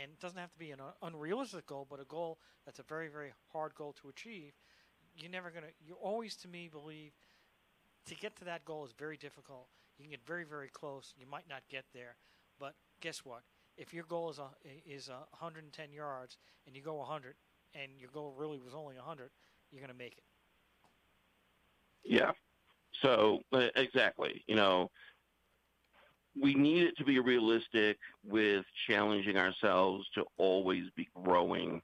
and 0.00 0.12
it 0.12 0.20
doesn't 0.20 0.38
have 0.38 0.52
to 0.52 0.58
be 0.58 0.70
an 0.70 0.80
unrealistic 1.02 1.66
goal, 1.66 1.86
but 1.88 2.00
a 2.00 2.04
goal 2.04 2.38
that's 2.64 2.78
a 2.78 2.84
very, 2.84 3.08
very 3.08 3.32
hard 3.52 3.74
goal 3.74 3.94
to 4.00 4.08
achieve, 4.08 4.52
you're 5.16 5.30
never 5.30 5.50
going 5.50 5.64
to, 5.64 5.70
you 5.84 5.94
always, 5.94 6.36
to 6.36 6.48
me, 6.48 6.68
believe 6.68 7.12
to 8.06 8.14
get 8.14 8.36
to 8.36 8.44
that 8.44 8.64
goal 8.64 8.84
is 8.84 8.92
very 8.96 9.16
difficult. 9.16 9.68
You 9.98 10.04
can 10.04 10.10
get 10.10 10.24
very, 10.26 10.44
very 10.44 10.68
close. 10.68 11.12
You 11.18 11.26
might 11.26 11.48
not 11.48 11.62
get 11.68 11.84
there, 11.92 12.16
but 12.58 12.74
guess 13.00 13.24
what? 13.24 13.42
If 13.76 13.94
your 13.94 14.04
goal 14.04 14.30
is 14.30 14.38
a, 14.38 14.48
is 14.86 15.08
a 15.08 15.26
110 15.30 15.92
yards 15.92 16.36
and 16.66 16.74
you 16.74 16.82
go 16.82 16.94
100, 16.96 17.34
and 17.74 17.92
your 17.98 18.10
goal 18.12 18.34
really 18.36 18.58
was 18.58 18.74
only 18.74 18.96
100, 18.96 19.30
you're 19.70 19.80
going 19.80 19.92
to 19.92 19.96
make 19.96 20.16
it. 20.16 20.24
Yeah. 22.04 22.32
So 23.02 23.40
uh, 23.52 23.68
exactly, 23.76 24.42
you 24.46 24.56
know, 24.56 24.90
we 26.40 26.54
need 26.54 26.82
it 26.84 26.96
to 26.98 27.04
be 27.04 27.18
realistic 27.18 27.98
with 28.24 28.64
challenging 28.88 29.36
ourselves 29.36 30.06
to 30.14 30.24
always 30.36 30.84
be 30.96 31.08
growing 31.14 31.80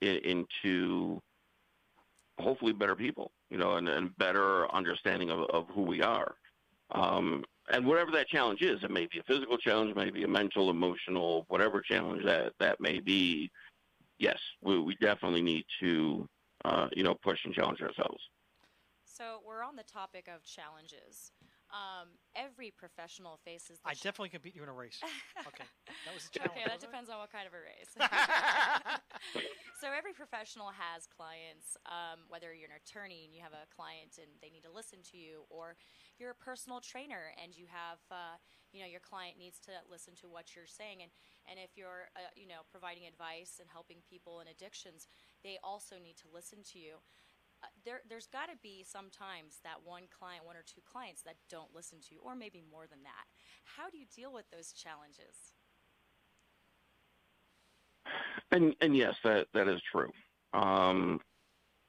into 0.00 1.20
hopefully 2.38 2.72
better 2.72 2.94
people, 2.94 3.32
you 3.50 3.58
know, 3.58 3.76
and, 3.76 3.88
and 3.88 4.16
better 4.18 4.72
understanding 4.74 5.30
of, 5.30 5.40
of 5.50 5.66
who 5.74 5.82
we 5.82 6.02
are. 6.02 6.34
Um, 6.90 7.44
and 7.68 7.86
whatever 7.86 8.10
that 8.12 8.28
challenge 8.28 8.62
is, 8.62 8.82
it 8.82 8.90
may 8.90 9.06
be 9.06 9.18
a 9.18 9.22
physical 9.24 9.58
challenge, 9.58 9.94
maybe 9.96 10.22
a 10.22 10.28
mental, 10.28 10.70
emotional, 10.70 11.44
whatever 11.48 11.80
challenge 11.80 12.24
that, 12.24 12.52
that 12.60 12.80
may 12.80 13.00
be. 13.00 13.50
Yes, 14.18 14.38
we, 14.62 14.80
we 14.80 14.94
definitely 14.96 15.42
need 15.42 15.64
to, 15.80 16.28
uh, 16.64 16.88
you 16.92 17.02
know, 17.02 17.14
push 17.14 17.38
and 17.44 17.54
challenge 17.54 17.80
ourselves. 17.80 18.22
So 19.04 19.40
we're 19.46 19.64
on 19.64 19.76
the 19.76 19.82
topic 19.82 20.28
of 20.34 20.44
challenges. 20.44 21.32
Um, 21.74 22.14
every 22.38 22.70
professional 22.70 23.40
faces. 23.42 23.78
I 23.84 23.94
definitely 23.94 24.30
can 24.30 24.40
beat 24.42 24.54
you 24.54 24.62
in 24.62 24.68
a 24.68 24.76
race. 24.76 25.00
Okay, 25.46 25.68
that 25.86 26.10
was 26.10 26.26
a 26.26 26.30
challenge. 26.34 26.58
okay, 26.58 26.66
that 26.66 26.82
depends 26.82 27.06
on 27.06 27.22
what 27.22 27.30
kind 27.30 27.46
of 27.46 27.54
a 27.54 27.62
race. 27.62 27.92
so 29.80 29.94
every 29.94 30.10
professional 30.10 30.74
has 30.74 31.06
clients. 31.06 31.78
Um, 31.86 32.26
whether 32.26 32.50
you're 32.50 32.72
an 32.72 32.82
attorney 32.82 33.22
and 33.22 33.30
you 33.30 33.46
have 33.46 33.54
a 33.54 33.70
client 33.70 34.18
and 34.18 34.26
they 34.42 34.50
need 34.50 34.66
to 34.66 34.74
listen 34.74 35.06
to 35.12 35.16
you, 35.16 35.46
or 35.46 35.78
you're 36.18 36.34
a 36.34 36.40
personal 36.42 36.82
trainer 36.82 37.30
and 37.38 37.54
you 37.54 37.70
have, 37.70 38.02
uh, 38.10 38.42
you 38.74 38.82
know, 38.82 38.90
your 38.90 39.04
client 39.04 39.38
needs 39.38 39.62
to 39.70 39.72
listen 39.86 40.18
to 40.18 40.26
what 40.26 40.58
you're 40.58 40.66
saying, 40.66 41.06
and 41.06 41.14
and 41.46 41.62
if 41.62 41.78
you're, 41.78 42.10
uh, 42.18 42.32
you 42.34 42.50
know, 42.50 42.66
providing 42.66 43.06
advice 43.06 43.62
and 43.62 43.70
helping 43.70 44.02
people 44.02 44.42
in 44.42 44.50
addictions, 44.50 45.06
they 45.46 45.62
also 45.62 45.94
need 46.02 46.18
to 46.26 46.28
listen 46.34 46.66
to 46.74 46.78
you. 46.82 46.98
There, 47.84 48.00
there's 48.08 48.26
got 48.26 48.46
to 48.46 48.56
be 48.62 48.84
sometimes 48.84 49.60
that 49.64 49.76
one 49.84 50.04
client, 50.16 50.44
one 50.44 50.56
or 50.56 50.64
two 50.66 50.80
clients 50.90 51.22
that 51.22 51.36
don't 51.50 51.74
listen 51.74 51.98
to 52.08 52.14
you, 52.14 52.20
or 52.24 52.34
maybe 52.34 52.62
more 52.70 52.86
than 52.86 53.02
that. 53.02 53.26
How 53.64 53.90
do 53.90 53.98
you 53.98 54.06
deal 54.14 54.32
with 54.32 54.46
those 54.50 54.72
challenges? 54.72 55.52
And 58.50 58.74
and 58.80 58.96
yes, 58.96 59.16
that 59.24 59.48
that 59.54 59.68
is 59.68 59.80
true. 59.90 60.10
Um, 60.52 61.20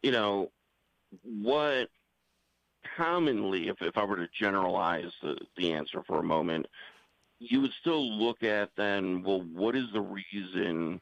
you 0.01 0.11
know, 0.11 0.51
what 1.23 1.89
commonly, 2.95 3.67
if 3.67 3.81
if 3.81 3.97
I 3.97 4.03
were 4.03 4.17
to 4.17 4.27
generalize 4.39 5.11
the, 5.21 5.37
the 5.55 5.73
answer 5.73 6.03
for 6.07 6.19
a 6.19 6.23
moment, 6.23 6.65
you 7.39 7.61
would 7.61 7.73
still 7.79 8.11
look 8.11 8.43
at 8.43 8.71
then, 8.75 9.23
well, 9.23 9.41
what 9.53 9.75
is 9.75 9.85
the 9.93 10.01
reason 10.01 10.99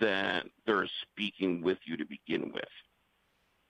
that 0.00 0.44
they're 0.66 0.88
speaking 1.02 1.62
with 1.62 1.78
you 1.84 1.96
to 1.96 2.04
begin 2.04 2.52
with? 2.52 2.64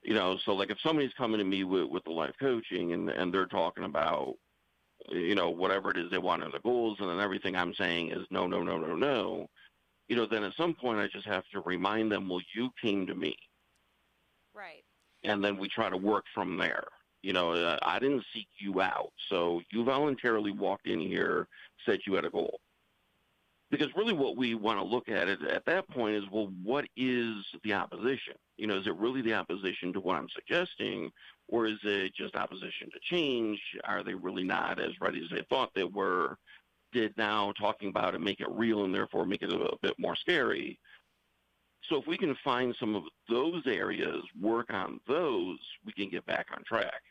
You 0.05 0.13
know, 0.13 0.37
so 0.45 0.53
like 0.53 0.69
if 0.69 0.77
somebody's 0.81 1.13
coming 1.13 1.39
to 1.39 1.43
me 1.43 1.63
with, 1.63 1.89
with 1.89 2.03
the 2.03 2.11
life 2.11 2.35
coaching 2.39 2.93
and, 2.93 3.09
and 3.09 3.33
they're 3.33 3.47
talking 3.47 3.85
about, 3.85 4.35
you 5.09 5.33
know, 5.33 5.49
whatever 5.49 5.89
it 5.89 5.97
is 5.97 6.11
they 6.11 6.19
want 6.19 6.43
in 6.43 6.51
the 6.51 6.59
goals 6.59 6.97
and 6.99 7.09
then 7.09 7.19
everything 7.19 7.55
I'm 7.55 7.73
saying 7.73 8.11
is 8.11 8.25
no, 8.29 8.45
no, 8.45 8.63
no, 8.63 8.77
no, 8.77 8.95
no, 8.95 9.47
you 10.07 10.15
know, 10.15 10.27
then 10.27 10.43
at 10.43 10.53
some 10.55 10.75
point 10.75 10.99
I 10.99 11.07
just 11.07 11.25
have 11.25 11.43
to 11.53 11.61
remind 11.61 12.11
them, 12.11 12.29
well, 12.29 12.41
you 12.53 12.69
came 12.79 13.07
to 13.07 13.15
me. 13.15 13.35
Right. 14.53 14.83
And 15.23 15.43
then 15.43 15.57
we 15.57 15.67
try 15.67 15.89
to 15.89 15.97
work 15.97 16.25
from 16.33 16.57
there. 16.57 16.85
You 17.23 17.33
know, 17.33 17.53
uh, 17.53 17.79
I 17.81 17.97
didn't 17.97 18.23
seek 18.31 18.47
you 18.59 18.81
out. 18.81 19.11
So 19.29 19.61
you 19.71 19.83
voluntarily 19.83 20.51
walked 20.51 20.85
in 20.85 20.99
here, 20.99 21.47
said 21.83 21.99
you 22.05 22.13
had 22.13 22.25
a 22.25 22.29
goal 22.29 22.59
because 23.77 23.93
really 23.95 24.13
what 24.13 24.37
we 24.37 24.55
want 24.55 24.79
to 24.79 24.85
look 24.85 25.09
at 25.09 25.27
at 25.27 25.65
that 25.65 25.87
point 25.89 26.15
is 26.15 26.23
well 26.31 26.51
what 26.63 26.85
is 26.95 27.35
the 27.63 27.73
opposition? 27.73 28.35
You 28.57 28.67
know 28.67 28.77
is 28.77 28.87
it 28.87 28.95
really 28.95 29.21
the 29.21 29.33
opposition 29.33 29.91
to 29.93 29.99
what 29.99 30.15
i'm 30.15 30.29
suggesting 30.33 31.11
or 31.47 31.67
is 31.67 31.77
it 31.83 32.13
just 32.15 32.35
opposition 32.35 32.89
to 32.91 32.99
change? 33.03 33.59
Are 33.83 34.03
they 34.03 34.13
really 34.13 34.43
not 34.43 34.79
as 34.79 34.91
ready 34.99 35.23
as 35.23 35.29
they 35.29 35.43
thought 35.49 35.71
they 35.75 35.83
were? 35.83 36.37
Did 36.93 37.13
now 37.17 37.53
talking 37.59 37.89
about 37.89 38.15
it 38.15 38.21
make 38.21 38.39
it 38.39 38.49
real 38.49 38.85
and 38.85 38.95
therefore 38.95 39.25
make 39.25 39.41
it 39.41 39.51
a, 39.51 39.59
a 39.59 39.77
bit 39.81 39.95
more 39.99 40.15
scary? 40.15 40.79
So 41.89 41.97
if 41.97 42.07
we 42.07 42.17
can 42.17 42.35
find 42.43 42.75
some 42.79 42.95
of 42.95 43.03
those 43.29 43.61
areas 43.67 44.23
work 44.41 44.73
on 44.73 44.99
those 45.07 45.59
we 45.85 45.91
can 45.91 46.09
get 46.09 46.25
back 46.25 46.47
on 46.55 46.63
track. 46.63 47.01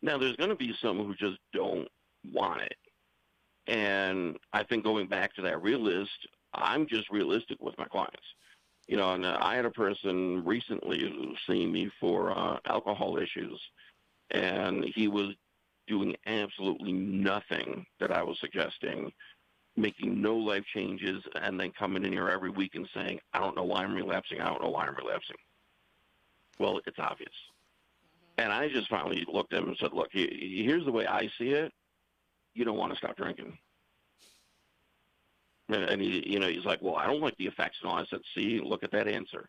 Now 0.00 0.16
there's 0.16 0.36
going 0.36 0.50
to 0.50 0.56
be 0.56 0.74
some 0.80 0.98
who 0.98 1.14
just 1.14 1.38
don't 1.52 1.88
want 2.32 2.62
it 2.62 2.76
and 3.70 4.36
I 4.52 4.64
think 4.64 4.82
going 4.82 5.06
back 5.06 5.32
to 5.36 5.42
that 5.42 5.62
realist, 5.62 6.26
I'm 6.52 6.88
just 6.88 7.08
realistic 7.08 7.58
with 7.60 7.78
my 7.78 7.84
clients. 7.84 8.26
You 8.88 8.96
know, 8.96 9.12
and 9.12 9.24
uh, 9.24 9.38
I 9.40 9.54
had 9.54 9.64
a 9.64 9.70
person 9.70 10.44
recently 10.44 10.98
who 11.00 11.34
seen 11.46 11.70
me 11.70 11.88
for 12.00 12.36
uh, 12.36 12.58
alcohol 12.66 13.16
issues, 13.16 13.60
and 14.32 14.84
he 14.84 15.06
was 15.06 15.34
doing 15.86 16.16
absolutely 16.26 16.92
nothing 16.92 17.86
that 18.00 18.10
I 18.10 18.24
was 18.24 18.36
suggesting, 18.40 19.12
making 19.76 20.20
no 20.20 20.36
life 20.36 20.64
changes, 20.74 21.22
and 21.40 21.58
then 21.58 21.70
coming 21.78 22.04
in 22.04 22.12
here 22.12 22.28
every 22.28 22.50
week 22.50 22.74
and 22.74 22.88
saying, 22.92 23.20
I 23.32 23.38
don't 23.38 23.54
know 23.54 23.62
why 23.64 23.84
I'm 23.84 23.94
relapsing. 23.94 24.40
I 24.40 24.48
don't 24.48 24.62
know 24.62 24.70
why 24.70 24.86
I'm 24.86 24.96
relapsing. 24.96 25.36
Well, 26.58 26.80
it's 26.84 26.98
obvious. 26.98 27.30
And 28.38 28.52
I 28.52 28.68
just 28.68 28.88
finally 28.88 29.24
looked 29.32 29.52
at 29.52 29.62
him 29.62 29.68
and 29.68 29.76
said, 29.78 29.92
look, 29.92 30.08
here's 30.12 30.84
the 30.84 30.92
way 30.92 31.06
I 31.06 31.30
see 31.38 31.50
it 31.50 31.72
you 32.60 32.66
don't 32.66 32.76
want 32.76 32.92
to 32.92 32.98
stop 32.98 33.16
drinking. 33.16 33.56
And 35.70 36.00
he, 36.00 36.22
you 36.28 36.38
know, 36.38 36.48
he's 36.48 36.66
like, 36.66 36.82
well, 36.82 36.96
I 36.96 37.06
don't 37.06 37.22
like 37.22 37.36
the 37.38 37.46
effects. 37.46 37.78
And 37.80 37.90
all 37.90 37.96
I 37.98 38.04
said, 38.10 38.20
see, 38.34 38.60
look 38.62 38.84
at 38.84 38.92
that 38.92 39.08
answer. 39.08 39.48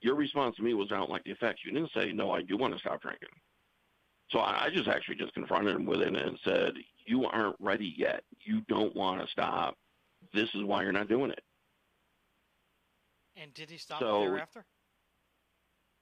your 0.00 0.14
response 0.14 0.56
to 0.56 0.62
me 0.62 0.72
was, 0.72 0.88
I 0.90 0.96
don't 0.96 1.10
like 1.10 1.24
the 1.24 1.30
effects. 1.32 1.60
You 1.64 1.72
didn't 1.72 1.90
say, 1.94 2.10
no, 2.12 2.30
I 2.30 2.40
do 2.42 2.56
want 2.56 2.72
to 2.72 2.78
stop 2.80 3.02
drinking. 3.02 3.28
So 4.30 4.38
I, 4.38 4.64
I 4.64 4.70
just 4.70 4.88
actually 4.88 5.16
just 5.16 5.34
confronted 5.34 5.76
him 5.76 5.84
with 5.84 6.00
it 6.00 6.16
and 6.16 6.38
said, 6.42 6.72
you 7.04 7.26
aren't 7.26 7.56
ready 7.60 7.92
yet. 7.98 8.22
You 8.40 8.62
don't 8.68 8.94
want 8.96 9.20
to 9.20 9.26
stop. 9.30 9.76
This 10.32 10.48
is 10.54 10.62
why 10.64 10.82
you're 10.84 10.92
not 10.92 11.08
doing 11.08 11.30
it. 11.30 11.42
And 13.36 13.52
did 13.52 13.68
he 13.68 13.76
stop 13.76 14.00
So- 14.00 14.20
thereafter? 14.22 14.64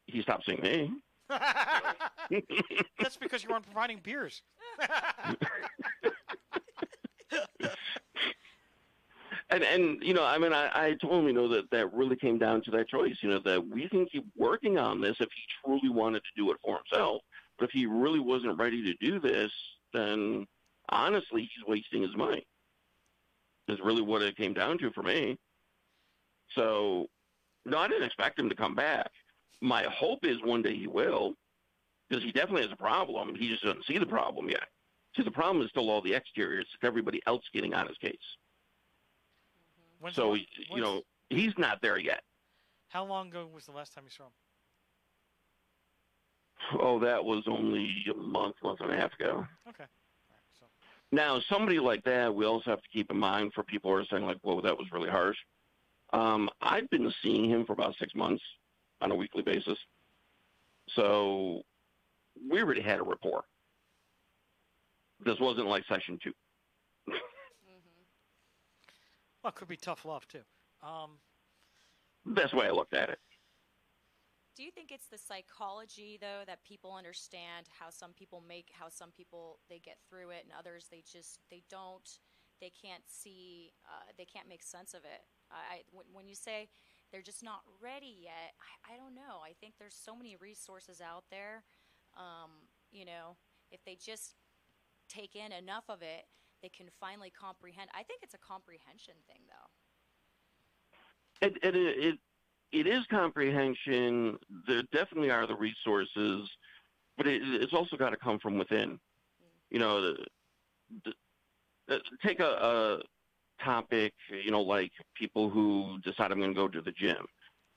He 0.07 0.23
stopped 0.23 0.45
seeing 0.45 0.61
me. 0.61 0.93
That's 3.01 3.17
because 3.17 3.43
you 3.45 3.51
weren't 3.51 3.65
providing 3.65 4.01
beers. 4.03 4.43
And 9.51 9.65
and 9.65 10.03
you 10.03 10.15
know, 10.15 10.25
I 10.25 10.39
mean, 10.39 10.53
I, 10.53 10.71
I 10.73 10.95
told 11.01 11.23
him, 11.23 11.27
you 11.27 11.33
know, 11.33 11.49
that 11.49 11.71
that 11.71 11.93
really 11.93 12.17
came 12.17 12.39
down 12.39 12.63
to 12.63 12.71
that 12.73 12.89
choice. 12.89 13.17
You 13.21 13.31
know, 13.31 13.41
that 13.45 13.67
we 13.67 13.89
can 13.89 14.07
keep 14.07 14.25
working 14.37 14.79
on 14.79 15.01
this 15.01 15.17
if 15.21 15.29
he 15.35 15.43
truly 15.65 15.89
wanted 15.89 16.21
to 16.21 16.43
do 16.43 16.51
it 16.53 16.59
for 16.65 16.79
himself. 16.79 17.23
But 17.59 17.67
if 17.67 17.71
he 17.73 17.87
really 17.87 18.21
wasn't 18.21 18.59
ready 18.59 18.83
to 18.85 18.95
do 19.05 19.19
this, 19.21 19.51
then 19.93 20.47
honestly, 20.91 21.43
he's 21.43 21.67
wasting 21.67 22.03
his 22.03 22.17
money. 22.17 22.47
Is 23.69 23.79
really 23.85 24.03
what 24.03 24.23
it 24.23 24.37
came 24.37 24.55
down 24.55 24.79
to 24.79 24.91
for 24.93 25.03
me. 25.03 25.37
So, 26.57 27.07
no, 27.65 27.79
I 27.79 27.87
didn't 27.87 28.05
expect 28.05 28.39
him 28.39 28.49
to 28.49 28.57
come 28.57 28.75
back. 28.75 29.11
My 29.61 29.85
hope 29.85 30.25
is 30.25 30.39
one 30.43 30.63
day 30.63 30.75
he 30.75 30.89
will, 30.89 31.35
because 32.09 32.25
he 32.25 32.33
definitely 32.33 32.63
has 32.63 32.73
a 32.73 32.77
problem. 32.77 33.35
He 33.37 33.49
just 33.49 33.63
doesn't 33.63 33.85
see 33.87 33.99
the 33.99 34.07
problem 34.07 34.49
yet. 34.49 34.67
See, 35.17 35.23
the 35.23 35.31
problem 35.31 35.63
is 35.63 35.71
still 35.71 35.91
all 35.91 36.01
the 36.03 36.15
exterior. 36.15 36.61
It's 36.61 36.71
everybody 36.83 37.21
else 37.27 37.43
getting 37.53 37.75
on 37.75 37.87
his 37.87 37.99
case. 37.99 38.17
When's 40.01 40.17
So, 40.17 40.35
the- 40.35 40.47
you 40.71 40.81
know, 40.81 41.03
he's 41.29 41.57
not 41.59 41.81
there 41.83 41.99
yet. 41.99 42.25
How 42.89 43.05
long 43.05 43.29
ago 43.29 43.47
was 43.47 43.67
the 43.67 43.73
last 43.73 43.95
time 43.95 44.05
you 44.05 44.11
saw 44.11 44.25
him? 44.25 44.33
Oh, 46.81 46.99
that 47.01 47.25
was 47.25 47.47
only 47.47 48.05
a 48.11 48.15
month, 48.15 48.57
month 48.63 48.81
and 48.81 48.93
a 48.93 48.97
half 48.97 49.13
ago. 49.15 49.47
Okay. 49.69 49.85
All 49.85 50.37
right, 50.37 50.59
so 50.59 50.67
Now, 51.13 51.41
somebody 51.41 51.79
like 51.79 52.03
that, 52.05 52.35
we 52.35 52.45
also 52.47 52.71
have 52.71 52.83
to 52.83 52.89
keep 52.89 53.11
in 53.11 53.19
mind 53.19 53.53
for 53.55 53.63
people 53.63 53.91
who 53.91 53.97
are 53.99 54.05
saying, 54.07 54.25
like, 54.25 54.39
whoa, 54.43 54.61
that 54.61 54.77
was 54.77 54.91
really 54.93 55.11
harsh. 55.11 55.37
Um, 56.13 56.51
I've 56.61 56.89
been 56.91 57.13
seeing 57.23 57.49
him 57.49 57.65
for 57.67 57.73
about 57.73 57.95
six 57.97 58.15
months 58.15 58.43
on 59.01 59.11
a 59.11 59.15
weekly 59.15 59.43
basis. 59.43 59.79
So 60.89 61.63
we 62.51 62.61
already 62.63 62.83
had 62.83 62.99
a 63.01 63.03
rapport. 63.03 63.45
This 65.25 65.39
wasn't 65.41 65.67
like 65.69 65.85
session 65.87 66.19
two. 66.23 66.33
Well, 69.43 69.51
it 69.51 69.57
could 69.57 69.69
be 69.69 69.77
tough 69.77 70.05
love 70.05 70.27
too. 70.29 70.43
Um, 70.83 71.19
That's 72.27 72.51
the 72.53 72.59
way 72.59 72.67
I 72.67 72.71
looked 72.71 72.95
at 72.95 73.11
it. 73.11 73.19
Do 74.57 74.65
you 74.65 74.71
think 74.71 74.93
it's 74.93 75.07
the 75.07 75.19
psychology 75.19 76.19
though 76.21 76.43
that 76.47 76.65
people 76.65 76.95
understand 76.95 77.67
how 77.79 77.89
some 77.89 78.13
people 78.13 78.43
make 78.47 78.69
how 78.73 78.89
some 78.89 79.11
people 79.11 79.59
they 79.69 79.79
get 79.79 79.97
through 80.09 80.31
it 80.31 80.45
and 80.45 80.53
others 80.59 80.87
they 80.91 81.03
just 81.11 81.41
they 81.51 81.63
don't 81.71 82.19
they 82.61 82.71
can't 82.71 83.05
see 83.07 83.73
uh, 83.87 84.13
they 84.19 84.27
can't 84.27 84.49
make 84.49 84.63
sense 84.63 84.93
of 84.93 85.01
it. 85.05 85.25
I 85.51 85.83
when, 85.93 86.05
when 86.13 86.27
you 86.29 86.35
say 86.35 86.69
they're 87.11 87.23
just 87.23 87.43
not 87.43 87.63
ready 87.83 88.15
yet, 88.23 88.53
I, 88.61 88.95
I 88.95 88.97
don't 88.97 89.15
know. 89.15 89.41
I 89.43 89.53
think 89.61 89.75
there's 89.79 89.97
so 89.97 90.15
many 90.15 90.37
resources 90.37 91.01
out 91.01 91.25
there. 91.31 91.65
Um, 92.17 92.51
you 92.93 93.05
know, 93.05 93.37
if 93.71 93.83
they 93.85 93.97
just 93.97 94.35
take 95.09 95.35
in 95.35 95.53
enough 95.53 95.85
of 95.89 96.03
it, 96.03 96.27
they 96.63 96.69
can 96.69 96.87
finally 96.99 97.31
comprehend. 97.31 97.91
I 97.95 98.03
think 98.03 98.23
it's 98.23 98.35
a 98.35 98.39
comprehension 98.39 99.15
thing 99.27 99.43
though. 99.49 101.47
It, 101.47 101.57
it, 101.63 101.75
it, 101.75 102.19
it 102.73 102.87
is 102.87 103.05
comprehension. 103.11 104.39
There 104.67 104.83
definitely 104.93 105.31
are 105.31 105.47
the 105.47 105.57
resources, 105.57 106.49
but 107.17 107.27
it, 107.27 107.43
it's 107.43 107.73
also 107.73 107.97
got 107.97 108.11
to 108.11 108.17
come 108.17 108.39
from 108.39 108.59
within. 108.59 108.99
You 109.71 109.79
know, 109.79 110.01
the, 110.03 110.27
the, 111.05 111.13
uh, 111.95 111.99
take 112.25 112.41
a, 112.41 112.45
a 112.45 113.65
topic, 113.65 114.13
you 114.45 114.51
know, 114.51 114.61
like 114.61 114.93
people 115.15 115.49
who 115.49 115.99
decide 116.05 116.33
I'm 116.33 116.39
going 116.39 116.51
to 116.51 116.55
go 116.55 116.69
to 116.69 116.81
the 116.83 116.93
gym. 116.93 117.25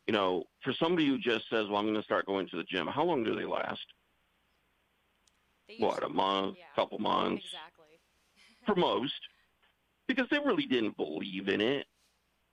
You 0.08 0.14
know, 0.14 0.44
for 0.64 0.74
somebody 0.74 1.08
who 1.08 1.18
just 1.18 1.50
says, 1.50 1.68
well, 1.70 1.78
I'm 1.78 1.86
going 1.86 1.96
to 1.96 2.04
start 2.04 2.26
going 2.26 2.48
to 2.50 2.58
the 2.58 2.64
gym, 2.64 2.88
how 2.88 3.04
long 3.04 3.24
do 3.24 3.36
they 3.36 3.46
last? 3.46 3.86
They 5.68 5.78
What, 5.80 6.04
a 6.04 6.10
month, 6.10 6.58
yeah, 6.58 6.66
couple 6.76 7.00
months? 7.00 7.44
Exactly. 7.46 7.73
For 8.66 8.76
most, 8.76 9.14
because 10.08 10.28
they 10.30 10.40
really 10.40 10.66
didn't 10.66 10.98
believe 10.98 11.48
in 11.48 11.62
it. 11.62 11.88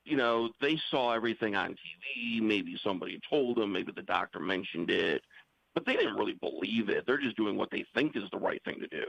You 0.05 0.17
know, 0.17 0.51
they 0.61 0.81
saw 0.91 1.13
everything 1.13 1.57
on 1.57 1.77
TV. 1.77 2.41
Maybe 2.41 2.79
somebody 2.83 3.21
told 3.29 3.57
them. 3.57 3.73
Maybe 3.73 3.93
the 3.93 4.03
doctor 4.03 4.41
mentioned 4.41 4.91
it, 4.91 5.23
but 5.75 5.85
they 5.85 5.95
didn't 5.95 6.17
really 6.17 6.35
believe 6.35 6.89
it. 6.89 7.05
They're 7.07 7.19
just 7.19 7.37
doing 7.37 7.57
what 7.57 7.71
they 7.71 7.85
think 7.95 8.17
is 8.17 8.25
the 8.33 8.39
right 8.39 8.63
thing 8.65 8.81
to 8.81 8.89
do. 8.89 9.05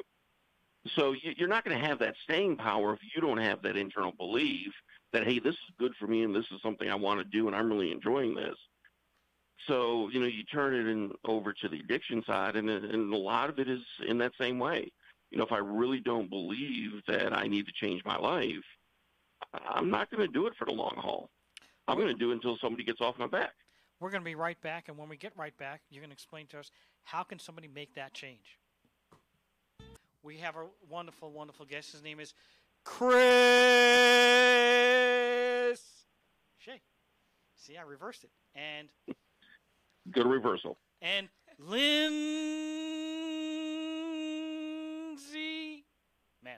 So 0.95 1.13
you- 1.13 1.33
you're 1.37 1.47
not 1.47 1.63
going 1.63 1.79
to 1.79 1.87
have 1.87 1.99
that 1.99 2.15
staying 2.23 2.57
power 2.57 2.93
if 2.93 2.99
you 3.15 3.21
don't 3.21 3.37
have 3.37 3.61
that 3.61 3.77
internal 3.77 4.11
belief 4.11 4.73
that 5.13 5.25
hey, 5.25 5.39
this 5.39 5.53
is 5.55 5.75
good 5.77 5.95
for 5.97 6.07
me 6.07 6.23
and 6.23 6.35
this 6.35 6.45
is 6.51 6.61
something 6.61 6.89
I 6.89 6.95
want 6.95 7.19
to 7.19 7.25
do 7.25 7.47
and 7.47 7.55
I'm 7.55 7.69
really 7.69 7.91
enjoying 7.91 8.33
this. 8.33 8.55
So 9.67 10.09
you 10.09 10.19
know, 10.19 10.25
you 10.25 10.43
turn 10.43 10.73
it 10.73 10.87
in 10.87 11.11
over 11.23 11.53
to 11.53 11.69
the 11.69 11.79
addiction 11.79 12.23
side, 12.23 12.55
and 12.55 12.69
and 12.69 13.13
a 13.13 13.17
lot 13.17 13.49
of 13.49 13.59
it 13.59 13.69
is 13.69 13.81
in 14.07 14.17
that 14.17 14.33
same 14.39 14.57
way 14.57 14.91
you 15.31 15.37
know, 15.37 15.45
if 15.45 15.51
I 15.51 15.57
really 15.57 15.99
don't 15.99 16.29
believe 16.29 16.91
that 17.07 17.35
I 17.35 17.47
need 17.47 17.65
to 17.65 17.71
change 17.73 18.03
my 18.05 18.17
life, 18.17 18.63
I'm 19.53 19.89
not 19.89 20.09
going 20.11 20.25
to 20.25 20.31
do 20.31 20.45
it 20.47 20.53
for 20.57 20.65
the 20.65 20.71
long 20.71 20.93
haul. 20.97 21.29
I'm 21.87 21.97
going 21.97 22.09
to 22.09 22.13
do 22.13 22.31
it 22.31 22.35
until 22.35 22.57
somebody 22.61 22.83
gets 22.83 23.01
off 23.01 23.17
my 23.17 23.27
back. 23.27 23.53
we're 23.99 24.11
going 24.11 24.21
to 24.21 24.25
be 24.25 24.35
right 24.35 24.59
back, 24.61 24.87
and 24.89 24.97
when 24.97 25.09
we 25.09 25.17
get 25.17 25.33
right 25.37 25.57
back, 25.57 25.81
you're 25.89 26.01
going 26.01 26.09
to 26.09 26.13
explain 26.13 26.47
to 26.47 26.59
us 26.59 26.69
how 27.03 27.23
can 27.23 27.39
somebody 27.39 27.67
make 27.67 27.95
that 27.95 28.13
change. 28.13 28.59
We 30.23 30.37
have 30.37 30.55
a 30.55 30.65
wonderful, 30.89 31.31
wonderful 31.31 31.65
guest. 31.65 31.91
His 31.93 32.03
name 32.03 32.19
is 32.19 32.33
Chris 32.83 33.21
Shay. 36.59 36.81
See, 37.55 37.77
I 37.77 37.81
reversed 37.83 38.23
it, 38.23 38.31
and 38.55 38.89
Good 40.11 40.27
reversal. 40.27 40.77
and 41.01 41.27
Lindsay 45.21 45.85
Mann. 46.43 46.57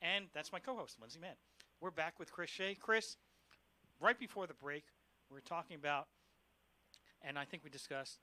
And 0.00 0.26
that's 0.34 0.52
my 0.52 0.58
co-host, 0.58 0.96
Lindsay 1.00 1.18
Mann. 1.20 1.34
We're 1.80 1.90
back 1.90 2.18
with 2.18 2.32
Chris 2.32 2.50
Shea. 2.50 2.74
Chris, 2.74 3.16
right 4.00 4.18
before 4.18 4.46
the 4.46 4.54
break, 4.54 4.84
we 5.30 5.34
were 5.34 5.42
talking 5.42 5.76
about, 5.76 6.08
and 7.20 7.38
I 7.38 7.44
think 7.44 7.62
we 7.64 7.70
discussed, 7.70 8.20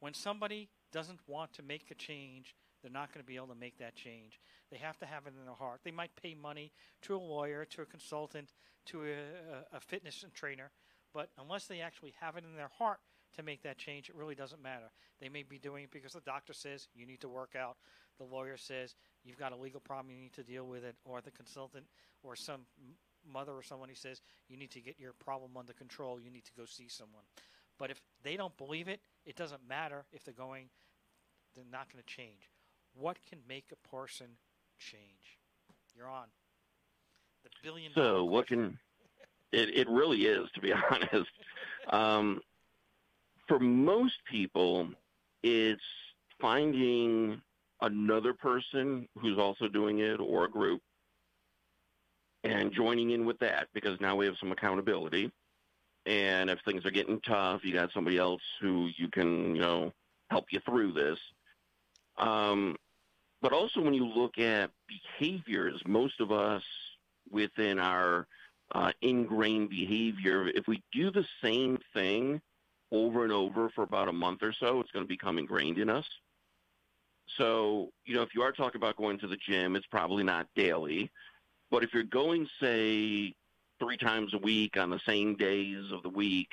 when 0.00 0.12
somebody 0.12 0.68
doesn't 0.92 1.20
want 1.26 1.52
to 1.54 1.62
make 1.62 1.90
a 1.90 1.94
change, 1.94 2.54
they're 2.82 2.92
not 2.92 3.12
going 3.12 3.24
to 3.24 3.26
be 3.26 3.36
able 3.36 3.48
to 3.48 3.54
make 3.54 3.78
that 3.78 3.96
change. 3.96 4.38
They 4.70 4.78
have 4.78 4.98
to 4.98 5.06
have 5.06 5.26
it 5.26 5.32
in 5.38 5.44
their 5.44 5.54
heart. 5.54 5.80
They 5.82 5.90
might 5.90 6.14
pay 6.20 6.34
money 6.34 6.72
to 7.02 7.16
a 7.16 7.18
lawyer, 7.18 7.64
to 7.64 7.82
a 7.82 7.86
consultant, 7.86 8.52
to 8.86 9.04
a, 9.04 9.76
a 9.76 9.80
fitness 9.80 10.24
trainer, 10.34 10.70
but 11.14 11.30
unless 11.38 11.66
they 11.66 11.80
actually 11.80 12.14
have 12.20 12.36
it 12.36 12.44
in 12.44 12.56
their 12.56 12.70
heart 12.78 12.98
to 13.36 13.42
make 13.42 13.62
that 13.62 13.78
change, 13.78 14.08
it 14.08 14.14
really 14.14 14.34
doesn't 14.34 14.62
matter. 14.62 14.90
They 15.20 15.28
may 15.28 15.42
be 15.42 15.58
doing 15.58 15.84
it 15.84 15.90
because 15.90 16.12
the 16.12 16.20
doctor 16.20 16.52
says 16.52 16.88
you 16.94 17.06
need 17.06 17.20
to 17.20 17.28
work 17.28 17.54
out, 17.58 17.76
the 18.18 18.24
lawyer 18.24 18.56
says 18.56 18.94
you've 19.24 19.38
got 19.38 19.52
a 19.52 19.56
legal 19.56 19.80
problem, 19.80 20.14
you 20.14 20.20
need 20.20 20.32
to 20.34 20.42
deal 20.42 20.66
with 20.66 20.84
it, 20.84 20.96
or 21.04 21.20
the 21.20 21.30
consultant 21.30 21.86
or 22.22 22.34
some 22.34 22.62
mother 23.30 23.52
or 23.52 23.62
someone 23.62 23.88
who 23.88 23.94
says 23.94 24.20
you 24.48 24.56
need 24.56 24.70
to 24.70 24.80
get 24.80 24.98
your 24.98 25.12
problem 25.12 25.56
under 25.56 25.72
control, 25.72 26.20
you 26.20 26.30
need 26.30 26.44
to 26.44 26.52
go 26.56 26.64
see 26.64 26.88
someone. 26.88 27.24
But 27.78 27.90
if 27.90 28.00
they 28.22 28.36
don't 28.36 28.56
believe 28.56 28.88
it, 28.88 29.00
it 29.24 29.36
doesn't 29.36 29.60
matter 29.68 30.04
if 30.12 30.24
they're 30.24 30.34
going, 30.34 30.68
they're 31.54 31.64
not 31.70 31.92
going 31.92 32.02
to 32.02 32.14
change. 32.14 32.50
What 32.94 33.18
can 33.28 33.38
make 33.48 33.66
a 33.72 33.88
person 33.88 34.26
change? 34.78 35.38
You're 35.96 36.08
on. 36.08 36.26
The 37.44 37.50
billion 37.62 37.92
So 37.94 38.24
what 38.24 38.48
can 38.48 38.78
it? 39.52 39.70
It 39.76 39.88
really 39.88 40.26
is, 40.26 40.48
to 40.54 40.60
be 40.60 40.72
honest. 40.90 41.30
Um, 41.90 42.40
for 43.48 43.58
most 43.58 44.14
people, 44.30 44.88
it's 45.42 45.82
finding 46.40 47.40
another 47.80 48.34
person 48.34 49.08
who's 49.18 49.38
also 49.38 49.68
doing 49.68 50.00
it 50.00 50.20
or 50.20 50.44
a 50.44 50.50
group 50.50 50.80
and 52.44 52.72
joining 52.72 53.10
in 53.10 53.24
with 53.24 53.38
that 53.40 53.68
because 53.74 54.00
now 54.00 54.14
we 54.14 54.26
have 54.26 54.36
some 54.38 54.52
accountability. 54.52 55.30
And 56.06 56.48
if 56.48 56.58
things 56.64 56.84
are 56.86 56.90
getting 56.90 57.20
tough, 57.20 57.64
you 57.64 57.72
got 57.72 57.92
somebody 57.92 58.18
else 58.18 58.40
who 58.60 58.88
you 58.96 59.08
can, 59.08 59.54
you 59.54 59.60
know, 59.60 59.92
help 60.30 60.46
you 60.50 60.60
through 60.64 60.92
this. 60.92 61.18
Um, 62.16 62.76
but 63.40 63.52
also 63.52 63.80
when 63.80 63.94
you 63.94 64.06
look 64.06 64.38
at 64.38 64.70
behaviors, 64.88 65.80
most 65.86 66.20
of 66.20 66.32
us 66.32 66.62
within 67.30 67.78
our 67.78 68.26
uh, 68.74 68.92
ingrained 69.02 69.70
behavior, 69.70 70.48
if 70.48 70.66
we 70.66 70.82
do 70.92 71.10
the 71.10 71.24
same 71.42 71.78
thing 71.94 72.40
over 72.90 73.24
and 73.24 73.32
over 73.32 73.68
for 73.70 73.82
about 73.82 74.08
a 74.08 74.12
month 74.12 74.42
or 74.42 74.52
so, 74.52 74.80
it's 74.80 74.90
going 74.90 75.04
to 75.04 75.08
become 75.08 75.38
ingrained 75.38 75.78
in 75.78 75.90
us. 75.90 76.06
So, 77.36 77.90
you 78.04 78.14
know, 78.14 78.22
if 78.22 78.34
you 78.34 78.42
are 78.42 78.52
talking 78.52 78.80
about 78.80 78.96
going 78.96 79.18
to 79.18 79.26
the 79.26 79.36
gym, 79.36 79.76
it's 79.76 79.86
probably 79.86 80.24
not 80.24 80.46
daily. 80.56 81.10
But 81.70 81.84
if 81.84 81.92
you're 81.92 82.02
going, 82.02 82.48
say, 82.60 83.34
three 83.78 83.96
times 83.96 84.32
a 84.34 84.38
week 84.38 84.76
on 84.76 84.90
the 84.90 85.00
same 85.06 85.36
days 85.36 85.92
of 85.92 86.02
the 86.02 86.08
week, 86.08 86.48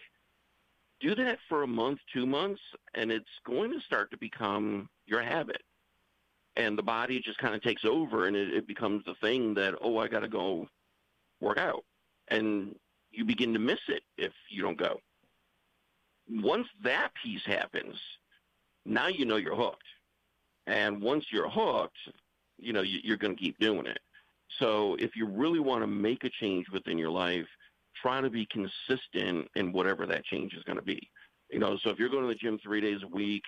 do 0.99 1.15
that 1.15 1.39
for 1.47 1.63
a 1.63 1.67
month, 1.67 1.99
two 2.13 2.25
months, 2.25 2.61
and 2.93 3.11
it's 3.11 3.25
going 3.45 3.71
to 3.71 3.79
start 3.79 4.11
to 4.11 4.17
become 4.17 4.89
your 5.05 5.21
habit. 5.21 5.61
And 6.57 6.77
the 6.77 6.83
body 6.83 7.19
just 7.19 7.37
kind 7.37 7.53
of 7.53 7.61
takes 7.61 7.83
over 7.83 8.27
and 8.27 8.35
it, 8.35 8.53
it 8.53 8.67
becomes 8.67 9.03
the 9.05 9.15
thing 9.15 9.53
that, 9.55 9.75
oh, 9.81 9.97
I 9.97 10.07
got 10.07 10.21
to 10.21 10.29
go 10.29 10.67
work 11.41 11.57
out. 11.57 11.83
And 12.29 12.75
you 13.11 13.25
begin 13.25 13.53
to 13.53 13.59
miss 13.59 13.79
it 13.87 14.03
if 14.17 14.31
you 14.49 14.61
don't 14.61 14.77
go. 14.77 14.99
Once 16.29 16.67
that 16.83 17.11
piece 17.21 17.45
happens, 17.45 17.95
now 18.85 19.07
you 19.07 19.25
know 19.25 19.35
you're 19.37 19.55
hooked. 19.55 19.83
And 20.67 21.01
once 21.01 21.25
you're 21.31 21.49
hooked, 21.49 21.97
you 22.57 22.73
know, 22.73 22.81
you, 22.81 22.99
you're 23.03 23.17
going 23.17 23.35
to 23.35 23.41
keep 23.41 23.59
doing 23.59 23.85
it. 23.85 23.99
So 24.59 24.95
if 24.99 25.15
you 25.15 25.27
really 25.27 25.59
want 25.59 25.83
to 25.83 25.87
make 25.87 26.23
a 26.23 26.29
change 26.29 26.67
within 26.71 26.97
your 26.97 27.09
life, 27.09 27.47
try 28.01 28.21
to 28.21 28.29
be 28.29 28.47
consistent 28.47 29.47
in 29.55 29.71
whatever 29.71 30.05
that 30.05 30.25
change 30.25 30.53
is 30.53 30.63
going 30.63 30.77
to 30.77 30.83
be. 30.83 31.09
You 31.51 31.59
know, 31.59 31.77
so 31.77 31.89
if 31.89 31.99
you're 31.99 32.09
going 32.09 32.23
to 32.23 32.29
the 32.29 32.35
gym 32.35 32.59
three 32.63 32.81
days 32.81 33.01
a 33.03 33.07
week, 33.07 33.43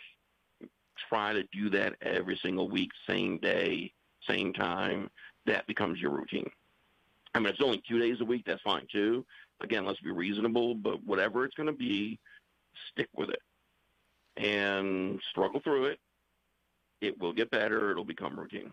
try 1.09 1.33
to 1.33 1.43
do 1.51 1.69
that 1.71 1.95
every 2.01 2.39
single 2.41 2.69
week, 2.69 2.91
same 3.07 3.37
day, 3.39 3.91
same 4.27 4.53
time. 4.53 5.09
That 5.45 5.65
becomes 5.67 5.99
your 5.99 6.11
routine. 6.11 6.49
I 7.33 7.39
mean, 7.39 7.49
it's 7.49 7.61
only 7.61 7.81
two 7.87 7.99
days 7.99 8.19
a 8.19 8.25
week, 8.25 8.43
that's 8.45 8.61
fine 8.61 8.87
too. 8.91 9.25
Again, 9.61 9.85
let's 9.85 9.99
be 10.01 10.11
reasonable, 10.11 10.75
but 10.75 11.03
whatever 11.05 11.45
it's 11.45 11.55
going 11.55 11.67
to 11.67 11.73
be, 11.73 12.19
stick 12.91 13.09
with 13.15 13.29
it 13.29 13.41
and 14.37 15.19
struggle 15.31 15.59
through 15.63 15.85
it. 15.85 15.99
It 17.01 17.19
will 17.19 17.33
get 17.33 17.51
better. 17.51 17.91
It'll 17.91 18.05
become 18.05 18.39
routine. 18.39 18.71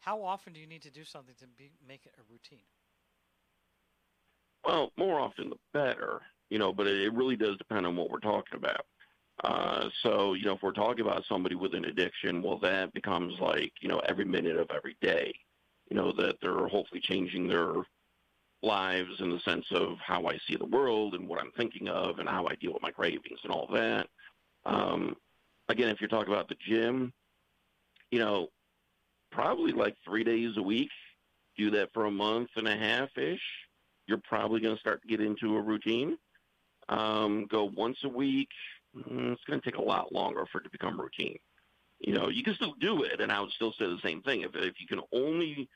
How 0.00 0.22
often 0.22 0.52
do 0.52 0.60
you 0.60 0.66
need 0.66 0.82
to 0.82 0.90
do 0.90 1.04
something 1.04 1.34
to 1.38 1.46
be, 1.46 1.70
make 1.86 2.06
it 2.06 2.14
a 2.18 2.22
routine? 2.32 2.64
Well, 4.64 4.92
more 4.96 5.20
often 5.20 5.50
the 5.50 5.56
better, 5.72 6.20
you 6.50 6.58
know, 6.58 6.72
but 6.72 6.86
it, 6.86 7.00
it 7.00 7.12
really 7.12 7.36
does 7.36 7.56
depend 7.58 7.86
on 7.86 7.96
what 7.96 8.10
we're 8.10 8.18
talking 8.18 8.56
about. 8.56 8.86
Uh, 9.44 9.88
so, 10.02 10.34
you 10.34 10.44
know, 10.44 10.54
if 10.54 10.62
we're 10.62 10.72
talking 10.72 11.04
about 11.04 11.24
somebody 11.28 11.54
with 11.54 11.74
an 11.74 11.84
addiction, 11.84 12.42
well, 12.42 12.58
that 12.58 12.92
becomes 12.92 13.38
like, 13.40 13.72
you 13.80 13.88
know, 13.88 14.00
every 14.00 14.24
minute 14.24 14.56
of 14.56 14.68
every 14.74 14.96
day, 15.00 15.32
you 15.90 15.96
know, 15.96 16.12
that 16.12 16.36
they're 16.42 16.66
hopefully 16.66 17.00
changing 17.00 17.46
their 17.46 17.72
lives 18.62 19.20
in 19.20 19.30
the 19.30 19.40
sense 19.40 19.66
of 19.70 19.98
how 20.04 20.26
I 20.26 20.38
see 20.48 20.56
the 20.56 20.66
world 20.66 21.14
and 21.14 21.28
what 21.28 21.40
I'm 21.40 21.52
thinking 21.56 21.88
of 21.88 22.18
and 22.18 22.28
how 22.28 22.46
I 22.46 22.54
deal 22.56 22.72
with 22.72 22.82
my 22.82 22.90
cravings 22.90 23.38
and 23.44 23.52
all 23.52 23.68
that. 23.72 24.06
Um, 24.66 25.16
again, 25.68 25.88
if 25.88 26.00
you're 26.00 26.08
talking 26.08 26.32
about 26.32 26.48
the 26.48 26.56
gym, 26.66 27.12
you 28.10 28.18
know, 28.18 28.48
probably 29.30 29.72
like 29.72 29.94
three 30.04 30.24
days 30.24 30.56
a 30.56 30.62
week, 30.62 30.90
do 31.56 31.70
that 31.70 31.92
for 31.92 32.06
a 32.06 32.10
month 32.10 32.50
and 32.56 32.68
a 32.68 32.76
half 32.76 33.16
ish 33.16 33.40
you're 34.08 34.20
probably 34.24 34.60
going 34.60 34.74
to 34.74 34.80
start 34.80 35.02
to 35.02 35.08
get 35.08 35.20
into 35.20 35.56
a 35.56 35.60
routine. 35.60 36.18
Um, 36.88 37.46
go 37.48 37.70
once 37.76 37.98
a 38.04 38.08
week. 38.08 38.48
Mm, 38.96 39.32
it's 39.32 39.44
going 39.44 39.60
to 39.60 39.70
take 39.70 39.78
a 39.78 39.84
lot 39.84 40.12
longer 40.12 40.44
for 40.50 40.60
it 40.60 40.64
to 40.64 40.70
become 40.70 41.00
routine. 41.00 41.38
You 42.00 42.14
know, 42.14 42.28
you 42.28 42.42
can 42.42 42.54
still 42.54 42.74
do 42.80 43.02
it, 43.02 43.20
and 43.20 43.30
I 43.30 43.40
would 43.40 43.50
still 43.50 43.72
say 43.78 43.84
the 43.84 43.98
same 44.02 44.22
thing. 44.22 44.42
If 44.42 44.52
if 44.54 44.74
you 44.80 44.86
can 44.86 45.00
only, 45.12 45.68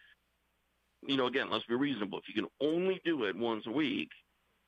you 1.06 1.16
know, 1.16 1.26
again, 1.26 1.50
let's 1.50 1.66
be 1.66 1.74
reasonable. 1.74 2.18
If 2.18 2.24
you 2.28 2.34
can 2.34 2.50
only 2.60 3.00
do 3.04 3.24
it 3.24 3.36
once 3.36 3.64
a 3.66 3.70
week, 3.70 4.08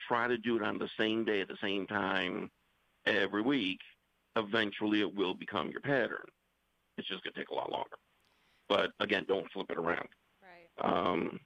try 0.06 0.28
to 0.28 0.36
do 0.36 0.56
it 0.56 0.62
on 0.62 0.78
the 0.78 0.88
same 0.98 1.24
day 1.24 1.40
at 1.40 1.48
the 1.48 1.56
same 1.62 1.86
time 1.86 2.50
every 3.06 3.42
week. 3.42 3.78
Eventually, 4.36 5.00
it 5.00 5.14
will 5.14 5.34
become 5.34 5.70
your 5.70 5.80
pattern. 5.80 6.26
It's 6.98 7.08
just 7.08 7.22
going 7.22 7.34
to 7.34 7.40
take 7.40 7.50
a 7.50 7.54
lot 7.54 7.70
longer. 7.70 7.96
But 8.68 8.90
again, 9.00 9.24
don't 9.28 9.50
flip 9.52 9.66
it 9.70 9.78
around. 9.78 10.08
Right. 10.42 10.84
Um, 10.84 11.38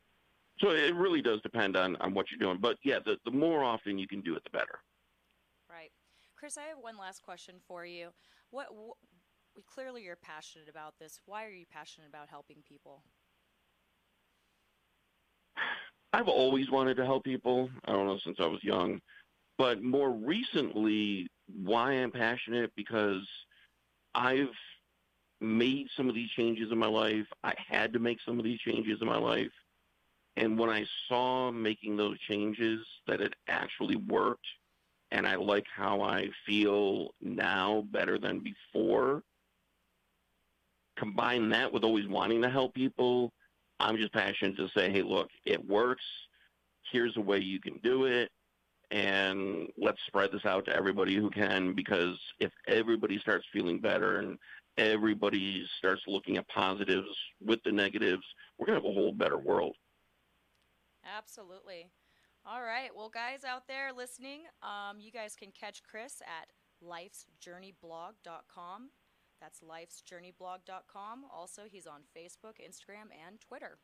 so 0.60 0.70
it 0.70 0.94
really 0.94 1.22
does 1.22 1.40
depend 1.42 1.76
on, 1.76 1.96
on 1.96 2.14
what 2.14 2.26
you're 2.30 2.38
doing. 2.38 2.58
But 2.60 2.76
yeah, 2.84 2.98
the, 3.04 3.16
the 3.24 3.30
more 3.30 3.62
often 3.62 3.98
you 3.98 4.08
can 4.08 4.20
do 4.22 4.34
it, 4.34 4.42
the 4.44 4.50
better. 4.50 4.80
Right. 5.70 5.90
Chris, 6.36 6.56
I 6.56 6.62
have 6.62 6.78
one 6.80 6.96
last 6.96 7.22
question 7.22 7.56
for 7.66 7.84
you. 7.84 8.08
What, 8.50 8.68
what 8.74 8.96
clearly 9.66 10.02
you're 10.04 10.16
passionate 10.16 10.68
about 10.68 10.94
this. 10.98 11.20
Why 11.26 11.44
are 11.44 11.50
you 11.50 11.66
passionate 11.70 12.08
about 12.08 12.28
helping 12.28 12.58
people? 12.66 13.02
I've 16.12 16.28
always 16.28 16.70
wanted 16.70 16.96
to 16.96 17.04
help 17.04 17.24
people. 17.24 17.68
I 17.84 17.92
don't 17.92 18.06
know 18.06 18.18
since 18.24 18.38
I 18.40 18.46
was 18.46 18.62
young, 18.64 19.00
but 19.58 19.82
more 19.82 20.10
recently, 20.10 21.28
why 21.62 21.92
I'm 21.92 22.10
passionate 22.10 22.70
because 22.76 23.26
I've 24.14 24.48
made 25.40 25.88
some 25.96 26.08
of 26.08 26.14
these 26.14 26.30
changes 26.30 26.72
in 26.72 26.78
my 26.78 26.86
life. 26.86 27.26
I 27.44 27.54
had 27.68 27.92
to 27.92 27.98
make 27.98 28.18
some 28.24 28.38
of 28.38 28.44
these 28.44 28.60
changes 28.60 28.98
in 29.00 29.06
my 29.06 29.18
life, 29.18 29.52
and 30.36 30.58
when 30.58 30.70
I 30.70 30.86
saw 31.08 31.50
making 31.50 31.96
those 31.96 32.18
changes 32.20 32.80
that 33.06 33.20
it 33.20 33.34
actually 33.48 33.96
worked, 33.96 34.46
and 35.10 35.26
I 35.26 35.36
like 35.36 35.66
how 35.74 36.00
I 36.00 36.28
feel 36.46 37.08
now 37.20 37.84
better 37.90 38.18
than 38.18 38.40
before, 38.40 39.22
combine 40.96 41.48
that 41.50 41.72
with 41.72 41.84
always 41.84 42.08
wanting 42.08 42.42
to 42.42 42.50
help 42.50 42.74
people, 42.74 43.32
I'm 43.80 43.96
just 43.96 44.12
passionate 44.12 44.56
to 44.56 44.68
say, 44.76 44.90
hey, 44.90 45.02
look, 45.02 45.28
it 45.44 45.64
works. 45.66 46.04
Here's 46.90 47.16
a 47.16 47.20
way 47.20 47.38
you 47.38 47.60
can 47.60 47.78
do 47.82 48.04
it. 48.04 48.30
And 48.90 49.68
let's 49.76 49.98
spread 50.06 50.32
this 50.32 50.46
out 50.46 50.64
to 50.64 50.74
everybody 50.74 51.14
who 51.14 51.28
can 51.30 51.74
because 51.74 52.18
if 52.40 52.50
everybody 52.66 53.18
starts 53.18 53.44
feeling 53.52 53.80
better 53.80 54.20
and 54.20 54.38
everybody 54.78 55.66
starts 55.78 56.00
looking 56.06 56.38
at 56.38 56.48
positives 56.48 57.08
with 57.44 57.62
the 57.64 57.72
negatives, 57.72 58.22
we're 58.58 58.66
going 58.66 58.80
to 58.80 58.86
have 58.86 58.90
a 58.90 58.98
whole 58.98 59.12
better 59.12 59.36
world. 59.36 59.76
Absolutely. 61.16 61.90
All 62.46 62.62
right. 62.62 62.88
Well, 62.96 63.10
guys 63.10 63.44
out 63.44 63.68
there 63.68 63.92
listening, 63.92 64.44
um, 64.62 65.00
you 65.00 65.12
guys 65.12 65.36
can 65.36 65.50
catch 65.50 65.82
Chris 65.82 66.22
at 66.22 66.48
lifesjourneyblog.com. 66.82 68.90
That's 69.40 69.60
lifesjourneyblog.com. 69.60 71.24
Also, 71.34 71.62
he's 71.70 71.86
on 71.86 72.00
Facebook, 72.16 72.58
Instagram, 72.60 73.10
and 73.26 73.40
Twitter. 73.40 73.78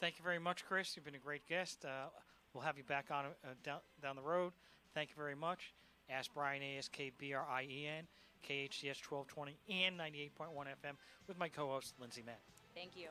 Thank 0.00 0.18
you 0.18 0.24
very 0.24 0.38
much, 0.38 0.64
Chris. 0.64 0.96
You've 0.96 1.04
been 1.04 1.14
a 1.14 1.18
great 1.18 1.46
guest. 1.46 1.84
Uh, 1.84 2.08
we'll 2.54 2.64
have 2.64 2.78
you 2.78 2.84
back 2.84 3.06
on 3.10 3.26
uh, 3.26 3.48
down, 3.62 3.80
down 4.02 4.16
the 4.16 4.22
road. 4.22 4.52
Thank 4.94 5.10
you 5.10 5.16
very 5.16 5.34
much. 5.34 5.74
Ask 6.08 6.32
Brien, 6.34 6.62
A-S-K-B-R-I-E-N, 6.62 8.06
KHCS 8.48 8.98
1220 9.08 9.58
and 9.68 9.98
98.1 9.98 10.66
FM 10.66 10.96
with 11.28 11.38
my 11.38 11.48
co-host, 11.48 11.94
Lindsay 12.00 12.22
Mann. 12.24 12.34
Thank 12.74 12.96
you. 12.96 13.08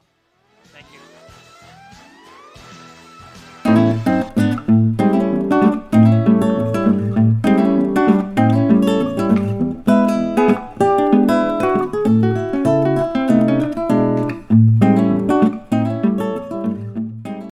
Thank 0.74 0.86
you. 0.92 1.00